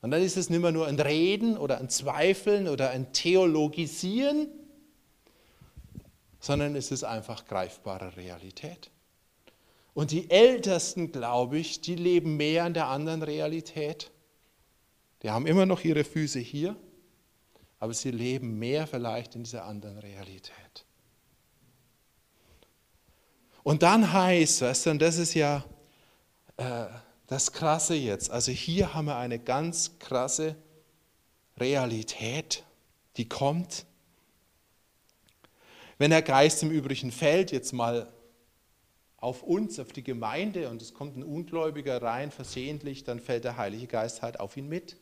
Und 0.00 0.12
dann 0.12 0.22
ist 0.22 0.36
es 0.36 0.48
nicht 0.48 0.60
mehr 0.60 0.72
nur 0.72 0.86
ein 0.86 1.00
Reden 1.00 1.56
oder 1.56 1.78
ein 1.78 1.88
Zweifeln 1.88 2.68
oder 2.68 2.90
ein 2.90 3.12
Theologisieren, 3.12 4.48
sondern 6.40 6.76
es 6.76 6.90
ist 6.90 7.04
einfach 7.04 7.46
greifbare 7.46 8.16
Realität. 8.16 8.90
Und 9.94 10.12
die 10.12 10.30
Ältesten, 10.30 11.10
glaube 11.10 11.58
ich, 11.58 11.80
die 11.80 11.96
leben 11.96 12.36
mehr 12.36 12.66
in 12.66 12.74
der 12.74 12.86
anderen 12.86 13.24
Realität. 13.24 14.12
Die 15.24 15.30
haben 15.30 15.48
immer 15.48 15.66
noch 15.66 15.82
ihre 15.82 16.04
Füße 16.04 16.38
hier, 16.38 16.76
aber 17.80 17.92
sie 17.92 18.12
leben 18.12 18.60
mehr 18.60 18.86
vielleicht 18.86 19.34
in 19.34 19.42
dieser 19.42 19.64
anderen 19.64 19.98
Realität. 19.98 20.84
Und 23.64 23.82
dann 23.82 24.12
heißt 24.12 24.62
es, 24.62 24.86
und 24.86 25.02
das 25.02 25.18
ist 25.18 25.34
ja 25.34 25.64
äh, 26.56 26.86
das 27.28 27.52
Krasse 27.52 27.94
jetzt, 27.94 28.30
also 28.30 28.50
hier 28.50 28.94
haben 28.94 29.04
wir 29.04 29.16
eine 29.16 29.38
ganz 29.38 29.98
krasse 29.98 30.56
Realität, 31.58 32.64
die 33.16 33.28
kommt. 33.28 33.84
Wenn 35.98 36.10
der 36.10 36.22
Geist 36.22 36.62
im 36.62 36.70
Übrigen 36.70 37.12
fällt, 37.12 37.52
jetzt 37.52 37.72
mal 37.72 38.10
auf 39.18 39.42
uns, 39.42 39.78
auf 39.78 39.92
die 39.92 40.04
Gemeinde, 40.04 40.70
und 40.70 40.80
es 40.80 40.94
kommt 40.94 41.16
ein 41.16 41.22
Ungläubiger 41.22 42.00
rein, 42.00 42.30
versehentlich, 42.30 43.04
dann 43.04 43.20
fällt 43.20 43.44
der 43.44 43.56
Heilige 43.56 43.88
Geist 43.88 44.22
halt 44.22 44.40
auf 44.40 44.56
ihn 44.56 44.68
mit. 44.68 44.96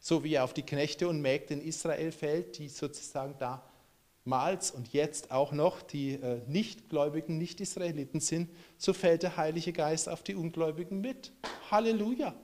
So 0.00 0.24
wie 0.24 0.34
er 0.34 0.44
auf 0.44 0.54
die 0.54 0.62
Knechte 0.62 1.06
und 1.06 1.20
Mägde 1.20 1.54
in 1.54 1.60
Israel 1.60 2.10
fällt, 2.10 2.58
die 2.58 2.68
sozusagen 2.68 3.36
damals 4.24 4.70
und 4.70 4.92
jetzt 4.92 5.30
auch 5.30 5.52
noch 5.52 5.82
die 5.82 6.12
äh, 6.12 6.40
Nichtgläubigen, 6.46 7.38
Nicht-Israeliten 7.38 8.20
sind, 8.20 8.50
so 8.76 8.92
fällt 8.92 9.22
der 9.22 9.36
Heilige 9.36 9.72
Geist 9.72 10.08
auf 10.08 10.22
die 10.22 10.34
Ungläubigen 10.34 11.00
mit. 11.00 11.32
Halleluja! 11.70 12.34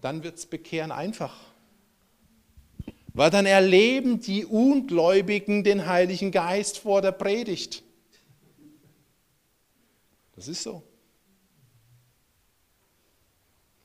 Dann 0.00 0.22
wird 0.22 0.36
es 0.36 0.46
bekehren 0.46 0.92
einfach. 0.92 1.34
Weil 3.14 3.30
dann 3.30 3.46
erleben 3.46 4.20
die 4.20 4.44
Ungläubigen 4.44 5.64
den 5.64 5.86
Heiligen 5.86 6.30
Geist 6.30 6.78
vor 6.78 7.00
der 7.00 7.12
Predigt. 7.12 7.82
Das 10.34 10.48
ist 10.48 10.62
so. 10.62 10.82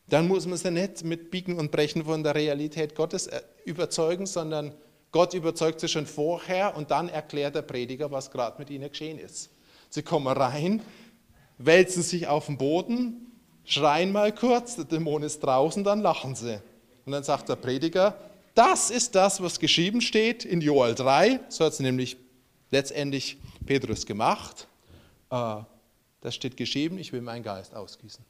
Dann 0.08 0.28
muss 0.28 0.46
man 0.46 0.58
sie 0.58 0.72
nicht 0.72 1.04
mit 1.04 1.30
Biegen 1.30 1.60
und 1.60 1.72
Brechen 1.72 2.06
von 2.06 2.24
der 2.24 2.34
Realität 2.34 2.96
Gottes 2.96 3.28
äh, 3.28 3.42
überzeugen, 3.66 4.26
sondern 4.26 4.74
Gott 5.12 5.34
überzeugt 5.34 5.80
sie 5.80 5.88
schon 5.88 6.06
vorher 6.06 6.76
und 6.76 6.92
dann 6.92 7.10
erklärt 7.10 7.56
der 7.56 7.62
Prediger, 7.62 8.12
was 8.12 8.30
gerade 8.30 8.58
mit 8.60 8.70
ihnen 8.70 8.90
geschehen 8.90 9.20
ist. 9.20 9.50
Sie 9.90 10.04
kommen 10.04 10.28
rein, 10.28 10.82
wälzen 11.58 12.04
sich 12.04 12.28
auf 12.28 12.48
den 12.48 12.58
Boden, 12.58 13.32
schreien 13.64 14.12
mal 14.12 14.34
kurz, 14.34 14.76
der 14.76 14.86
Dämon 14.86 15.24
ist 15.24 15.40
draußen, 15.40 15.84
dann 15.84 16.02
lachen 16.02 16.36
sie. 16.36 16.62
Und 17.06 17.14
dann 17.14 17.24
sagt 17.24 17.50
der 17.50 17.56
Prediger, 17.56 18.18
das 18.54 18.90
ist 18.90 19.16
das, 19.16 19.42
was 19.42 19.60
geschrieben 19.60 20.02
steht 20.02 20.44
in 20.44 20.62
Joel 20.62 20.96
3, 20.96 21.40
so 21.48 21.64
hat 21.64 21.74
es 21.74 21.80
nämlich 21.80 22.18
letztendlich 22.72 23.38
Petrus 23.66 24.06
gemacht. 24.06 24.68
Äh, 25.30 25.36
da 26.22 26.32
steht 26.32 26.58
geschrieben, 26.58 26.98
ich 26.98 27.14
will 27.14 27.22
meinen 27.22 27.44
Geist 27.44 27.76
ausgießen. 27.76 28.26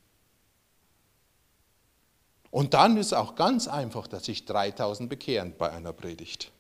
Und 2.51 2.73
dann 2.73 2.97
ist 2.97 3.13
auch 3.13 3.35
ganz 3.35 3.67
einfach, 3.67 4.07
dass 4.07 4.25
sich 4.25 4.45
3000 4.45 5.09
bekehren 5.09 5.53
bei 5.57 5.71
einer 5.71 5.93
Predigt. 5.93 6.51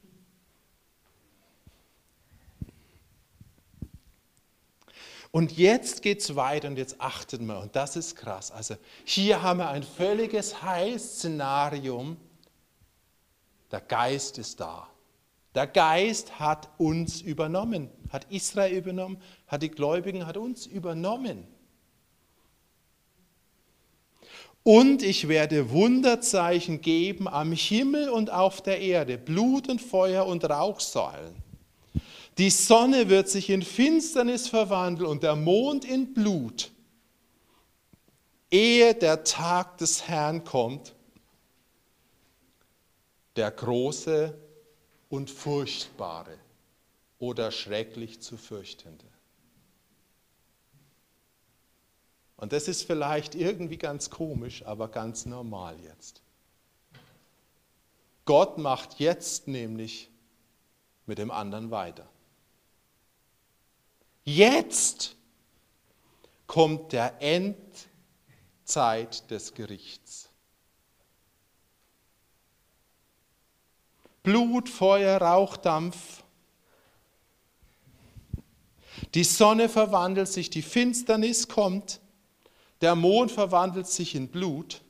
Und 5.31 5.57
jetzt 5.57 6.01
geht 6.01 6.21
es 6.21 6.35
weiter 6.35 6.67
und 6.67 6.77
jetzt 6.77 7.01
achtet 7.01 7.41
mal, 7.41 7.57
und 7.57 7.75
das 7.75 7.95
ist 7.95 8.15
krass. 8.15 8.51
Also 8.51 8.75
hier 9.03 9.41
haben 9.41 9.59
wir 9.59 9.69
ein 9.69 9.83
völliges 9.83 10.61
Heilszenarium. 10.61 12.17
Der 13.71 13.81
Geist 13.81 14.37
ist 14.37 14.59
da. 14.59 14.87
Der 15.53 15.67
Geist 15.67 16.39
hat 16.39 16.69
uns 16.77 17.21
übernommen, 17.21 17.89
hat 18.09 18.31
Israel 18.31 18.77
übernommen, 18.77 19.21
hat 19.47 19.63
die 19.63 19.71
Gläubigen, 19.71 20.27
hat 20.27 20.37
uns 20.37 20.65
übernommen. 20.65 21.47
Und 24.63 25.01
ich 25.01 25.27
werde 25.27 25.71
Wunderzeichen 25.71 26.81
geben 26.81 27.27
am 27.27 27.53
Himmel 27.53 28.09
und 28.09 28.29
auf 28.29 28.61
der 28.61 28.81
Erde, 28.81 29.17
Blut 29.17 29.69
und 29.69 29.81
Feuer 29.81 30.25
und 30.25 30.43
Rauchsäulen. 30.43 31.46
Die 32.37 32.51
Sonne 32.51 33.09
wird 33.09 33.29
sich 33.29 33.49
in 33.49 33.63
Finsternis 33.63 34.47
verwandeln 34.47 35.09
und 35.09 35.23
der 35.23 35.35
Mond 35.35 35.85
in 35.85 36.13
Blut, 36.13 36.71
ehe 38.51 38.93
der 38.93 39.23
Tag 39.23 39.77
des 39.79 40.07
Herrn 40.07 40.43
kommt, 40.43 40.93
der 43.35 43.49
große 43.49 44.37
und 45.09 45.31
furchtbare 45.31 46.37
oder 47.17 47.51
schrecklich 47.51 48.21
zu 48.21 48.37
fürchtende. 48.37 49.05
Und 52.35 52.53
das 52.53 52.67
ist 52.67 52.83
vielleicht 52.83 53.33
irgendwie 53.33 53.77
ganz 53.77 54.11
komisch, 54.11 54.63
aber 54.63 54.89
ganz 54.89 55.25
normal 55.25 55.75
jetzt. 55.79 56.21
Gott 58.25 58.59
macht 58.59 58.99
jetzt 58.99 59.47
nämlich 59.47 60.11
mit 61.07 61.17
dem 61.17 61.31
anderen 61.31 61.71
weiter. 61.71 62.07
Jetzt 64.29 65.15
kommt 66.47 66.91
der 66.91 67.21
Endzeit 67.21 67.71
des 69.31 69.53
Gerichts. 69.53 70.29
Blut, 74.23 74.67
Feuer, 74.67 75.21
Rauchdampf. 75.21 76.25
Die 79.13 79.23
Sonne 79.23 79.69
verwandelt 79.69 80.27
sich, 80.27 80.49
die 80.49 80.61
Finsternis 80.61 81.47
kommt, 81.47 82.01
der 82.81 82.95
Mond 82.95 83.31
verwandelt 83.31 83.87
sich 83.87 84.13
in 84.13 84.27
Blut, 84.27 84.81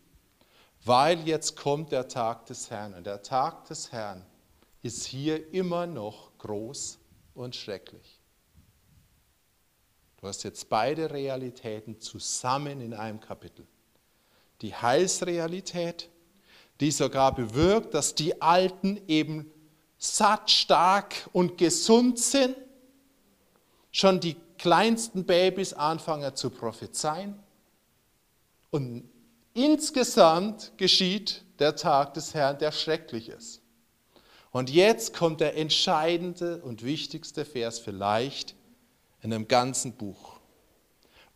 weil 0.83 1.27
jetzt 1.27 1.55
kommt 1.55 1.91
der 1.91 2.07
Tag 2.07 2.47
des 2.47 2.71
Herrn. 2.71 2.95
Und 2.95 3.05
der 3.05 3.21
Tag 3.21 3.65
des 3.65 3.91
Herrn 3.91 4.25
ist 4.81 5.05
hier 5.05 5.53
immer 5.53 5.85
noch 5.85 6.35
groß 6.39 6.97
und 7.35 7.55
schrecklich. 7.55 8.16
Du 10.19 10.27
hast 10.27 10.43
jetzt 10.43 10.69
beide 10.69 11.11
Realitäten 11.11 11.99
zusammen 11.99 12.81
in 12.81 12.93
einem 12.93 13.19
Kapitel. 13.19 13.67
Die 14.61 14.73
Heilsrealität, 14.73 16.09
die 16.79 16.91
sogar 16.91 17.35
bewirkt, 17.35 17.93
dass 17.93 18.15
die 18.15 18.41
Alten 18.41 18.99
eben 19.07 19.51
satt, 19.99 20.49
stark 20.49 21.29
und 21.33 21.57
gesund 21.57 22.19
sind, 22.19 22.55
schon 23.91 24.19
die 24.19 24.35
kleinsten 24.57 25.23
Babys 25.23 25.73
anfangen 25.73 26.35
zu 26.35 26.49
prophezeien. 26.49 27.37
Und 28.71 29.07
insgesamt 29.53 30.73
geschieht 30.77 31.43
der 31.59 31.75
Tag 31.75 32.15
des 32.15 32.33
Herrn, 32.33 32.57
der 32.57 32.71
schrecklich 32.71 33.29
ist. 33.29 33.61
Und 34.51 34.71
jetzt 34.71 35.13
kommt 35.13 35.41
der 35.41 35.55
entscheidende 35.57 36.61
und 36.63 36.83
wichtigste 36.83 37.45
Vers 37.45 37.77
vielleicht 37.77 38.56
in 39.27 39.33
einem 39.33 39.47
ganzen 39.47 39.91
Buch. 39.91 40.39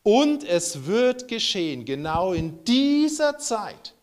Und 0.02 0.46
es 0.46 0.86
wird 0.86 1.28
geschehen, 1.28 1.84
genau 1.84 2.32
in 2.32 2.64
dieser 2.64 3.38
Zeit, 3.38 3.94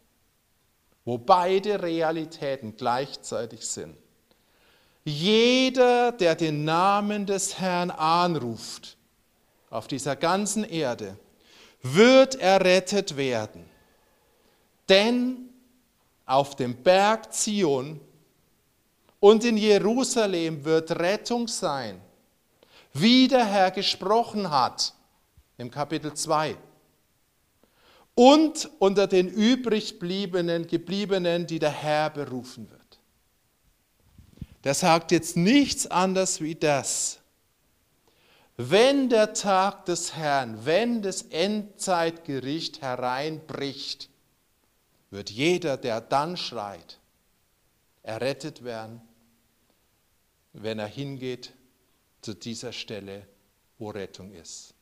wo 1.06 1.16
beide 1.16 1.82
Realitäten 1.82 2.76
gleichzeitig 2.76 3.66
sind. 3.66 3.96
Jeder, 5.06 6.12
der 6.12 6.34
den 6.34 6.64
Namen 6.64 7.24
des 7.24 7.58
Herrn 7.58 7.90
anruft, 7.90 8.98
auf 9.70 9.88
dieser 9.88 10.16
ganzen 10.16 10.64
Erde, 10.64 11.16
wird 11.82 12.34
errettet 12.34 13.16
werden. 13.16 13.64
Denn 14.86 15.48
auf 16.26 16.56
dem 16.56 16.76
Berg 16.76 17.32
Zion 17.32 18.00
und 19.18 19.44
in 19.44 19.56
Jerusalem 19.56 20.62
wird 20.62 20.90
Rettung 20.90 21.48
sein 21.48 22.02
wie 22.92 23.28
der 23.28 23.44
Herr 23.44 23.70
gesprochen 23.70 24.50
hat 24.50 24.94
im 25.56 25.70
Kapitel 25.70 26.14
2. 26.14 26.56
Und 28.14 28.68
unter 28.78 29.06
den 29.06 29.28
übrigbliebenen, 29.28 30.66
gebliebenen, 30.66 31.46
die 31.46 31.58
der 31.58 31.70
Herr 31.70 32.10
berufen 32.10 32.68
wird. 32.70 32.98
Der 34.64 34.74
sagt 34.74 35.12
jetzt 35.12 35.36
nichts 35.36 35.86
anderes 35.86 36.40
wie 36.40 36.56
das. 36.56 37.20
Wenn 38.56 39.08
der 39.08 39.34
Tag 39.34 39.84
des 39.84 40.16
Herrn, 40.16 40.66
wenn 40.66 41.00
das 41.00 41.22
Endzeitgericht 41.22 42.82
hereinbricht, 42.82 44.10
wird 45.10 45.30
jeder, 45.30 45.76
der 45.76 46.00
dann 46.00 46.36
schreit, 46.36 46.98
errettet 48.02 48.64
werden, 48.64 49.00
wenn 50.52 50.80
er 50.80 50.88
hingeht 50.88 51.52
zu 52.28 52.34
dieser 52.34 52.74
Stelle, 52.74 53.26
wo 53.78 53.88
Rettung 53.88 54.34
ist, 54.34 54.74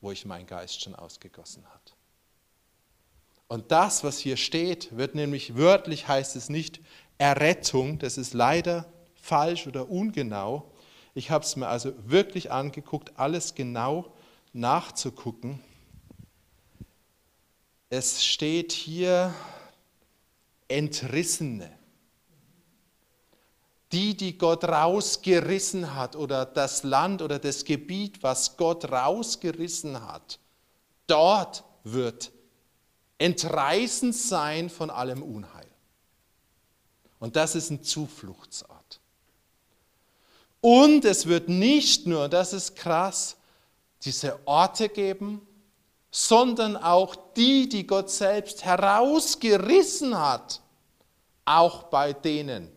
wo 0.00 0.10
ich 0.10 0.24
meinen 0.24 0.46
Geist 0.46 0.80
schon 0.80 0.94
ausgegossen 0.94 1.62
hat. 1.66 1.94
Und 3.46 3.70
das, 3.70 4.04
was 4.04 4.18
hier 4.18 4.38
steht, 4.38 4.96
wird 4.96 5.14
nämlich 5.14 5.54
wörtlich 5.54 6.08
heißt 6.08 6.34
es 6.34 6.48
nicht 6.48 6.80
Errettung, 7.18 7.98
das 7.98 8.16
ist 8.16 8.32
leider 8.32 8.90
falsch 9.16 9.66
oder 9.66 9.90
ungenau. 9.90 10.72
Ich 11.12 11.30
habe 11.30 11.44
es 11.44 11.56
mir 11.56 11.68
also 11.68 11.92
wirklich 12.06 12.50
angeguckt, 12.50 13.18
alles 13.18 13.54
genau 13.54 14.10
nachzugucken. 14.54 15.60
Es 17.90 18.24
steht 18.24 18.72
hier 18.72 19.34
Entrissene. 20.68 21.77
Die, 23.92 24.16
die 24.16 24.36
Gott 24.36 24.64
rausgerissen 24.64 25.94
hat 25.94 26.14
oder 26.14 26.44
das 26.44 26.82
Land 26.82 27.22
oder 27.22 27.38
das 27.38 27.64
Gebiet, 27.64 28.22
was 28.22 28.56
Gott 28.56 28.90
rausgerissen 28.90 30.06
hat, 30.06 30.38
dort 31.06 31.64
wird 31.84 32.30
entreißend 33.16 34.14
sein 34.14 34.68
von 34.68 34.90
allem 34.90 35.22
Unheil. 35.22 35.66
Und 37.18 37.36
das 37.36 37.54
ist 37.54 37.70
ein 37.70 37.82
Zufluchtsort. 37.82 39.00
Und 40.60 41.04
es 41.04 41.26
wird 41.26 41.48
nicht 41.48 42.06
nur, 42.06 42.28
das 42.28 42.52
ist 42.52 42.76
krass, 42.76 43.36
diese 44.02 44.38
Orte 44.46 44.88
geben, 44.88 45.46
sondern 46.10 46.76
auch 46.76 47.16
die, 47.36 47.68
die 47.68 47.86
Gott 47.86 48.10
selbst 48.10 48.64
herausgerissen 48.64 50.18
hat, 50.18 50.60
auch 51.44 51.84
bei 51.84 52.12
denen 52.12 52.70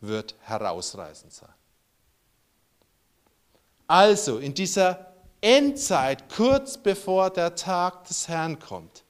wird 0.00 0.34
herausreißend 0.42 1.32
sein. 1.32 1.54
Also 3.86 4.38
in 4.38 4.54
dieser 4.54 5.12
Endzeit, 5.40 6.28
kurz 6.28 6.76
bevor 6.76 7.30
der 7.30 7.54
Tag 7.54 8.04
des 8.04 8.28
Herrn 8.28 8.58
kommt, 8.58 9.04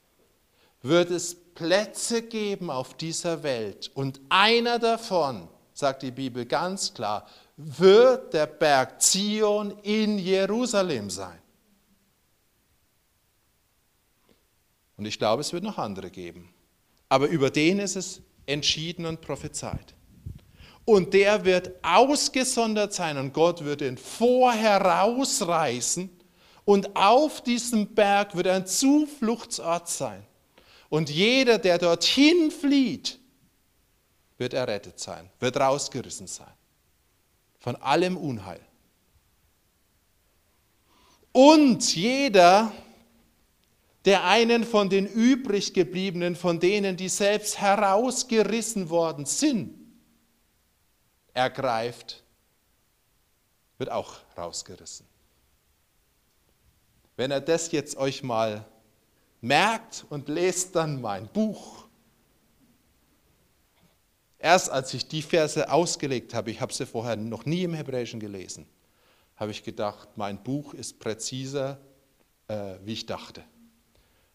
wird 0.82 1.10
es 1.10 1.34
Plätze 1.54 2.22
geben 2.22 2.70
auf 2.70 2.94
dieser 2.94 3.42
Welt 3.42 3.90
und 3.94 4.20
einer 4.28 4.78
davon, 4.78 5.48
sagt 5.72 6.02
die 6.02 6.10
Bibel 6.10 6.44
ganz 6.44 6.92
klar, 6.92 7.26
wird 7.56 8.34
der 8.34 8.46
Berg 8.46 9.00
Zion 9.00 9.78
in 9.82 10.18
Jerusalem 10.18 11.08
sein. 11.08 11.40
Und 14.98 15.06
ich 15.06 15.18
glaube, 15.18 15.40
es 15.40 15.52
wird 15.52 15.64
noch 15.64 15.78
andere 15.78 16.10
geben. 16.10 16.52
Aber 17.08 17.28
über 17.28 17.50
den 17.50 17.78
ist 17.78 17.96
es 17.96 18.20
entschieden 18.46 19.06
und 19.06 19.20
prophezeit. 19.20 19.95
Und 20.86 21.12
der 21.12 21.44
wird 21.44 21.72
ausgesondert 21.82 22.94
sein 22.94 23.18
und 23.18 23.34
Gott 23.34 23.62
wird 23.64 23.82
ihn 23.82 23.98
vorher 23.98 24.80
rausreißen 24.80 26.08
und 26.64 26.96
auf 26.96 27.42
diesem 27.42 27.94
Berg 27.94 28.34
wird 28.34 28.46
ein 28.46 28.66
Zufluchtsort 28.66 29.88
sein. 29.88 30.24
Und 30.88 31.10
jeder, 31.10 31.58
der 31.58 31.78
dorthin 31.78 32.50
flieht, 32.50 33.18
wird 34.38 34.54
errettet 34.54 34.98
sein, 34.98 35.28
wird 35.40 35.58
rausgerissen 35.58 36.28
sein 36.28 36.52
von 37.58 37.74
allem 37.82 38.16
Unheil. 38.16 38.60
Und 41.32 41.96
jeder, 41.96 42.72
der 44.04 44.22
einen 44.22 44.64
von 44.64 44.88
den 44.88 45.06
übrig 45.08 45.74
gebliebenen, 45.74 46.36
von 46.36 46.60
denen, 46.60 46.96
die 46.96 47.08
selbst 47.08 47.58
herausgerissen 47.58 48.88
worden 48.88 49.26
sind, 49.26 49.75
ergreift, 51.36 52.22
wird 53.78 53.90
auch 53.90 54.16
rausgerissen. 54.36 55.06
Wenn 57.16 57.30
er 57.30 57.40
das 57.40 57.72
jetzt 57.72 57.96
euch 57.96 58.22
mal 58.22 58.64
merkt 59.40 60.06
und 60.08 60.28
lest 60.28 60.74
dann 60.74 61.00
mein 61.00 61.28
Buch, 61.28 61.86
Erst 64.38 64.70
als 64.70 64.92
ich 64.94 65.08
die 65.08 65.22
Verse 65.22 65.72
ausgelegt 65.72 66.34
habe, 66.34 66.50
ich 66.50 66.60
habe 66.60 66.72
sie 66.72 66.86
vorher 66.86 67.16
noch 67.16 67.46
nie 67.46 67.64
im 67.64 67.74
Hebräischen 67.74 68.20
gelesen, 68.20 68.66
habe 69.34 69.50
ich 69.50 69.64
gedacht, 69.64 70.10
mein 70.16 70.42
Buch 70.42 70.74
ist 70.74 71.00
präziser, 71.00 71.80
äh, 72.46 72.74
wie 72.84 72.92
ich 72.92 73.06
dachte. 73.06 73.42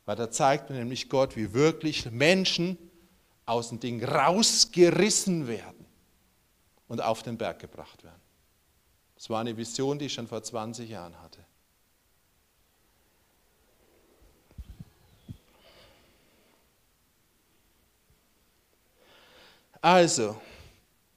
Weil 0.06 0.16
da 0.16 0.30
zeigt 0.30 0.70
mir 0.70 0.78
nämlich 0.78 1.08
Gott, 1.08 1.38
wie 1.38 1.54
wirklich 1.54 2.12
Menschen 2.12 2.78
aus 3.46 3.70
dem 3.70 3.80
Ding 3.80 4.04
rausgerissen 4.04 5.48
werden 5.48 5.81
und 6.92 7.00
auf 7.00 7.24
den 7.24 7.38
Berg 7.38 7.60
gebracht 7.60 8.04
werden. 8.04 8.22
Das 9.16 9.30
war 9.30 9.40
eine 9.40 9.56
Vision, 9.56 9.98
die 9.98 10.08
ich 10.08 10.14
schon 10.14 10.28
vor 10.28 10.44
20 10.44 10.90
Jahren 10.90 11.18
hatte. 11.22 11.40
Also, 19.82 20.36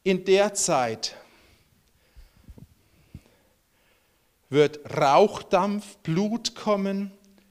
in 0.05 0.25
der 0.25 0.55
Zeit 0.55 1.16
wird 4.51 4.79
Rauchdampf, 4.97 5.97
Blut 6.05 6.55
kommen, 6.55 7.11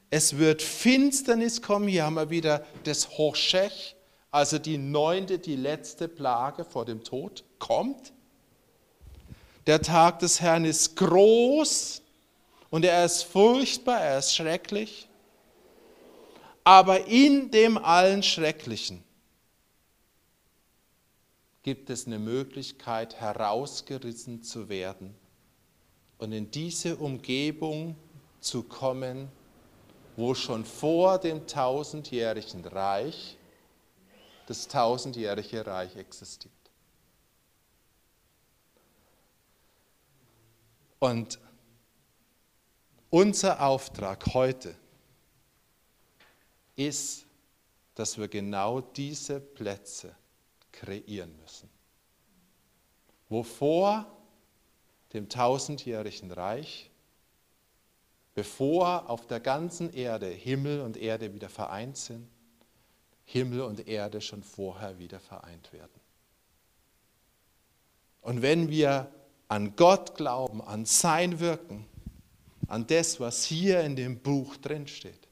es 0.09 0.37
wird 0.37 0.61
Finsternis 0.61 1.61
kommen. 1.61 1.89
Hier 1.89 2.05
haben 2.05 2.13
wir 2.13 2.29
wieder 2.29 2.65
das 2.85 3.09
Hochschech, 3.17 3.97
also 4.31 4.59
die 4.59 4.77
neunte, 4.77 5.39
die 5.39 5.57
letzte 5.57 6.07
Plage 6.07 6.63
vor 6.63 6.85
dem 6.85 7.03
Tod 7.03 7.43
kommt. 7.63 8.11
Der 9.67 9.81
Tag 9.81 10.19
des 10.19 10.41
Herrn 10.41 10.65
ist 10.65 10.97
groß 10.97 12.01
und 12.69 12.83
er 12.83 13.05
ist 13.05 13.23
furchtbar, 13.23 14.01
er 14.01 14.19
ist 14.19 14.35
schrecklich. 14.35 15.07
Aber 16.65 17.07
in 17.07 17.51
dem 17.51 17.77
allen 17.77 18.21
Schrecklichen 18.21 19.01
gibt 21.61 21.89
es 21.89 22.05
eine 22.05 22.19
Möglichkeit, 22.19 23.15
herausgerissen 23.21 24.43
zu 24.43 24.67
werden 24.67 25.15
und 26.17 26.33
in 26.33 26.51
diese 26.51 26.97
Umgebung 26.97 27.95
zu 28.41 28.63
kommen, 28.63 29.29
wo 30.17 30.33
schon 30.35 30.65
vor 30.65 31.17
dem 31.17 31.47
tausendjährigen 31.47 32.65
Reich 32.65 33.37
das 34.47 34.67
tausendjährige 34.67 35.65
Reich 35.65 35.95
existiert. 35.95 36.62
Und 41.03 41.37
unser 43.09 43.61
Auftrag 43.61 44.25
heute 44.33 44.73
ist, 46.77 47.25
dass 47.93 48.17
wir 48.17 48.29
genau 48.29 48.79
diese 48.79 49.41
Plätze 49.41 50.15
kreieren 50.71 51.37
müssen. 51.41 51.69
Wo 53.27 53.43
vor 53.43 54.05
dem 55.11 55.27
tausendjährigen 55.27 56.31
Reich, 56.31 56.89
bevor 58.33 59.09
auf 59.09 59.27
der 59.27 59.41
ganzen 59.41 59.93
Erde 59.93 60.27
Himmel 60.27 60.79
und 60.79 60.95
Erde 60.95 61.33
wieder 61.33 61.49
vereint 61.49 61.97
sind, 61.97 62.29
Himmel 63.25 63.59
und 63.59 63.89
Erde 63.89 64.21
schon 64.21 64.41
vorher 64.41 64.97
wieder 64.99 65.19
vereint 65.19 65.73
werden. 65.73 65.99
Und 68.21 68.41
wenn 68.41 68.69
wir 68.69 69.11
an 69.53 69.75
Gott 69.75 70.15
glauben, 70.15 70.63
an 70.63 70.83
sein 70.85 71.39
Wirken, 71.39 71.85
an 72.67 72.87
das, 72.87 73.19
was 73.19 73.45
hier 73.45 73.81
in 73.81 73.95
dem 73.95 74.17
Buch 74.17 74.57
drin 74.57 74.87
steht, 74.87 75.27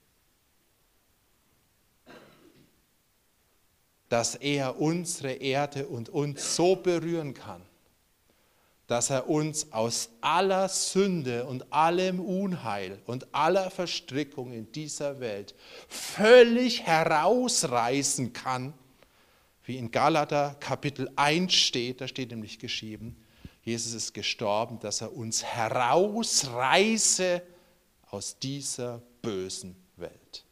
dass 4.10 4.36
er 4.36 4.80
unsere 4.80 5.32
Erde 5.32 5.88
und 5.88 6.10
uns 6.10 6.56
so 6.56 6.76
berühren 6.76 7.34
kann, 7.34 7.64
dass 8.86 9.10
er 9.10 9.28
uns 9.28 9.72
aus 9.72 10.10
aller 10.22 10.70
Sünde 10.70 11.46
und 11.46 11.74
allem 11.74 12.20
Unheil 12.20 13.00
und 13.08 13.34
aller 13.34 13.72
Verstrickung 13.72 14.52
in 14.52 14.72
dieser 14.72 15.20
Welt 15.20 15.56
völlig 15.88 16.84
herausreißen 16.84 18.34
kann, 18.34 18.76
wie 19.64 19.78
in 19.78 19.90
Galater 19.90 20.58
Kapitel 20.60 21.10
1 21.16 21.52
steht, 21.52 22.02
da 22.02 22.08
steht 22.08 22.30
nämlich 22.30 22.60
geschrieben, 22.60 23.16
Jesus 23.64 23.94
ist 23.94 24.14
gestorben, 24.14 24.80
dass 24.80 25.02
er 25.02 25.16
uns 25.16 25.44
herausreiße 25.44 27.42
aus 28.10 28.38
dieser 28.40 29.02
bösen 29.22 29.76
Welt. 29.98 30.46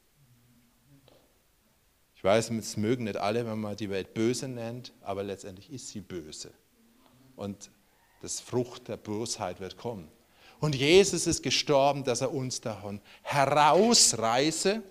Ich 2.16 2.24
weiß, 2.24 2.52
es 2.52 2.78
mögen 2.78 3.06
nicht 3.06 3.18
alle, 3.18 3.46
wenn 3.46 3.60
man 3.60 3.76
die 3.76 3.90
Welt 3.90 4.14
böse 4.14 4.48
nennt, 4.48 4.94
aber 5.02 5.24
letztendlich 5.24 5.72
ist 5.72 5.88
sie 5.88 6.02
böse. 6.02 6.52
Und 7.36 7.72
das 8.22 8.42
Frucht 8.42 8.90
der 8.90 8.98
Bosheit 8.98 9.60
wird 9.60 9.78
kommen. 9.78 10.12
Und 10.60 10.76
Jesus 10.76 11.26
ist 11.26 11.42
gestorben, 11.42 12.04
dass 12.04 12.22
er 12.22 12.34
uns 12.34 12.60
davon 12.60 13.00
herausreiße 13.24 14.84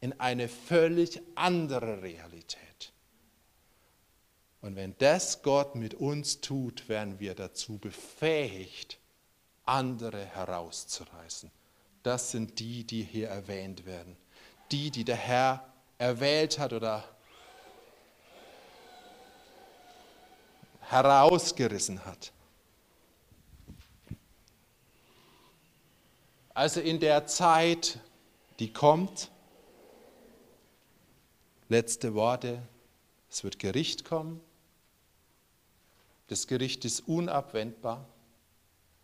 in 0.00 0.18
eine 0.18 0.48
völlig 0.48 1.20
andere 1.34 2.02
Realität. 2.02 2.92
Und 4.62 4.76
wenn 4.76 4.96
das 4.98 5.42
Gott 5.42 5.74
mit 5.74 5.92
uns 5.94 6.40
tut, 6.40 6.88
werden 6.88 7.18
wir 7.18 7.34
dazu 7.34 7.78
befähigt, 7.78 8.98
andere 9.64 10.24
herauszureißen. 10.24 11.50
Das 12.04 12.30
sind 12.30 12.60
die, 12.60 12.84
die 12.84 13.02
hier 13.02 13.28
erwähnt 13.28 13.86
werden. 13.86 14.16
Die, 14.70 14.92
die 14.92 15.04
der 15.04 15.16
Herr 15.16 15.72
erwählt 15.98 16.60
hat 16.60 16.72
oder 16.72 17.04
herausgerissen 20.80 22.04
hat. 22.04 22.32
Also 26.54 26.80
in 26.80 27.00
der 27.00 27.26
Zeit, 27.26 27.98
die 28.60 28.72
kommt, 28.72 29.30
letzte 31.68 32.14
Worte, 32.14 32.62
es 33.28 33.42
wird 33.42 33.58
Gericht 33.58 34.04
kommen. 34.04 34.40
Das 36.32 36.46
Gericht 36.46 36.86
ist 36.86 37.00
unabwendbar 37.00 38.06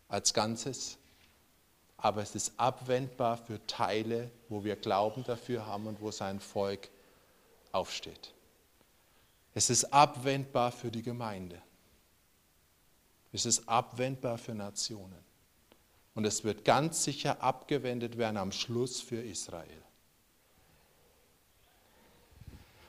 als 0.07 0.33
Ganzes, 0.33 0.97
aber 1.95 2.23
es 2.23 2.33
ist 2.33 2.53
abwendbar 2.57 3.37
für 3.37 3.63
Teile, 3.67 4.31
wo 4.47 4.63
wir 4.63 4.75
Glauben 4.75 5.23
dafür 5.25 5.67
haben 5.67 5.85
und 5.85 6.01
wo 6.01 6.09
sein 6.09 6.39
Volk 6.39 6.89
aufsteht. 7.71 8.33
Es 9.53 9.69
ist 9.69 9.93
abwendbar 9.93 10.71
für 10.71 10.89
die 10.89 11.03
Gemeinde. 11.03 11.61
Es 13.31 13.45
ist 13.45 13.69
abwendbar 13.69 14.39
für 14.39 14.55
Nationen. 14.55 15.23
Und 16.15 16.25
es 16.25 16.43
wird 16.43 16.65
ganz 16.65 17.03
sicher 17.03 17.43
abgewendet 17.43 18.17
werden 18.17 18.37
am 18.37 18.51
Schluss 18.51 19.01
für 19.01 19.21
Israel. 19.21 19.83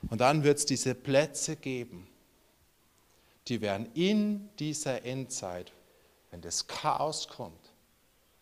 Und 0.09 0.19
dann 0.19 0.43
wird 0.43 0.57
es 0.57 0.65
diese 0.65 0.95
Plätze 0.95 1.57
geben, 1.57 2.07
die 3.51 3.59
werden 3.59 3.91
in 3.95 4.49
dieser 4.59 5.03
Endzeit, 5.03 5.73
wenn 6.29 6.39
das 6.39 6.67
Chaos 6.67 7.27
kommt, 7.27 7.73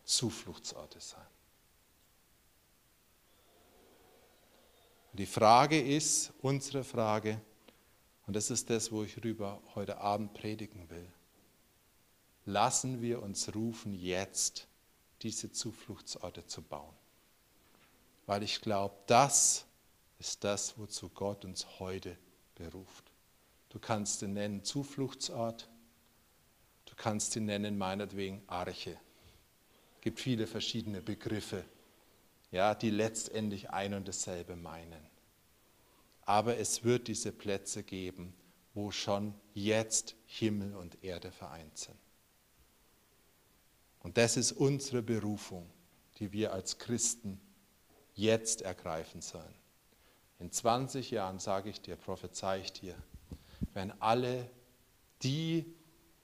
Zufluchtsorte 0.04 1.02
sein. 1.02 1.26
Und 5.12 5.20
die 5.20 5.26
Frage 5.26 5.82
ist, 5.82 6.32
unsere 6.44 6.84
Frage, 6.84 7.42
und 8.28 8.36
das 8.36 8.52
ist 8.52 8.70
das, 8.70 8.92
wo 8.92 9.02
ich 9.02 9.24
rüber 9.24 9.60
heute 9.74 9.98
Abend 9.98 10.36
predigen 10.36 10.88
will, 10.92 11.12
lassen 12.46 13.02
wir 13.02 13.24
uns 13.24 13.56
rufen, 13.56 13.96
jetzt 13.96 14.68
diese 15.24 15.52
Zufluchtsorte 15.52 16.46
zu 16.46 16.62
bauen. 16.62 16.94
Weil 18.28 18.44
ich 18.44 18.62
glaube, 18.62 18.96
das 19.08 19.66
ist 20.20 20.44
das, 20.44 20.78
wozu 20.78 21.10
Gott 21.10 21.46
uns 21.46 21.66
heute 21.80 22.16
beruft. 22.54 23.09
Du 23.70 23.80
kannst 23.80 24.22
ihn 24.24 24.34
nennen 24.34 24.64
Zufluchtsort, 24.64 25.70
du 26.86 26.96
kannst 26.96 27.36
ihn 27.36 27.46
nennen 27.46 27.78
meinetwegen 27.78 28.42
Arche. 28.48 28.98
Es 29.96 30.02
gibt 30.02 30.20
viele 30.20 30.48
verschiedene 30.48 31.02
Begriffe, 31.02 31.64
ja, 32.52 32.74
die 32.74 32.90
letztendlich 32.90 33.70
ein 33.70 33.94
und 33.94 34.08
dasselbe 34.08 34.56
meinen. 34.56 35.08
Aber 36.26 36.58
es 36.58 36.84
wird 36.84 37.08
diese 37.08 37.32
Plätze 37.32 37.84
geben, 37.84 38.34
wo 38.74 38.92
schon 38.92 39.34
jetzt 39.54 40.16
Himmel 40.26 40.76
und 40.76 41.04
Erde 41.04 41.32
vereint 41.32 41.78
sind. 41.78 41.98
Und 44.02 44.18
das 44.18 44.38
ist 44.38 44.54
unsere 44.54 45.02
Berufung, 45.02 45.70
die 46.18 46.32
wir 46.32 46.54
als 46.54 46.78
Christen 46.78 47.40
jetzt 48.16 48.62
ergreifen 48.62 49.22
sollen. 49.22 49.56
In 50.40 50.52
20 50.52 51.12
Jahren, 51.12 51.40
sage 51.40 51.70
ich 51.70 51.82
dir, 51.82 51.98
prophezei 51.98 52.62
ich 52.62 52.72
dir, 52.72 52.96
wenn 53.74 53.92
alle 54.02 54.50
die 55.22 55.66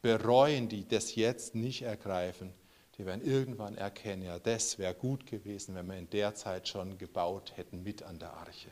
bereuen, 0.02 0.70
die 0.70 0.88
das 0.88 1.16
jetzt 1.16 1.56
nicht 1.56 1.82
ergreifen, 1.82 2.54
die 2.98 3.06
werden 3.06 3.26
irgendwann 3.26 3.76
erkennen, 3.76 4.24
ja, 4.24 4.40
das 4.40 4.80
wäre 4.80 4.94
gut 4.94 5.26
gewesen, 5.26 5.76
wenn 5.76 5.88
wir 5.88 5.98
in 5.98 6.10
der 6.10 6.34
Zeit 6.36 6.68
schon 6.68 6.98
gebaut 6.98 7.54
hätten 7.56 7.84
mit 7.84 8.04
an 8.04 8.20
der 8.20 8.34
Arche. 8.34 8.70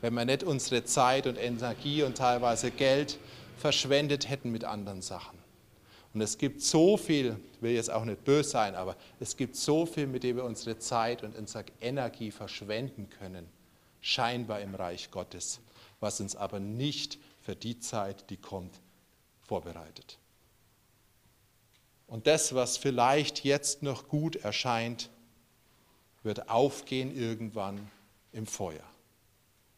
Wenn 0.00 0.14
wir 0.14 0.24
nicht 0.24 0.44
unsere 0.44 0.84
Zeit 0.84 1.26
und 1.26 1.36
Energie 1.36 2.02
und 2.02 2.16
teilweise 2.16 2.70
Geld 2.70 3.18
verschwendet 3.56 4.28
hätten 4.28 4.50
mit 4.50 4.64
anderen 4.64 5.02
Sachen. 5.02 5.38
Und 6.14 6.20
es 6.20 6.36
gibt 6.36 6.60
so 6.60 6.96
viel, 6.96 7.38
ich 7.54 7.62
will 7.62 7.72
jetzt 7.72 7.90
auch 7.90 8.04
nicht 8.04 8.24
böse 8.24 8.50
sein, 8.50 8.74
aber 8.74 8.96
es 9.18 9.36
gibt 9.36 9.56
so 9.56 9.86
viel, 9.86 10.06
mit 10.06 10.22
dem 10.24 10.36
wir 10.36 10.44
unsere 10.44 10.78
Zeit 10.78 11.22
und 11.22 11.36
unsere 11.36 11.64
Energie 11.80 12.30
verschwenden 12.30 13.08
können, 13.08 13.48
scheinbar 14.00 14.60
im 14.60 14.74
Reich 14.74 15.10
Gottes, 15.10 15.60
was 16.00 16.20
uns 16.20 16.36
aber 16.36 16.60
nicht 16.60 17.18
für 17.42 17.54
die 17.54 17.78
Zeit, 17.78 18.30
die 18.30 18.38
kommt, 18.38 18.80
vorbereitet. 19.42 20.18
Und 22.06 22.26
das, 22.26 22.54
was 22.54 22.76
vielleicht 22.76 23.44
jetzt 23.44 23.82
noch 23.82 24.08
gut 24.08 24.36
erscheint, 24.36 25.10
wird 26.22 26.48
aufgehen 26.48 27.14
irgendwann 27.14 27.90
im 28.32 28.46
Feuer. 28.46 28.84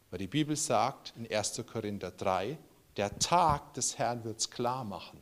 Weil 0.09 0.19
die 0.19 0.27
Bibel 0.27 0.55
sagt 0.55 1.13
in 1.17 1.29
1. 1.29 1.63
Korinther 1.65 2.11
3, 2.11 2.57
der 2.97 3.17
Tag 3.19 3.73
des 3.73 3.97
Herrn 3.97 4.23
wird 4.23 4.39
es 4.39 4.49
klar 4.49 4.83
machen 4.83 5.21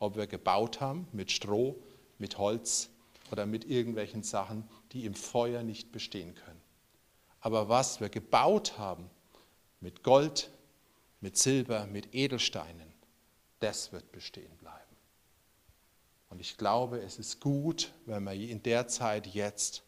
ob 0.00 0.16
wir 0.16 0.26
gebaut 0.26 0.80
haben 0.80 1.06
mit 1.12 1.30
Stroh, 1.30 1.76
mit 2.18 2.38
Holz 2.38 2.88
oder 3.30 3.46
mit 3.46 3.66
irgendwelchen 3.66 4.24
Sachen, 4.24 4.68
die 4.92 5.04
im 5.04 5.14
Feuer 5.14 5.62
nicht 5.62 5.92
bestehen 5.92 6.34
können. 6.34 6.60
Aber 7.40 7.68
was 7.68 8.00
wir 8.00 8.08
gebaut 8.08 8.78
haben 8.78 9.08
mit 9.80 10.02
Gold, 10.02 10.50
mit 11.20 11.36
Silber, 11.36 11.86
mit 11.86 12.14
Edelsteinen, 12.14 12.92
das 13.60 13.92
wird 13.92 14.10
bestehen 14.12 14.56
bleiben. 14.56 14.78
Und 16.30 16.40
ich 16.40 16.56
glaube, 16.56 17.00
es 17.00 17.18
ist 17.18 17.40
gut, 17.40 17.92
wenn 18.06 18.24
wir 18.24 18.32
in 18.32 18.62
der 18.62 18.88
Zeit 18.88 19.26
jetzt 19.26 19.82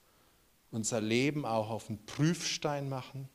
unser 0.70 1.00
Leben 1.00 1.44
auch 1.46 1.70
auf 1.70 1.86
den 1.86 2.04
Prüfstein 2.04 2.88
machen 2.88 3.28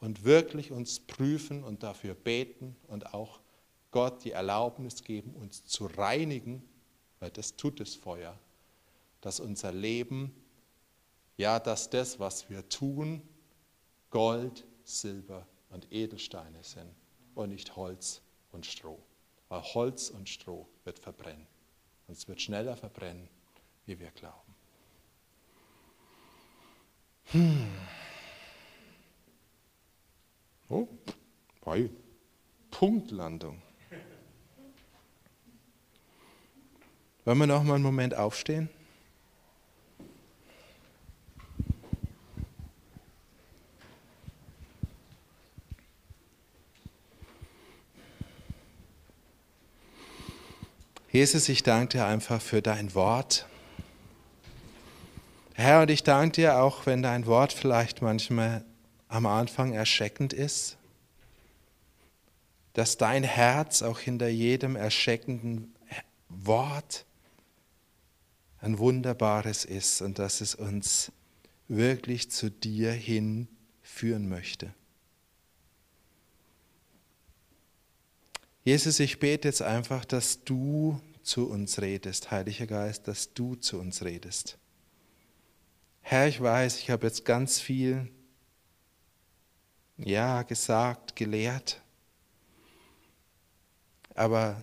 und 0.00 0.24
wirklich 0.24 0.72
uns 0.72 1.00
prüfen 1.00 1.64
und 1.64 1.82
dafür 1.82 2.14
beten 2.14 2.76
und 2.88 3.12
auch 3.12 3.40
Gott 3.90 4.24
die 4.24 4.30
Erlaubnis 4.30 5.02
geben, 5.02 5.34
uns 5.34 5.64
zu 5.64 5.86
reinigen, 5.86 6.62
weil 7.18 7.30
das 7.30 7.56
tut 7.56 7.80
das 7.80 7.94
Feuer, 7.94 8.38
dass 9.20 9.40
unser 9.40 9.72
Leben, 9.72 10.32
ja, 11.36 11.58
dass 11.58 11.90
das, 11.90 12.20
was 12.20 12.48
wir 12.48 12.68
tun, 12.68 13.20
Gold, 14.10 14.64
Silber 14.84 15.46
und 15.70 15.92
Edelsteine 15.92 16.62
sind 16.62 16.99
und 17.34 17.50
nicht 17.50 17.76
Holz 17.76 18.22
und 18.52 18.66
Stroh. 18.66 18.98
Weil 19.48 19.62
Holz 19.62 20.10
und 20.10 20.28
Stroh 20.28 20.66
wird 20.84 20.98
verbrennen. 20.98 21.46
Und 22.06 22.16
es 22.16 22.28
wird 22.28 22.40
schneller 22.40 22.76
verbrennen, 22.76 23.28
wie 23.86 23.98
wir 23.98 24.10
glauben. 24.10 24.54
Hm. 27.32 27.68
Oh, 30.68 30.88
bei 31.64 31.90
Punktlandung. 32.70 33.60
Wollen 37.24 37.38
wir 37.38 37.46
noch 37.46 37.62
mal 37.62 37.74
einen 37.74 37.84
Moment 37.84 38.14
aufstehen? 38.14 38.68
Jesus, 51.20 51.50
ich 51.50 51.62
danke 51.62 51.98
dir 51.98 52.06
einfach 52.06 52.40
für 52.40 52.62
dein 52.62 52.94
Wort. 52.94 53.46
Herr, 55.52 55.82
und 55.82 55.90
ich 55.90 56.02
danke 56.02 56.36
dir 56.36 56.62
auch, 56.62 56.86
wenn 56.86 57.02
dein 57.02 57.26
Wort 57.26 57.52
vielleicht 57.52 58.00
manchmal 58.00 58.64
am 59.06 59.26
Anfang 59.26 59.74
erschreckend 59.74 60.32
ist, 60.32 60.78
dass 62.72 62.96
dein 62.96 63.22
Herz 63.22 63.82
auch 63.82 63.98
hinter 63.98 64.28
jedem 64.28 64.76
erschreckenden 64.76 65.74
Wort 66.30 67.04
ein 68.62 68.78
wunderbares 68.78 69.66
ist 69.66 70.00
und 70.00 70.18
dass 70.18 70.40
es 70.40 70.54
uns 70.54 71.12
wirklich 71.68 72.30
zu 72.30 72.50
dir 72.50 72.92
hinführen 72.92 74.26
möchte. 74.26 74.72
Jesus, 78.64 79.00
ich 79.00 79.20
bete 79.20 79.48
jetzt 79.48 79.60
einfach, 79.60 80.06
dass 80.06 80.44
du 80.44 80.98
zu 81.22 81.48
uns 81.48 81.80
redest, 81.80 82.30
Heiliger 82.30 82.66
Geist, 82.66 83.08
dass 83.08 83.32
du 83.34 83.54
zu 83.54 83.78
uns 83.78 84.04
redest. 84.04 84.58
Herr, 86.00 86.28
ich 86.28 86.40
weiß, 86.40 86.78
ich 86.78 86.90
habe 86.90 87.06
jetzt 87.06 87.24
ganz 87.24 87.60
viel, 87.60 88.10
ja, 89.98 90.42
gesagt, 90.42 91.14
gelehrt, 91.16 91.82
aber 94.14 94.62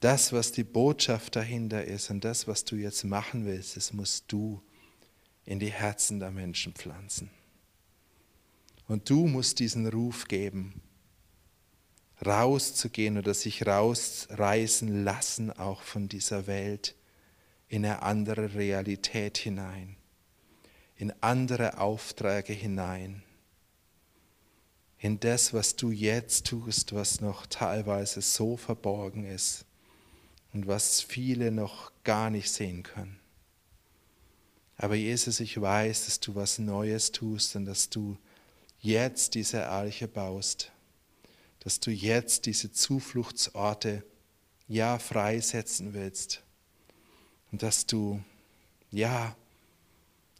das, 0.00 0.32
was 0.32 0.52
die 0.52 0.64
Botschaft 0.64 1.36
dahinter 1.36 1.84
ist 1.84 2.10
und 2.10 2.24
das, 2.24 2.46
was 2.46 2.64
du 2.64 2.76
jetzt 2.76 3.04
machen 3.04 3.46
willst, 3.46 3.76
das 3.76 3.92
musst 3.92 4.30
du 4.30 4.62
in 5.44 5.58
die 5.58 5.72
Herzen 5.72 6.20
der 6.20 6.30
Menschen 6.30 6.74
pflanzen. 6.74 7.30
Und 8.86 9.08
du 9.08 9.26
musst 9.26 9.60
diesen 9.60 9.86
Ruf 9.86 10.28
geben, 10.28 10.82
rauszugehen 12.24 13.18
oder 13.18 13.34
sich 13.34 13.66
rausreißen 13.66 15.04
lassen 15.04 15.50
auch 15.50 15.82
von 15.82 16.08
dieser 16.08 16.46
Welt 16.46 16.94
in 17.68 17.84
eine 17.84 18.02
andere 18.02 18.54
Realität 18.54 19.38
hinein, 19.38 19.96
in 20.96 21.12
andere 21.20 21.78
Aufträge 21.78 22.52
hinein, 22.52 23.22
in 24.98 25.20
das, 25.20 25.52
was 25.52 25.76
du 25.76 25.90
jetzt 25.90 26.46
tust, 26.46 26.94
was 26.94 27.20
noch 27.20 27.46
teilweise 27.46 28.22
so 28.22 28.56
verborgen 28.56 29.24
ist 29.24 29.66
und 30.52 30.66
was 30.66 31.02
viele 31.02 31.50
noch 31.50 31.92
gar 32.04 32.30
nicht 32.30 32.50
sehen 32.50 32.84
können. 32.84 33.18
Aber 34.76 34.94
Jesus, 34.94 35.40
ich 35.40 35.60
weiß, 35.60 36.06
dass 36.06 36.20
du 36.20 36.34
was 36.34 36.58
Neues 36.58 37.12
tust 37.12 37.54
und 37.56 37.66
dass 37.66 37.90
du 37.90 38.16
jetzt 38.80 39.34
diese 39.34 39.68
Arche 39.68 40.08
baust, 40.08 40.72
dass 41.64 41.80
du 41.80 41.90
jetzt 41.90 42.46
diese 42.46 42.70
Zufluchtsorte 42.70 44.04
ja 44.68 44.98
freisetzen 44.98 45.94
willst 45.94 46.42
und 47.50 47.62
dass 47.62 47.86
du 47.86 48.22
ja 48.90 49.34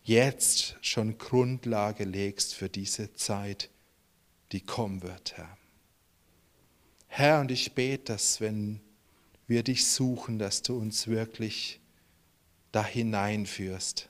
jetzt 0.03 0.77
schon 0.83 1.17
Grundlage 1.17 2.05
legst 2.05 2.55
für 2.55 2.69
diese 2.69 3.15
Zeit, 3.15 3.71
die 4.53 4.61
kommen 4.61 5.03
wird, 5.03 5.37
Herr. 5.37 5.57
Herr, 7.07 7.41
und 7.41 7.51
ich 7.51 7.73
bete, 7.73 8.13
dass 8.13 8.41
wenn 8.41 8.81
wir 9.47 9.63
dich 9.63 9.87
suchen, 9.87 10.39
dass 10.39 10.63
du 10.63 10.77
uns 10.77 11.07
wirklich 11.07 11.81
da 12.73 12.85
hineinführst, 12.85 14.09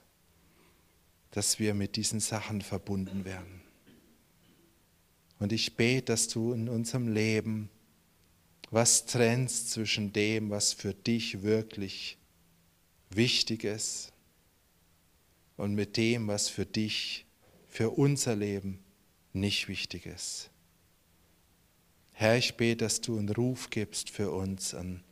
dass 1.30 1.58
wir 1.58 1.74
mit 1.74 1.96
diesen 1.96 2.20
Sachen 2.20 2.62
verbunden 2.62 3.24
werden. 3.24 3.63
Und 5.38 5.52
ich 5.52 5.76
bete, 5.76 6.06
dass 6.06 6.28
du 6.28 6.52
in 6.52 6.68
unserem 6.68 7.12
Leben 7.12 7.68
was 8.70 9.06
trennst 9.06 9.70
zwischen 9.70 10.12
dem, 10.12 10.50
was 10.50 10.72
für 10.72 10.94
dich 10.94 11.42
wirklich 11.42 12.18
wichtig 13.10 13.64
ist 13.64 14.12
und 15.56 15.74
mit 15.74 15.96
dem, 15.96 16.26
was 16.26 16.48
für 16.48 16.66
dich, 16.66 17.26
für 17.68 17.90
unser 17.90 18.34
Leben 18.34 18.82
nicht 19.32 19.68
wichtig 19.68 20.06
ist. 20.06 20.50
Herr, 22.12 22.36
ich 22.36 22.56
bete, 22.56 22.84
dass 22.84 23.00
du 23.00 23.18
einen 23.18 23.28
Ruf 23.28 23.70
gibst 23.70 24.10
für 24.10 24.30
uns 24.30 24.74
an 24.74 25.02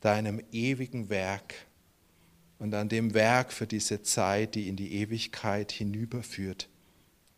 deinem 0.00 0.42
ewigen 0.50 1.10
Werk 1.10 1.54
und 2.58 2.74
an 2.74 2.88
dem 2.88 3.14
Werk 3.14 3.52
für 3.52 3.66
diese 3.66 4.02
Zeit, 4.02 4.54
die 4.54 4.68
in 4.68 4.76
die 4.76 4.94
Ewigkeit 4.94 5.72
hinüberführt, 5.72 6.68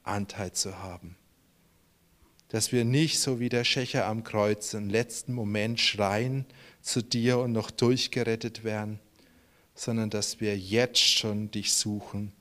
Anteil 0.03 0.53
zu 0.53 0.79
haben. 0.79 1.17
Dass 2.49 2.73
wir 2.73 2.85
nicht 2.85 3.19
so 3.19 3.41
wie 3.41 3.49
der 3.49 3.65
Schächer 3.65 4.07
am 4.07 4.23
Kreuz 4.23 4.75
im 4.75 4.89
letzten 4.89 5.33
Moment 5.33 5.81
schreien 5.81 6.47
zu 6.83 7.03
dir 7.03 7.39
und 7.39 7.53
noch 7.53 7.71
durchgerettet 7.71 8.65
werden, 8.65 9.01
sondern 9.75 10.11
dass 10.11 10.41
wir 10.41 10.57
jetzt 10.57 11.01
schon 11.01 11.51
dich 11.51 11.73
suchen 11.73 12.33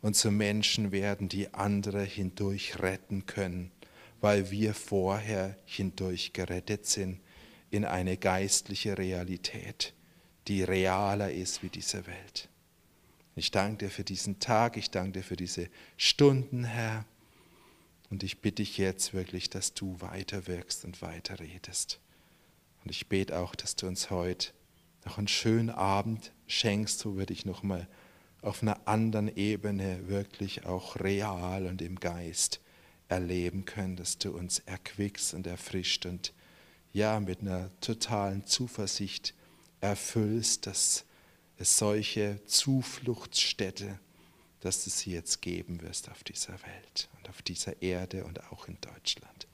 und 0.00 0.14
zu 0.14 0.30
Menschen 0.30 0.92
werden, 0.92 1.28
die 1.28 1.52
andere 1.52 2.02
hindurch 2.02 2.78
retten 2.78 3.26
können, 3.26 3.72
weil 4.20 4.50
wir 4.50 4.74
vorher 4.74 5.56
hindurch 5.64 6.32
gerettet 6.32 6.86
sind 6.86 7.20
in 7.70 7.84
eine 7.84 8.16
geistliche 8.16 8.96
Realität 8.96 9.92
die 10.48 10.62
realer 10.62 11.30
ist 11.30 11.62
wie 11.62 11.68
diese 11.68 12.06
Welt. 12.06 12.48
Ich 13.36 13.50
danke 13.50 13.84
dir 13.84 13.90
für 13.90 14.04
diesen 14.04 14.40
Tag, 14.40 14.76
ich 14.76 14.90
danke 14.90 15.20
dir 15.20 15.22
für 15.22 15.36
diese 15.36 15.68
Stunden, 15.96 16.64
Herr. 16.64 17.04
Und 18.10 18.22
ich 18.22 18.40
bitte 18.40 18.62
dich 18.62 18.78
jetzt 18.78 19.12
wirklich, 19.12 19.50
dass 19.50 19.74
du 19.74 20.00
weiter 20.00 20.46
wirkst 20.46 20.84
und 20.84 21.02
weiter 21.02 21.40
redest. 21.40 22.00
Und 22.84 22.90
ich 22.90 23.08
bete 23.08 23.38
auch, 23.38 23.54
dass 23.54 23.76
du 23.76 23.86
uns 23.86 24.10
heute 24.10 24.52
noch 25.04 25.18
einen 25.18 25.28
schönen 25.28 25.70
Abend 25.70 26.32
schenkst, 26.46 27.04
wo 27.04 27.16
wir 27.16 27.26
dich 27.26 27.44
nochmal 27.44 27.88
auf 28.40 28.62
einer 28.62 28.86
anderen 28.86 29.34
Ebene 29.36 30.08
wirklich 30.08 30.64
auch 30.64 30.96
real 31.00 31.66
und 31.66 31.82
im 31.82 31.98
Geist 31.98 32.60
erleben 33.08 33.64
können, 33.64 33.96
dass 33.96 34.18
du 34.18 34.30
uns 34.30 34.60
erquickst 34.60 35.34
und 35.34 35.46
erfrischt 35.46 36.06
und 36.06 36.32
ja, 36.92 37.20
mit 37.20 37.40
einer 37.40 37.70
totalen 37.80 38.46
Zuversicht 38.46 39.34
erfüllst, 39.80 40.66
dass 40.66 41.04
es 41.58 41.78
solche 41.78 42.44
Zufluchtsstätte, 42.46 43.98
dass 44.60 44.84
du 44.84 44.90
sie 44.90 45.12
jetzt 45.12 45.40
geben 45.40 45.82
wirst 45.82 46.10
auf 46.10 46.24
dieser 46.24 46.54
Welt 46.62 47.08
und 47.16 47.28
auf 47.28 47.42
dieser 47.42 47.80
Erde 47.82 48.24
und 48.24 48.42
auch 48.52 48.68
in 48.68 48.78
Deutschland. 48.80 49.46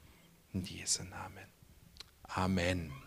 In 0.52 0.64
Jesu 0.64 1.02
Namen. 1.04 1.46
Amen. 2.22 3.03